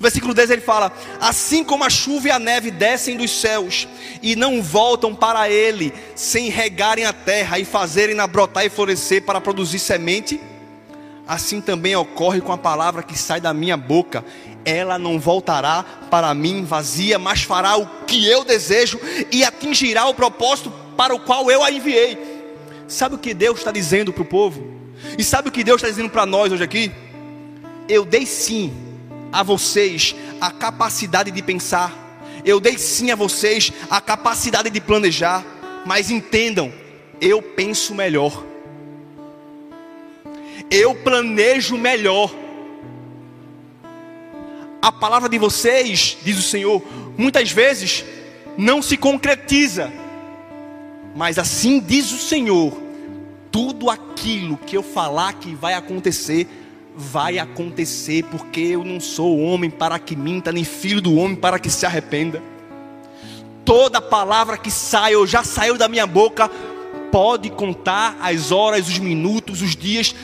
Versículo 0.00 0.32
10 0.32 0.50
ele 0.50 0.62
fala: 0.62 0.90
Assim 1.20 1.62
como 1.62 1.84
a 1.84 1.90
chuva 1.90 2.28
e 2.28 2.30
a 2.30 2.38
neve 2.38 2.70
descem 2.70 3.18
dos 3.18 3.30
céus 3.30 3.86
e 4.22 4.34
não 4.34 4.62
voltam 4.62 5.14
para 5.14 5.50
ele, 5.50 5.92
sem 6.16 6.48
regarem 6.48 7.04
a 7.04 7.12
terra 7.12 7.58
e 7.58 7.66
fazerem-na 7.66 8.26
brotar 8.26 8.64
e 8.64 8.70
florescer 8.70 9.22
para 9.22 9.42
produzir 9.42 9.78
semente, 9.78 10.40
assim 11.28 11.60
também 11.60 11.94
ocorre 11.94 12.40
com 12.40 12.50
a 12.50 12.56
palavra 12.56 13.02
que 13.02 13.16
sai 13.16 13.42
da 13.42 13.52
minha 13.52 13.76
boca. 13.76 14.24
Ela 14.64 14.98
não 14.98 15.20
voltará 15.20 15.84
para 16.10 16.32
mim 16.34 16.64
vazia, 16.64 17.18
mas 17.18 17.42
fará 17.42 17.76
o 17.76 17.86
que 18.06 18.26
eu 18.26 18.42
desejo 18.42 18.98
e 19.30 19.44
atingirá 19.44 20.06
o 20.06 20.14
propósito 20.14 20.72
para 20.96 21.14
o 21.14 21.20
qual 21.20 21.50
eu 21.50 21.62
a 21.62 21.70
enviei. 21.70 22.18
Sabe 22.88 23.14
o 23.14 23.18
que 23.18 23.34
Deus 23.34 23.58
está 23.58 23.70
dizendo 23.70 24.12
para 24.14 24.22
o 24.22 24.26
povo? 24.26 24.66
E 25.18 25.24
sabe 25.24 25.48
o 25.48 25.52
que 25.52 25.64
Deus 25.64 25.76
está 25.76 25.88
dizendo 25.88 26.10
para 26.10 26.24
nós 26.24 26.52
hoje 26.52 26.64
aqui? 26.64 26.90
Eu 27.88 28.04
dei 28.04 28.26
sim 28.26 28.89
a 29.32 29.42
vocês 29.42 30.14
a 30.40 30.50
capacidade 30.50 31.30
de 31.30 31.42
pensar, 31.42 32.10
eu 32.44 32.60
dei 32.60 32.78
sim 32.78 33.10
a 33.10 33.16
vocês 33.16 33.72
a 33.90 34.00
capacidade 34.00 34.70
de 34.70 34.80
planejar, 34.80 35.44
mas 35.84 36.10
entendam, 36.10 36.72
eu 37.20 37.42
penso 37.42 37.94
melhor. 37.94 38.44
Eu 40.70 40.94
planejo 40.94 41.76
melhor. 41.76 42.32
A 44.80 44.90
palavra 44.90 45.28
de 45.28 45.36
vocês, 45.36 46.16
diz 46.22 46.38
o 46.38 46.42
Senhor, 46.42 46.82
muitas 47.18 47.50
vezes 47.50 48.04
não 48.56 48.80
se 48.80 48.96
concretiza, 48.96 49.92
mas 51.14 51.38
assim 51.38 51.80
diz 51.80 52.12
o 52.12 52.18
Senhor: 52.18 52.72
tudo 53.50 53.90
aquilo 53.90 54.56
que 54.56 54.76
eu 54.76 54.82
falar 54.82 55.34
que 55.34 55.54
vai 55.54 55.74
acontecer, 55.74 56.46
vai 57.00 57.38
acontecer, 57.38 58.24
porque 58.24 58.60
eu 58.60 58.84
não 58.84 59.00
sou 59.00 59.40
homem 59.40 59.70
para 59.70 59.98
que 59.98 60.14
minta, 60.14 60.52
nem 60.52 60.62
filho 60.62 61.00
do 61.00 61.16
homem 61.16 61.34
para 61.34 61.58
que 61.58 61.70
se 61.70 61.86
arrependa. 61.86 62.42
Toda 63.64 64.00
palavra 64.00 64.58
que 64.58 64.70
sai 64.70 65.16
ou 65.16 65.26
já 65.26 65.42
saiu 65.42 65.78
da 65.78 65.88
minha 65.88 66.06
boca, 66.06 66.50
pode 67.10 67.50
contar 67.50 68.16
as 68.20 68.52
horas, 68.52 68.88
os 68.88 68.98
minutos, 68.98 69.62
os 69.62 69.74
dias, 69.74 70.14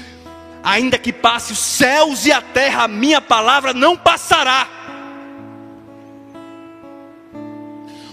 ainda 0.62 0.98
que 0.98 1.12
passe 1.12 1.52
os 1.52 1.58
céus 1.58 2.26
e 2.26 2.32
a 2.32 2.40
terra, 2.40 2.84
a 2.84 2.88
minha 2.88 3.20
palavra 3.20 3.72
não 3.72 3.96
passará. 3.96 4.68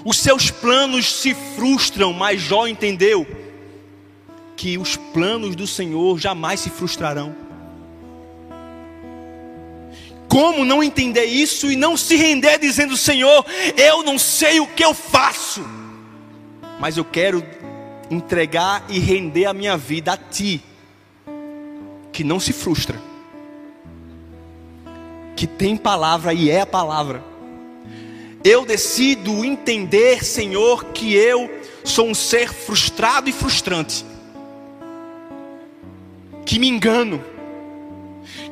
Os 0.06 0.18
seus 0.18 0.50
planos 0.50 1.12
se 1.12 1.34
frustram, 1.56 2.12
mas 2.14 2.42
Jó 2.42 2.68
entendeu 2.68 3.26
que 4.56 4.78
os 4.78 4.96
planos 4.96 5.56
do 5.56 5.66
Senhor 5.66 6.20
jamais 6.20 6.60
se 6.60 6.70
frustrarão. 6.70 7.43
Como 10.34 10.66
não 10.66 10.82
entender 10.82 11.26
isso 11.26 11.72
e 11.72 11.76
não 11.76 11.96
se 11.96 12.16
render 12.16 12.58
dizendo: 12.58 12.98
Senhor, 12.98 13.46
eu 13.78 14.02
não 14.02 14.18
sei 14.18 14.60
o 14.60 14.66
que 14.66 14.84
eu 14.84 14.92
faço, 14.92 15.64
mas 16.80 16.98
eu 16.98 17.06
quero 17.06 17.46
entregar 18.10 18.84
e 18.90 18.98
render 18.98 19.46
a 19.46 19.54
minha 19.54 19.78
vida 19.78 20.14
a 20.14 20.18
Ti 20.18 20.60
que 22.12 22.24
não 22.24 22.40
se 22.40 22.52
frustra, 22.52 23.00
que 25.36 25.46
tem 25.46 25.78
palavra 25.78 26.34
e 26.34 26.50
é 26.50 26.62
a 26.62 26.66
palavra. 26.66 27.24
Eu 28.44 28.66
decido 28.66 29.46
entender, 29.46 30.26
Senhor, 30.26 30.86
que 30.86 31.14
eu 31.14 31.48
sou 31.84 32.08
um 32.08 32.16
ser 32.16 32.52
frustrado 32.52 33.30
e 33.30 33.32
frustrante, 33.32 34.04
que 36.44 36.58
me 36.58 36.68
engano, 36.68 37.24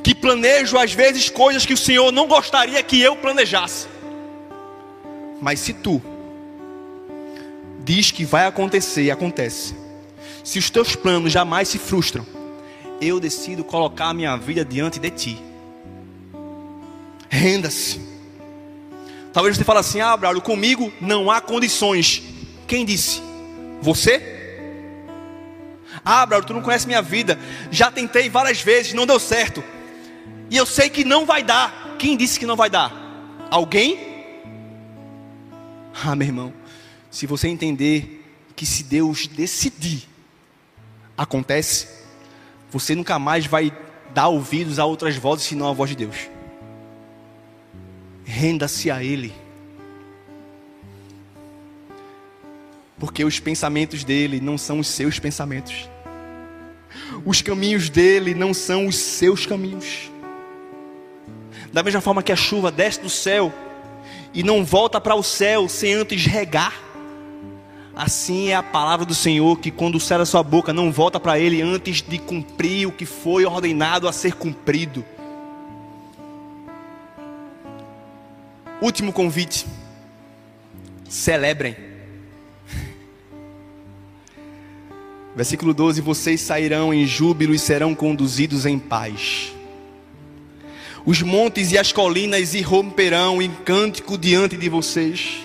que 0.03 0.15
planejo 0.15 0.77
às 0.77 0.93
vezes 0.93 1.29
coisas 1.29 1.65
que 1.65 1.73
o 1.73 1.77
Senhor 1.77 2.11
não 2.11 2.27
gostaria 2.27 2.81
que 2.81 2.99
eu 3.01 3.15
planejasse. 3.15 3.87
Mas 5.41 5.59
se 5.59 5.73
tu 5.73 6.01
diz 7.83 8.11
que 8.11 8.25
vai 8.25 8.45
acontecer, 8.45 9.09
acontece. 9.09 9.75
Se 10.43 10.59
os 10.59 10.69
teus 10.69 10.95
planos 10.95 11.31
jamais 11.31 11.67
se 11.67 11.77
frustram, 11.77 12.25
eu 12.99 13.19
decido 13.19 13.63
colocar 13.63 14.09
a 14.09 14.13
minha 14.13 14.35
vida 14.37 14.63
diante 14.63 14.99
de 14.99 15.09
ti. 15.09 15.41
Renda-se. 17.29 17.99
Talvez 19.33 19.57
você 19.57 19.63
fale 19.63 19.79
assim: 19.79 20.01
Ah, 20.01 20.15
Braulio, 20.15 20.41
comigo 20.41 20.91
não 20.99 21.31
há 21.31 21.41
condições. 21.41 22.21
Quem 22.67 22.85
disse? 22.85 23.21
Você? 23.81 24.39
Ah, 26.03 26.25
Braulio, 26.25 26.47
tu 26.47 26.53
não 26.53 26.61
conhece 26.61 26.87
minha 26.87 27.01
vida. 27.01 27.39
Já 27.71 27.89
tentei 27.91 28.29
várias 28.29 28.61
vezes, 28.61 28.93
não 28.93 29.05
deu 29.07 29.19
certo. 29.19 29.63
E 30.51 30.57
eu 30.57 30.65
sei 30.67 30.87
que 30.89 31.03
não 31.03 31.25
vai 31.25 31.41
dar. 31.41 31.95
Quem 31.97 32.15
disse 32.15 32.37
que 32.37 32.45
não 32.45 32.55
vai 32.55 32.69
dar? 32.69 32.93
Alguém? 33.49 34.11
Ah, 36.03 36.15
meu 36.15 36.25
irmão, 36.25 36.53
se 37.11 37.27
você 37.27 37.49
entender 37.49 38.25
que 38.55 38.65
se 38.65 38.81
Deus 38.81 39.27
decidir, 39.27 40.07
acontece 41.17 41.85
você 42.71 42.95
nunca 42.95 43.19
mais 43.19 43.45
vai 43.45 43.71
dar 44.13 44.29
ouvidos 44.29 44.79
a 44.79 44.85
outras 44.85 45.17
vozes 45.17 45.45
senão 45.45 45.67
a 45.67 45.73
voz 45.73 45.89
de 45.89 45.97
Deus. 45.97 46.29
Renda-se 48.23 48.89
a 48.89 49.03
Ele. 49.03 49.33
Porque 52.97 53.25
os 53.25 53.39
pensamentos 53.39 54.05
dele 54.05 54.39
não 54.39 54.57
são 54.57 54.79
os 54.79 54.87
seus 54.87 55.19
pensamentos. 55.19 55.89
Os 57.25 57.41
caminhos 57.41 57.89
dele 57.89 58.33
não 58.33 58.53
são 58.53 58.87
os 58.87 58.95
seus 58.95 59.45
caminhos. 59.45 60.09
Da 61.71 61.81
mesma 61.81 62.01
forma 62.01 62.23
que 62.23 62.31
a 62.31 62.35
chuva 62.35 62.71
desce 62.71 63.01
do 63.01 63.09
céu 63.09 63.53
e 64.33 64.43
não 64.43 64.63
volta 64.63 64.99
para 64.99 65.15
o 65.15 65.23
céu 65.23 65.69
sem 65.69 65.93
antes 65.93 66.25
regar 66.25 66.91
Assim 67.95 68.49
é 68.49 68.55
a 68.55 68.63
palavra 68.63 69.05
do 69.05 69.13
Senhor 69.13 69.59
que 69.59 69.69
quando 69.69 69.99
sai 69.99 70.17
da 70.17 70.25
sua 70.25 70.41
boca 70.41 70.71
não 70.71 70.91
volta 70.91 71.19
para 71.19 71.37
ele 71.37 71.61
antes 71.61 72.01
de 72.01 72.17
cumprir 72.17 72.87
o 72.87 72.91
que 72.91 73.05
foi 73.05 73.45
ordenado 73.45 74.07
a 74.07 74.13
ser 74.13 74.33
cumprido. 74.33 75.03
Último 78.81 79.11
convite. 79.11 79.67
Celebrem. 81.09 81.75
Versículo 85.35 85.73
12: 85.73 85.99
Vocês 85.99 86.39
sairão 86.39 86.93
em 86.93 87.05
júbilo 87.05 87.53
e 87.53 87.59
serão 87.59 87.93
conduzidos 87.93 88.65
em 88.65 88.79
paz. 88.79 89.53
Os 91.05 91.21
montes 91.21 91.71
e 91.71 91.77
as 91.77 91.91
colinas 91.91 92.53
irromperão 92.53 93.41
em 93.41 93.49
cântico 93.49 94.17
diante 94.17 94.55
de 94.55 94.69
vocês 94.69 95.41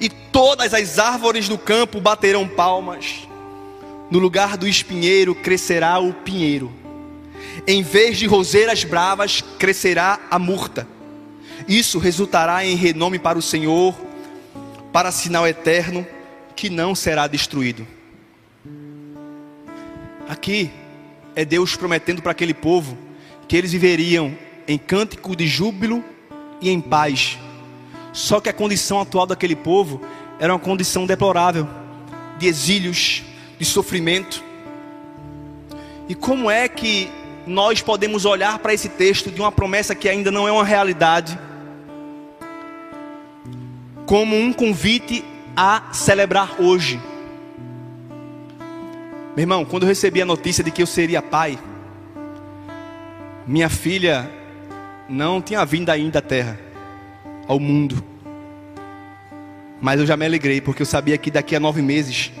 e 0.00 0.08
todas 0.08 0.74
as 0.74 0.98
árvores 0.98 1.48
do 1.48 1.58
campo 1.58 2.00
baterão 2.00 2.46
palmas. 2.46 3.28
No 4.10 4.18
lugar 4.18 4.56
do 4.56 4.66
espinheiro 4.66 5.34
crescerá 5.34 5.98
o 5.98 6.12
pinheiro. 6.12 6.72
Em 7.66 7.82
vez 7.82 8.18
de 8.18 8.26
roseiras 8.26 8.84
bravas, 8.84 9.42
crescerá 9.58 10.20
a 10.30 10.38
murta. 10.38 10.86
Isso 11.68 11.98
resultará 11.98 12.64
em 12.64 12.74
renome 12.74 13.18
para 13.18 13.38
o 13.38 13.42
Senhor, 13.42 13.94
para 14.92 15.12
sinal 15.12 15.46
eterno 15.46 16.06
que 16.56 16.68
não 16.68 16.94
será 16.94 17.26
destruído. 17.26 17.86
Aqui 20.28 20.70
é 21.34 21.44
Deus 21.44 21.76
prometendo 21.76 22.22
para 22.22 22.32
aquele 22.32 22.54
povo 22.54 22.96
que 23.48 23.56
eles 23.56 23.72
viveriam 23.72 24.36
em 24.66 24.78
cântico 24.78 25.34
de 25.34 25.46
júbilo 25.46 26.04
e 26.60 26.70
em 26.70 26.80
paz 26.80 27.38
só 28.12 28.40
que 28.40 28.48
a 28.48 28.52
condição 28.52 29.00
atual 29.00 29.26
daquele 29.26 29.56
povo 29.56 30.00
era 30.38 30.52
uma 30.52 30.58
condição 30.58 31.06
deplorável, 31.06 31.66
de 32.38 32.46
exílios, 32.46 33.22
de 33.58 33.64
sofrimento. 33.64 34.44
E 36.08 36.14
como 36.14 36.50
é 36.50 36.68
que 36.68 37.10
nós 37.46 37.80
podemos 37.80 38.24
olhar 38.24 38.58
para 38.58 38.74
esse 38.74 38.88
texto 38.90 39.30
de 39.30 39.40
uma 39.40 39.50
promessa 39.50 39.94
que 39.94 40.08
ainda 40.08 40.30
não 40.30 40.46
é 40.46 40.52
uma 40.52 40.64
realidade, 40.64 41.38
como 44.04 44.36
um 44.36 44.52
convite 44.52 45.24
a 45.56 45.84
celebrar 45.92 46.60
hoje? 46.60 47.00
Meu 49.34 49.44
irmão, 49.44 49.64
quando 49.64 49.84
eu 49.84 49.88
recebi 49.88 50.20
a 50.20 50.26
notícia 50.26 50.62
de 50.62 50.70
que 50.70 50.82
eu 50.82 50.86
seria 50.86 51.22
pai, 51.22 51.58
minha 53.46 53.70
filha 53.70 54.30
não 55.12 55.42
tinha 55.42 55.62
vindo 55.66 55.90
ainda 55.90 56.20
à 56.20 56.22
terra 56.22 56.58
ao 57.46 57.60
mundo. 57.60 58.02
Mas 59.78 60.00
eu 60.00 60.06
já 60.06 60.16
me 60.16 60.24
alegrei, 60.24 60.58
porque 60.60 60.80
eu 60.80 60.86
sabia 60.86 61.18
que 61.18 61.30
daqui 61.30 61.54
a 61.54 61.60
nove 61.60 61.82
meses 61.82 62.32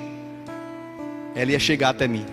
ela 1.34 1.50
ia 1.50 1.58
chegar 1.58 1.90
até 1.90 2.08
mim. 2.08 2.24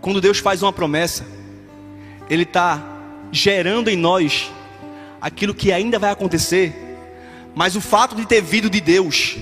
Quando 0.00 0.20
Deus 0.20 0.38
faz 0.38 0.62
uma 0.62 0.72
promessa, 0.72 1.26
Ele 2.30 2.44
está 2.44 2.82
gerando 3.30 3.90
em 3.90 3.96
nós 3.96 4.50
aquilo 5.20 5.54
que 5.54 5.70
ainda 5.70 5.98
vai 5.98 6.10
acontecer, 6.10 6.72
mas 7.54 7.76
o 7.76 7.82
fato 7.82 8.16
de 8.16 8.24
ter 8.24 8.40
vindo 8.40 8.70
de 8.70 8.80
Deus 8.80 9.36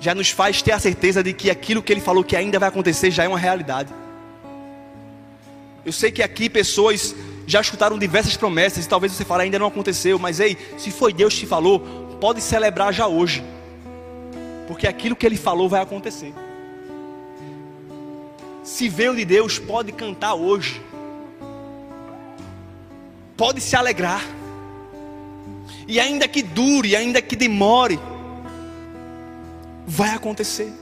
já 0.00 0.12
nos 0.12 0.30
faz 0.30 0.60
ter 0.60 0.72
a 0.72 0.80
certeza 0.80 1.22
de 1.22 1.32
que 1.32 1.50
aquilo 1.50 1.80
que 1.80 1.92
Ele 1.92 2.00
falou 2.00 2.24
que 2.24 2.34
ainda 2.34 2.58
vai 2.58 2.68
acontecer 2.68 3.12
já 3.12 3.22
é 3.22 3.28
uma 3.28 3.38
realidade. 3.38 3.94
Eu 5.84 5.92
sei 5.92 6.10
que 6.10 6.22
aqui 6.22 6.50
pessoas 6.50 7.14
já 7.46 7.60
escutaram 7.60 7.98
diversas 7.98 8.36
promessas 8.36 8.84
e 8.84 8.88
talvez 8.88 9.12
você 9.12 9.24
fale 9.24 9.44
ainda 9.44 9.58
não 9.58 9.68
aconteceu, 9.68 10.18
mas 10.18 10.40
ei, 10.40 10.56
se 10.76 10.90
foi 10.90 11.12
Deus 11.12 11.34
que 11.34 11.40
te 11.40 11.46
falou, 11.46 11.80
pode 12.20 12.40
celebrar 12.40 12.92
já 12.92 13.06
hoje, 13.06 13.44
porque 14.66 14.86
aquilo 14.86 15.14
que 15.14 15.24
Ele 15.24 15.36
falou 15.36 15.68
vai 15.68 15.80
acontecer. 15.80 16.34
se 18.64 18.88
veio 18.88 19.14
de 19.14 19.24
Deus, 19.24 19.60
pode 19.60 19.92
cantar 19.92 20.34
hoje. 20.34 20.82
Pode 23.36 23.60
se 23.60 23.76
alegrar. 23.76 24.24
E 25.86 26.00
ainda 26.00 26.26
que 26.26 26.42
dure, 26.42 26.96
ainda 26.96 27.22
que 27.22 27.36
demore, 27.36 28.00
vai 29.86 30.10
acontecer. 30.10 30.72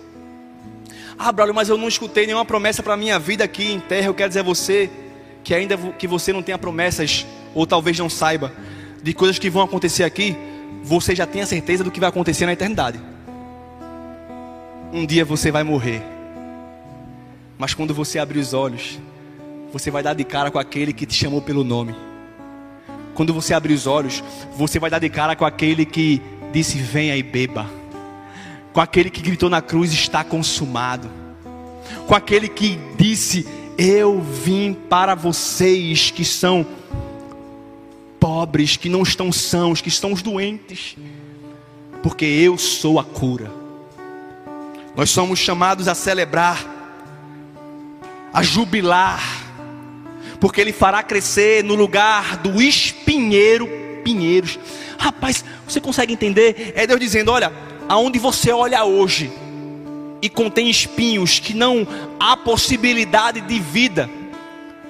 Ah, 1.19 1.31
Braulio, 1.31 1.55
mas 1.55 1.69
eu 1.69 1.77
não 1.77 1.89
escutei 1.89 2.25
nenhuma 2.25 2.45
promessa 2.45 2.83
para 2.83 2.95
a 2.95 2.97
minha 2.97 3.19
vida 3.19 3.45
aqui 3.45 3.71
em 3.73 3.81
terra. 3.81 4.07
Eu 4.07 4.15
quero 4.15 4.31
dizer 4.31 4.41
a 4.41 4.45
você 4.45 4.91
que 5.45 5.55
ainda 5.55 5.77
que 5.77 6.09
você 6.09 6.33
não 6.33 6.43
tenha 6.43 6.59
promessas, 6.59 7.25
ou 7.55 7.67
talvez 7.67 7.99
não 7.99 8.09
saiba, 8.09 8.53
de 9.03 9.13
coisas 9.15 9.39
que 9.39 9.51
vão 9.51 9.63
acontecer 9.63 10.03
aqui, 10.03 10.37
você 10.83 11.15
já 11.15 11.27
tem 11.27 11.43
a 11.43 11.47
certeza 11.47 11.85
do 11.85 11.91
que 11.91 12.01
vai 12.01 12.09
acontecer 12.09 12.47
na 12.47 12.55
eternidade. 12.55 12.99
Um 14.93 15.07
dia 15.07 15.25
você 15.25 15.53
vai 15.53 15.63
morrer. 15.63 16.03
Mas 17.59 17.75
quando 17.75 17.95
você 17.95 18.19
abrir 18.19 18.41
os 18.41 18.53
olhos, 18.53 18.99
você 19.73 19.91
vai 19.91 20.03
dar 20.03 20.15
de 20.15 20.25
cara 20.25 20.51
com 20.51 20.59
aquele 20.59 20.93
que 20.93 21.07
te 21.07 21.15
chamou 21.15 21.41
pelo 21.43 21.63
nome. 21.63 21.95
Quando 23.15 23.33
você 23.33 23.55
abrir 23.55 23.75
os 23.75 23.87
olhos, 23.87 24.25
você 24.57 24.81
vai 24.81 24.91
dar 24.91 24.99
de 24.99 25.09
cara 25.09 25.37
com 25.37 25.45
aquele 25.45 25.85
que 25.85 26.21
disse: 26.53 26.79
Venha 26.79 27.17
e 27.17 27.23
beba 27.23 27.85
com 28.75 28.81
aquele 28.81 29.09
que 29.09 29.23
gritou 29.23 29.49
na 29.49 29.63
cruz: 29.63 29.93
Está 29.93 30.23
consumado, 30.23 31.09
com 32.07 32.15
aquele 32.15 32.49
que 32.49 32.79
disse: 32.99 33.47
Eu 33.77 34.21
vim 34.21 34.73
para 34.73 35.15
vocês 35.15 36.11
que 36.11 36.25
são 36.25 36.65
pobres, 38.21 38.77
que 38.77 38.89
não 38.89 39.03
estão 39.03 39.33
sãos, 39.33 39.81
que 39.81 39.89
estão 39.89 40.13
os 40.13 40.23
doentes, 40.23 40.97
porque 42.03 42.25
eu 42.25 42.57
sou 42.57 43.01
a 43.01 43.05
cura. 43.05 43.51
Nós 44.97 45.11
somos 45.11 45.41
chamados 45.41 45.89
a 45.89 45.95
celebrar, 45.95 46.65
a 48.33 48.43
jubilar, 48.43 49.23
porque 50.39 50.61
Ele 50.61 50.73
fará 50.73 51.03
crescer 51.03 51.65
no 51.65 51.75
lugar 51.75 52.37
do 52.37 52.63
espinheiro 52.63 53.69
pinheiros. 54.05 54.59
Rapaz, 54.99 55.45
você 55.67 55.81
consegue 55.81 56.13
entender? 56.13 56.73
É 56.77 56.87
Deus 56.87 57.01
dizendo: 57.01 57.33
Olha, 57.33 57.53
aonde 57.89 58.21
você 58.21 58.53
olha 58.53 58.85
hoje 58.85 59.33
e 60.25 60.29
contém 60.31 60.71
espinhos 60.71 61.39
que 61.39 61.53
não 61.53 61.87
há 62.19 62.35
possibilidade 62.35 63.43
de 63.43 63.61
vida, 63.61 64.09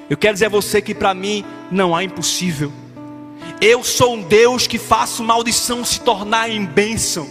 eu 0.08 0.16
quero 0.16 0.34
dizer 0.34 0.46
a 0.46 0.48
você 0.48 0.80
que 0.80 0.94
para 0.94 1.12
mim 1.12 1.44
não 1.72 1.92
há 1.92 2.04
impossível. 2.04 2.72
Eu 3.60 3.82
sou 3.82 4.14
um 4.14 4.22
Deus 4.22 4.68
que 4.68 4.78
faço 4.78 5.24
maldição 5.24 5.84
se 5.84 5.98
tornar 5.98 6.48
em 6.48 6.64
bênção. 6.64 7.28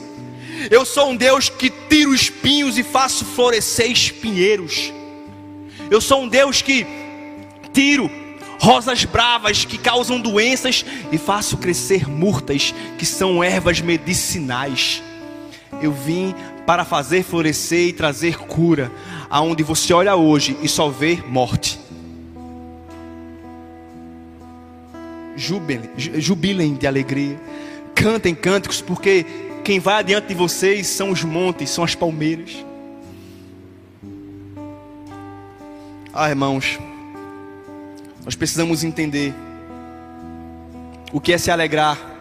Eu 0.69 0.83
sou 0.85 1.11
um 1.11 1.15
Deus 1.15 1.47
que 1.47 1.69
tiro 1.69 2.13
espinhos 2.13 2.77
e 2.77 2.83
faço 2.83 3.23
florescer 3.23 3.89
espinheiros. 3.89 4.91
Eu 5.89 6.01
sou 6.01 6.23
um 6.23 6.27
Deus 6.27 6.61
que 6.61 6.85
tiro 7.71 8.11
rosas 8.59 9.05
bravas 9.05 9.63
que 9.63 9.77
causam 9.77 10.19
doenças 10.19 10.83
e 11.09 11.17
faço 11.17 11.55
crescer 11.55 12.09
murtas 12.09 12.75
que 12.97 13.05
são 13.05 13.41
ervas 13.41 13.79
medicinais. 13.79 15.01
Eu 15.81 15.93
vim 15.93 16.35
para 16.65 16.85
fazer 16.85 17.23
florescer 17.23 17.89
e 17.89 17.93
trazer 17.93 18.37
cura, 18.37 18.91
aonde 19.29 19.63
você 19.63 19.93
olha 19.93 20.15
hoje 20.15 20.57
e 20.61 20.67
só 20.67 20.89
vê 20.89 21.21
morte. 21.27 21.79
Jubilem, 25.35 25.89
jubilem 25.97 26.75
de 26.75 26.85
alegria, 26.85 27.39
cantem 27.95 28.35
cânticos, 28.35 28.81
porque 28.81 29.25
quem 29.63 29.79
vai 29.79 29.95
adiante 29.95 30.27
de 30.27 30.35
vocês 30.35 30.87
são 30.87 31.09
os 31.09 31.23
montes, 31.23 31.69
são 31.69 31.83
as 31.83 31.95
palmeiras. 31.95 32.63
Ah, 36.13 36.29
irmãos, 36.29 36.79
nós 38.23 38.35
precisamos 38.35 38.83
entender 38.83 39.33
o 41.11 41.19
que 41.19 41.33
é 41.33 41.37
se 41.37 41.49
alegrar 41.49 42.12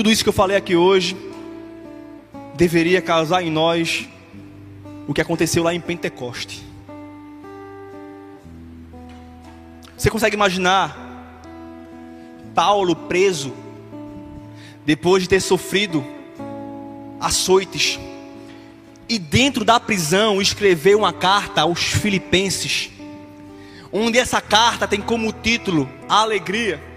Tudo 0.00 0.10
isso 0.10 0.22
que 0.22 0.30
eu 0.30 0.32
falei 0.32 0.56
aqui 0.56 0.74
hoje 0.74 1.14
deveria 2.54 3.02
causar 3.02 3.42
em 3.42 3.50
nós 3.50 4.08
o 5.06 5.12
que 5.12 5.20
aconteceu 5.20 5.62
lá 5.62 5.74
em 5.74 5.80
Pentecoste. 5.80 6.64
Você 9.94 10.08
consegue 10.08 10.34
imaginar 10.34 10.96
Paulo 12.54 12.96
preso 12.96 13.52
depois 14.86 15.24
de 15.24 15.28
ter 15.28 15.40
sofrido 15.40 16.02
açoites 17.20 18.00
e 19.06 19.18
dentro 19.18 19.66
da 19.66 19.78
prisão 19.78 20.40
escreveu 20.40 21.00
uma 21.00 21.12
carta 21.12 21.60
aos 21.60 21.82
filipenses, 21.82 22.88
onde 23.92 24.16
essa 24.16 24.40
carta 24.40 24.88
tem 24.88 25.02
como 25.02 25.30
título 25.30 25.86
a 26.08 26.22
alegria. 26.22 26.89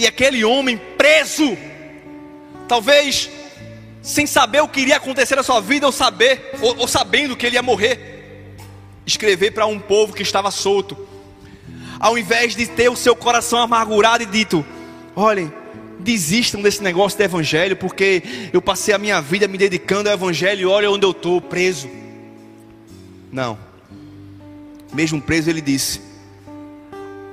E 0.00 0.06
aquele 0.06 0.42
homem 0.46 0.80
preso, 0.96 1.58
talvez 2.66 3.28
sem 4.00 4.26
saber 4.26 4.62
o 4.62 4.66
que 4.66 4.80
iria 4.80 4.96
acontecer 4.96 5.36
na 5.36 5.42
sua 5.42 5.60
vida, 5.60 5.84
ou 5.84 5.92
saber, 5.92 6.52
ou, 6.62 6.74
ou 6.78 6.88
sabendo 6.88 7.36
que 7.36 7.44
ele 7.44 7.56
ia 7.56 7.62
morrer, 7.62 8.56
escrever 9.04 9.50
para 9.50 9.66
um 9.66 9.78
povo 9.78 10.14
que 10.14 10.22
estava 10.22 10.50
solto, 10.50 10.96
ao 11.98 12.16
invés 12.16 12.56
de 12.56 12.66
ter 12.66 12.88
o 12.88 12.96
seu 12.96 13.14
coração 13.14 13.58
amargurado 13.58 14.22
e 14.22 14.26
dito: 14.26 14.64
olhem, 15.14 15.52
desistam 15.98 16.62
desse 16.62 16.82
negócio 16.82 17.18
do 17.18 17.22
evangelho, 17.24 17.76
porque 17.76 18.22
eu 18.54 18.62
passei 18.62 18.94
a 18.94 18.98
minha 18.98 19.20
vida 19.20 19.46
me 19.46 19.58
dedicando 19.58 20.08
ao 20.08 20.14
evangelho 20.14 20.62
e 20.62 20.64
olha 20.64 20.90
onde 20.90 21.04
eu 21.04 21.10
estou, 21.10 21.42
preso. 21.42 21.90
Não, 23.30 23.58
mesmo 24.94 25.20
preso, 25.20 25.50
ele 25.50 25.60
disse: 25.60 26.00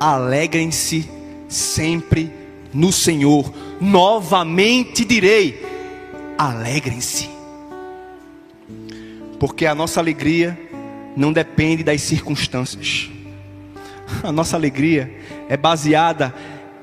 alegrem-se 0.01 1.09
sempre 1.47 2.36
no 2.73 2.91
Senhor. 2.91 3.51
Novamente 3.79 5.05
direi: 5.05 5.63
alegrem-se. 6.37 7.29
Porque 9.39 9.65
a 9.65 9.75
nossa 9.75 9.99
alegria 9.99 10.57
não 11.15 11.31
depende 11.31 11.83
das 11.83 12.01
circunstâncias. 12.01 13.09
A 14.23 14.31
nossa 14.31 14.55
alegria 14.55 15.11
é 15.49 15.57
baseada 15.57 16.33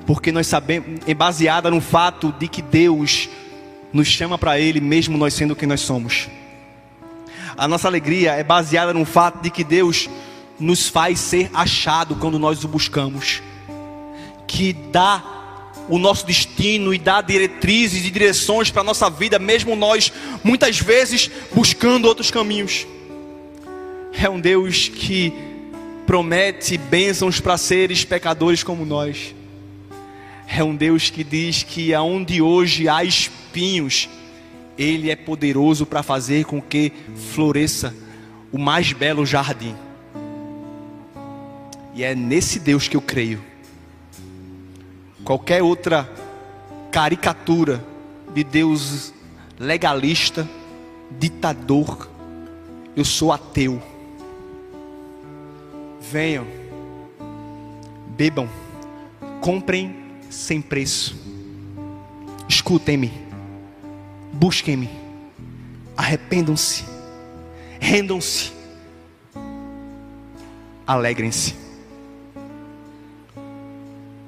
porque 0.06 0.30
nós 0.30 0.46
sabemos, 0.46 1.00
é 1.06 1.14
baseada 1.14 1.70
no 1.70 1.80
fato 1.80 2.32
de 2.38 2.46
que 2.48 2.60
Deus 2.60 3.28
nos 3.92 4.08
chama 4.08 4.36
para 4.36 4.58
ele 4.58 4.80
mesmo 4.80 5.16
nós 5.16 5.34
sendo 5.34 5.56
quem 5.56 5.68
nós 5.68 5.80
somos. 5.80 6.28
A 7.56 7.68
nossa 7.68 7.88
alegria 7.88 8.32
é 8.32 8.42
baseada 8.42 8.92
no 8.92 9.04
fato 9.04 9.40
de 9.40 9.50
que 9.50 9.62
Deus 9.62 10.10
nos 10.58 10.88
faz 10.88 11.20
ser 11.20 11.50
achado 11.54 12.16
quando 12.16 12.38
nós 12.38 12.64
o 12.64 12.68
buscamos. 12.68 13.40
Que 14.46 14.72
dá 14.72 15.22
o 15.88 15.98
nosso 15.98 16.26
destino 16.26 16.94
e 16.94 16.98
dar 16.98 17.22
diretrizes 17.22 18.04
e 18.04 18.10
direções 18.10 18.70
para 18.70 18.80
a 18.80 18.84
nossa 18.84 19.10
vida, 19.10 19.38
mesmo 19.38 19.76
nós 19.76 20.12
muitas 20.42 20.78
vezes 20.78 21.30
buscando 21.52 22.06
outros 22.06 22.30
caminhos. 22.30 22.86
É 24.12 24.28
um 24.28 24.40
Deus 24.40 24.88
que 24.88 25.32
promete 26.06 26.78
bênçãos 26.78 27.40
para 27.40 27.58
seres 27.58 28.04
pecadores 28.04 28.62
como 28.62 28.84
nós. 28.84 29.34
É 30.46 30.62
um 30.62 30.74
Deus 30.74 31.10
que 31.10 31.24
diz 31.24 31.62
que 31.62 31.92
aonde 31.92 32.40
hoje 32.40 32.88
há 32.88 33.02
espinhos, 33.02 34.08
Ele 34.78 35.10
é 35.10 35.16
poderoso 35.16 35.84
para 35.84 36.02
fazer 36.02 36.44
com 36.44 36.60
que 36.60 36.92
floresça 37.32 37.94
o 38.52 38.58
mais 38.58 38.92
belo 38.92 39.26
jardim. 39.26 39.74
E 41.94 42.02
é 42.02 42.14
nesse 42.14 42.58
Deus 42.58 42.88
que 42.88 42.96
eu 42.96 43.00
creio 43.00 43.53
qualquer 45.24 45.62
outra 45.62 46.08
caricatura 46.92 47.82
de 48.34 48.44
Deus 48.44 49.12
legalista, 49.58 50.48
ditador, 51.18 52.08
eu 52.94 53.04
sou 53.04 53.32
ateu. 53.32 53.82
Venham, 56.00 56.46
bebam, 58.16 58.48
comprem 59.40 59.96
sem 60.28 60.60
preço, 60.60 61.16
escutem-me, 62.46 63.10
busquem-me, 64.32 64.90
arrependam-se, 65.96 66.84
rendam-se, 67.80 68.52
alegrem-se. 70.86 71.63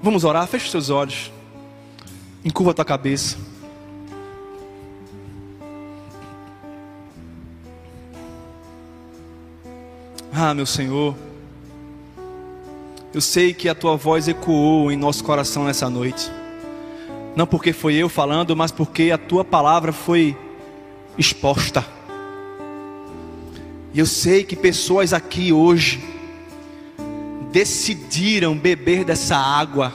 Vamos 0.07 0.23
orar? 0.23 0.47
Feche 0.47 0.71
seus 0.71 0.89
olhos. 0.89 1.33
Encurva 2.45 2.71
a 2.71 2.75
tua 2.75 2.85
cabeça. 2.85 3.37
Ah, 10.33 10.55
meu 10.55 10.65
Senhor. 10.65 11.13
Eu 13.13 13.21
sei 13.21 13.53
que 13.53 13.69
a 13.69 13.75
tua 13.75 13.97
voz 13.97 14.29
ecoou 14.29 14.93
em 14.93 14.97
nosso 14.97 15.25
coração 15.25 15.65
nessa 15.65 15.91
noite. 15.91 16.31
Não 17.35 17.45
porque 17.45 17.73
foi 17.73 17.97
eu 17.97 18.09
falando, 18.09 18.55
mas 18.55 18.71
porque 18.71 19.11
a 19.11 19.19
tua 19.19 19.45
palavra 19.45 19.93
foi 19.93 20.39
exposta. 21.19 21.85
E 23.93 23.99
eu 23.99 24.07
sei 24.07 24.45
que 24.45 24.55
pessoas 24.55 25.13
aqui 25.13 25.53
hoje 25.53 26.01
decidiram 27.57 28.55
beber 28.55 29.03
dessa 29.03 29.35
água, 29.35 29.91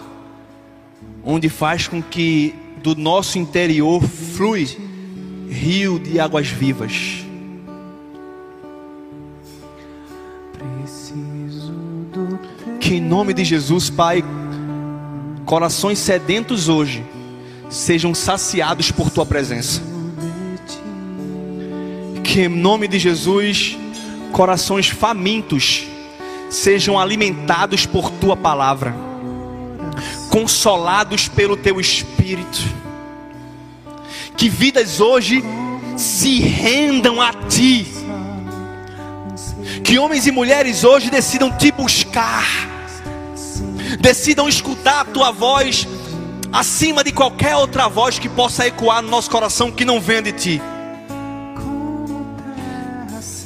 onde 1.24 1.48
faz 1.48 1.88
com 1.88 2.02
que 2.02 2.56
do 2.82 2.96
nosso 2.96 3.38
interior 3.38 4.02
flui 4.02 4.68
rio 5.48 6.00
de 6.00 6.20
águas 6.20 6.48
vivas. 6.48 7.24
Que 12.80 12.96
em 12.96 13.00
nome 13.00 13.32
de 13.32 13.44
Jesus, 13.44 13.92
Pai, 13.92 14.24
corações 15.46 16.00
sedentos 16.00 16.68
hoje 16.68 17.06
sejam 17.70 18.16
saciados 18.16 18.92
por 18.92 19.12
tua 19.12 19.24
presença. 19.24 19.84
Que 22.24 22.42
em 22.42 22.50
nome 22.50 22.88
de 22.88 22.98
Jesus, 22.98 23.78
corações 24.32 24.88
famintos 24.88 25.91
sejam 26.52 27.00
alimentados 27.00 27.86
por 27.86 28.12
tua 28.12 28.36
palavra, 28.36 28.94
consolados 30.30 31.28
pelo 31.30 31.56
teu 31.56 31.80
espírito. 31.80 32.60
Que 34.36 34.50
vidas 34.50 35.00
hoje 35.00 35.42
se 35.98 36.40
rendam 36.40 37.22
a 37.22 37.32
ti. 37.34 37.88
Que 39.84 39.98
homens 39.98 40.28
e 40.28 40.32
mulheres 40.32 40.84
hoje 40.84 41.10
decidam 41.10 41.52
te 41.58 41.72
buscar, 41.72 42.46
decidam 44.00 44.48
escutar 44.48 45.02
a 45.02 45.06
tua 45.06 45.32
voz 45.32 45.88
acima 46.52 47.04
de 47.04 47.12
qualquer 47.12 47.56
outra 47.56 47.88
voz 47.88 48.20
que 48.20 48.28
possa 48.28 48.68
ecoar 48.68 49.02
no 49.02 49.10
nosso 49.10 49.30
coração 49.30 49.72
que 49.72 49.86
não 49.86 50.00
venha 50.02 50.22
de 50.22 50.32
ti. 50.34 50.62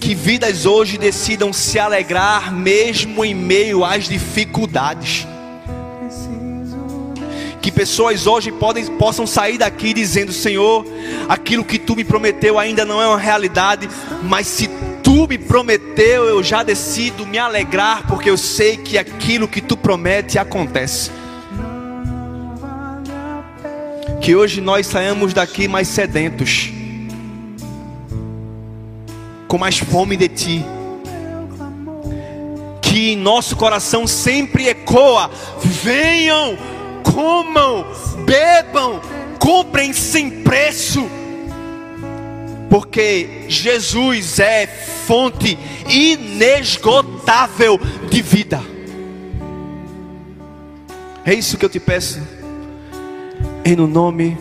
Que 0.05 0.13
vidas 0.13 0.67
hoje 0.67 0.99
decidam 0.99 1.51
se 1.51 1.79
alegrar 1.79 2.53
mesmo 2.53 3.25
em 3.25 3.33
meio 3.33 3.83
às 3.83 4.07
dificuldades. 4.07 5.25
Que 7.59 7.71
pessoas 7.71 8.27
hoje 8.27 8.51
podem, 8.51 8.85
possam 8.97 9.25
sair 9.25 9.57
daqui 9.57 9.95
dizendo: 9.95 10.31
Senhor, 10.31 10.85
aquilo 11.27 11.65
que 11.65 11.79
tu 11.79 11.95
me 11.95 12.03
prometeu 12.03 12.59
ainda 12.59 12.85
não 12.85 13.01
é 13.01 13.07
uma 13.07 13.17
realidade, 13.17 13.89
mas 14.21 14.45
se 14.45 14.69
tu 15.01 15.27
me 15.27 15.39
prometeu, 15.39 16.25
eu 16.25 16.43
já 16.43 16.61
decido 16.61 17.25
me 17.25 17.39
alegrar, 17.39 18.05
porque 18.05 18.29
eu 18.29 18.37
sei 18.37 18.77
que 18.77 18.99
aquilo 18.99 19.47
que 19.47 19.59
tu 19.59 19.75
promete 19.75 20.37
acontece. 20.37 21.09
Que 24.21 24.35
hoje 24.35 24.61
nós 24.61 24.85
saímos 24.85 25.33
daqui 25.33 25.67
mais 25.67 25.87
sedentos 25.87 26.84
com 29.47 29.57
mais 29.57 29.77
fome 29.77 30.17
de 30.17 30.27
ti. 30.27 30.65
Que 32.81 33.11
em 33.11 33.17
nosso 33.17 33.55
coração 33.55 34.07
sempre 34.07 34.67
ecoa: 34.67 35.29
venham, 35.63 36.57
comam, 37.03 37.85
bebam, 38.25 39.01
comprem 39.39 39.93
sem 39.93 40.43
preço. 40.43 41.07
Porque 42.69 43.45
Jesus 43.47 44.39
é 44.39 44.67
fonte 44.67 45.57
inesgotável 45.87 47.79
de 48.09 48.21
vida. 48.21 48.61
É 51.25 51.33
isso 51.33 51.57
que 51.57 51.65
eu 51.65 51.69
te 51.69 51.79
peço. 51.79 52.21
Em 53.63 53.75
no 53.75 53.87
nome 53.87 54.37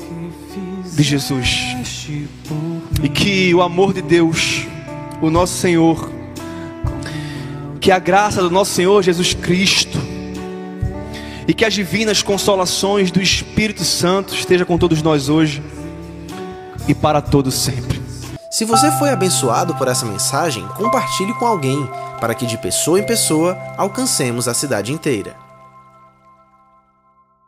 de 0.93 1.03
Jesus. 1.03 1.77
E 3.03 3.09
que 3.09 3.55
o 3.55 3.63
amor 3.63 3.95
de 3.95 4.03
Deus 4.03 4.64
o 5.27 5.31
nosso 5.31 5.55
Senhor, 5.55 6.11
que 7.81 7.91
a 7.91 7.99
graça 7.99 8.41
do 8.41 8.51
nosso 8.51 8.73
Senhor 8.73 9.03
Jesus 9.03 9.35
Cristo 9.35 9.99
e 11.47 11.53
que 11.53 11.65
as 11.65 11.75
divinas 11.75 12.23
consolações 12.23 13.11
do 13.11 13.21
Espírito 13.21 13.85
Santo 13.85 14.35
esteja 14.35 14.65
com 14.65 14.79
todos 14.79 15.03
nós 15.03 15.29
hoje 15.29 15.63
e 16.89 16.95
para 16.95 17.21
todos 17.21 17.55
sempre. 17.55 18.03
Se 18.51 18.65
você 18.65 18.91
foi 18.93 19.11
abençoado 19.11 19.75
por 19.75 19.89
essa 19.89 20.07
mensagem, 20.07 20.67
compartilhe 20.77 21.35
com 21.35 21.47
alguém, 21.47 21.89
para 22.21 22.35
que 22.35 22.47
de 22.47 22.57
pessoa 22.57 23.01
em 23.01 23.05
pessoa 23.05 23.59
alcancemos 23.77 24.47
a 24.47 24.55
cidade 24.55 24.93
inteira. 24.93 25.44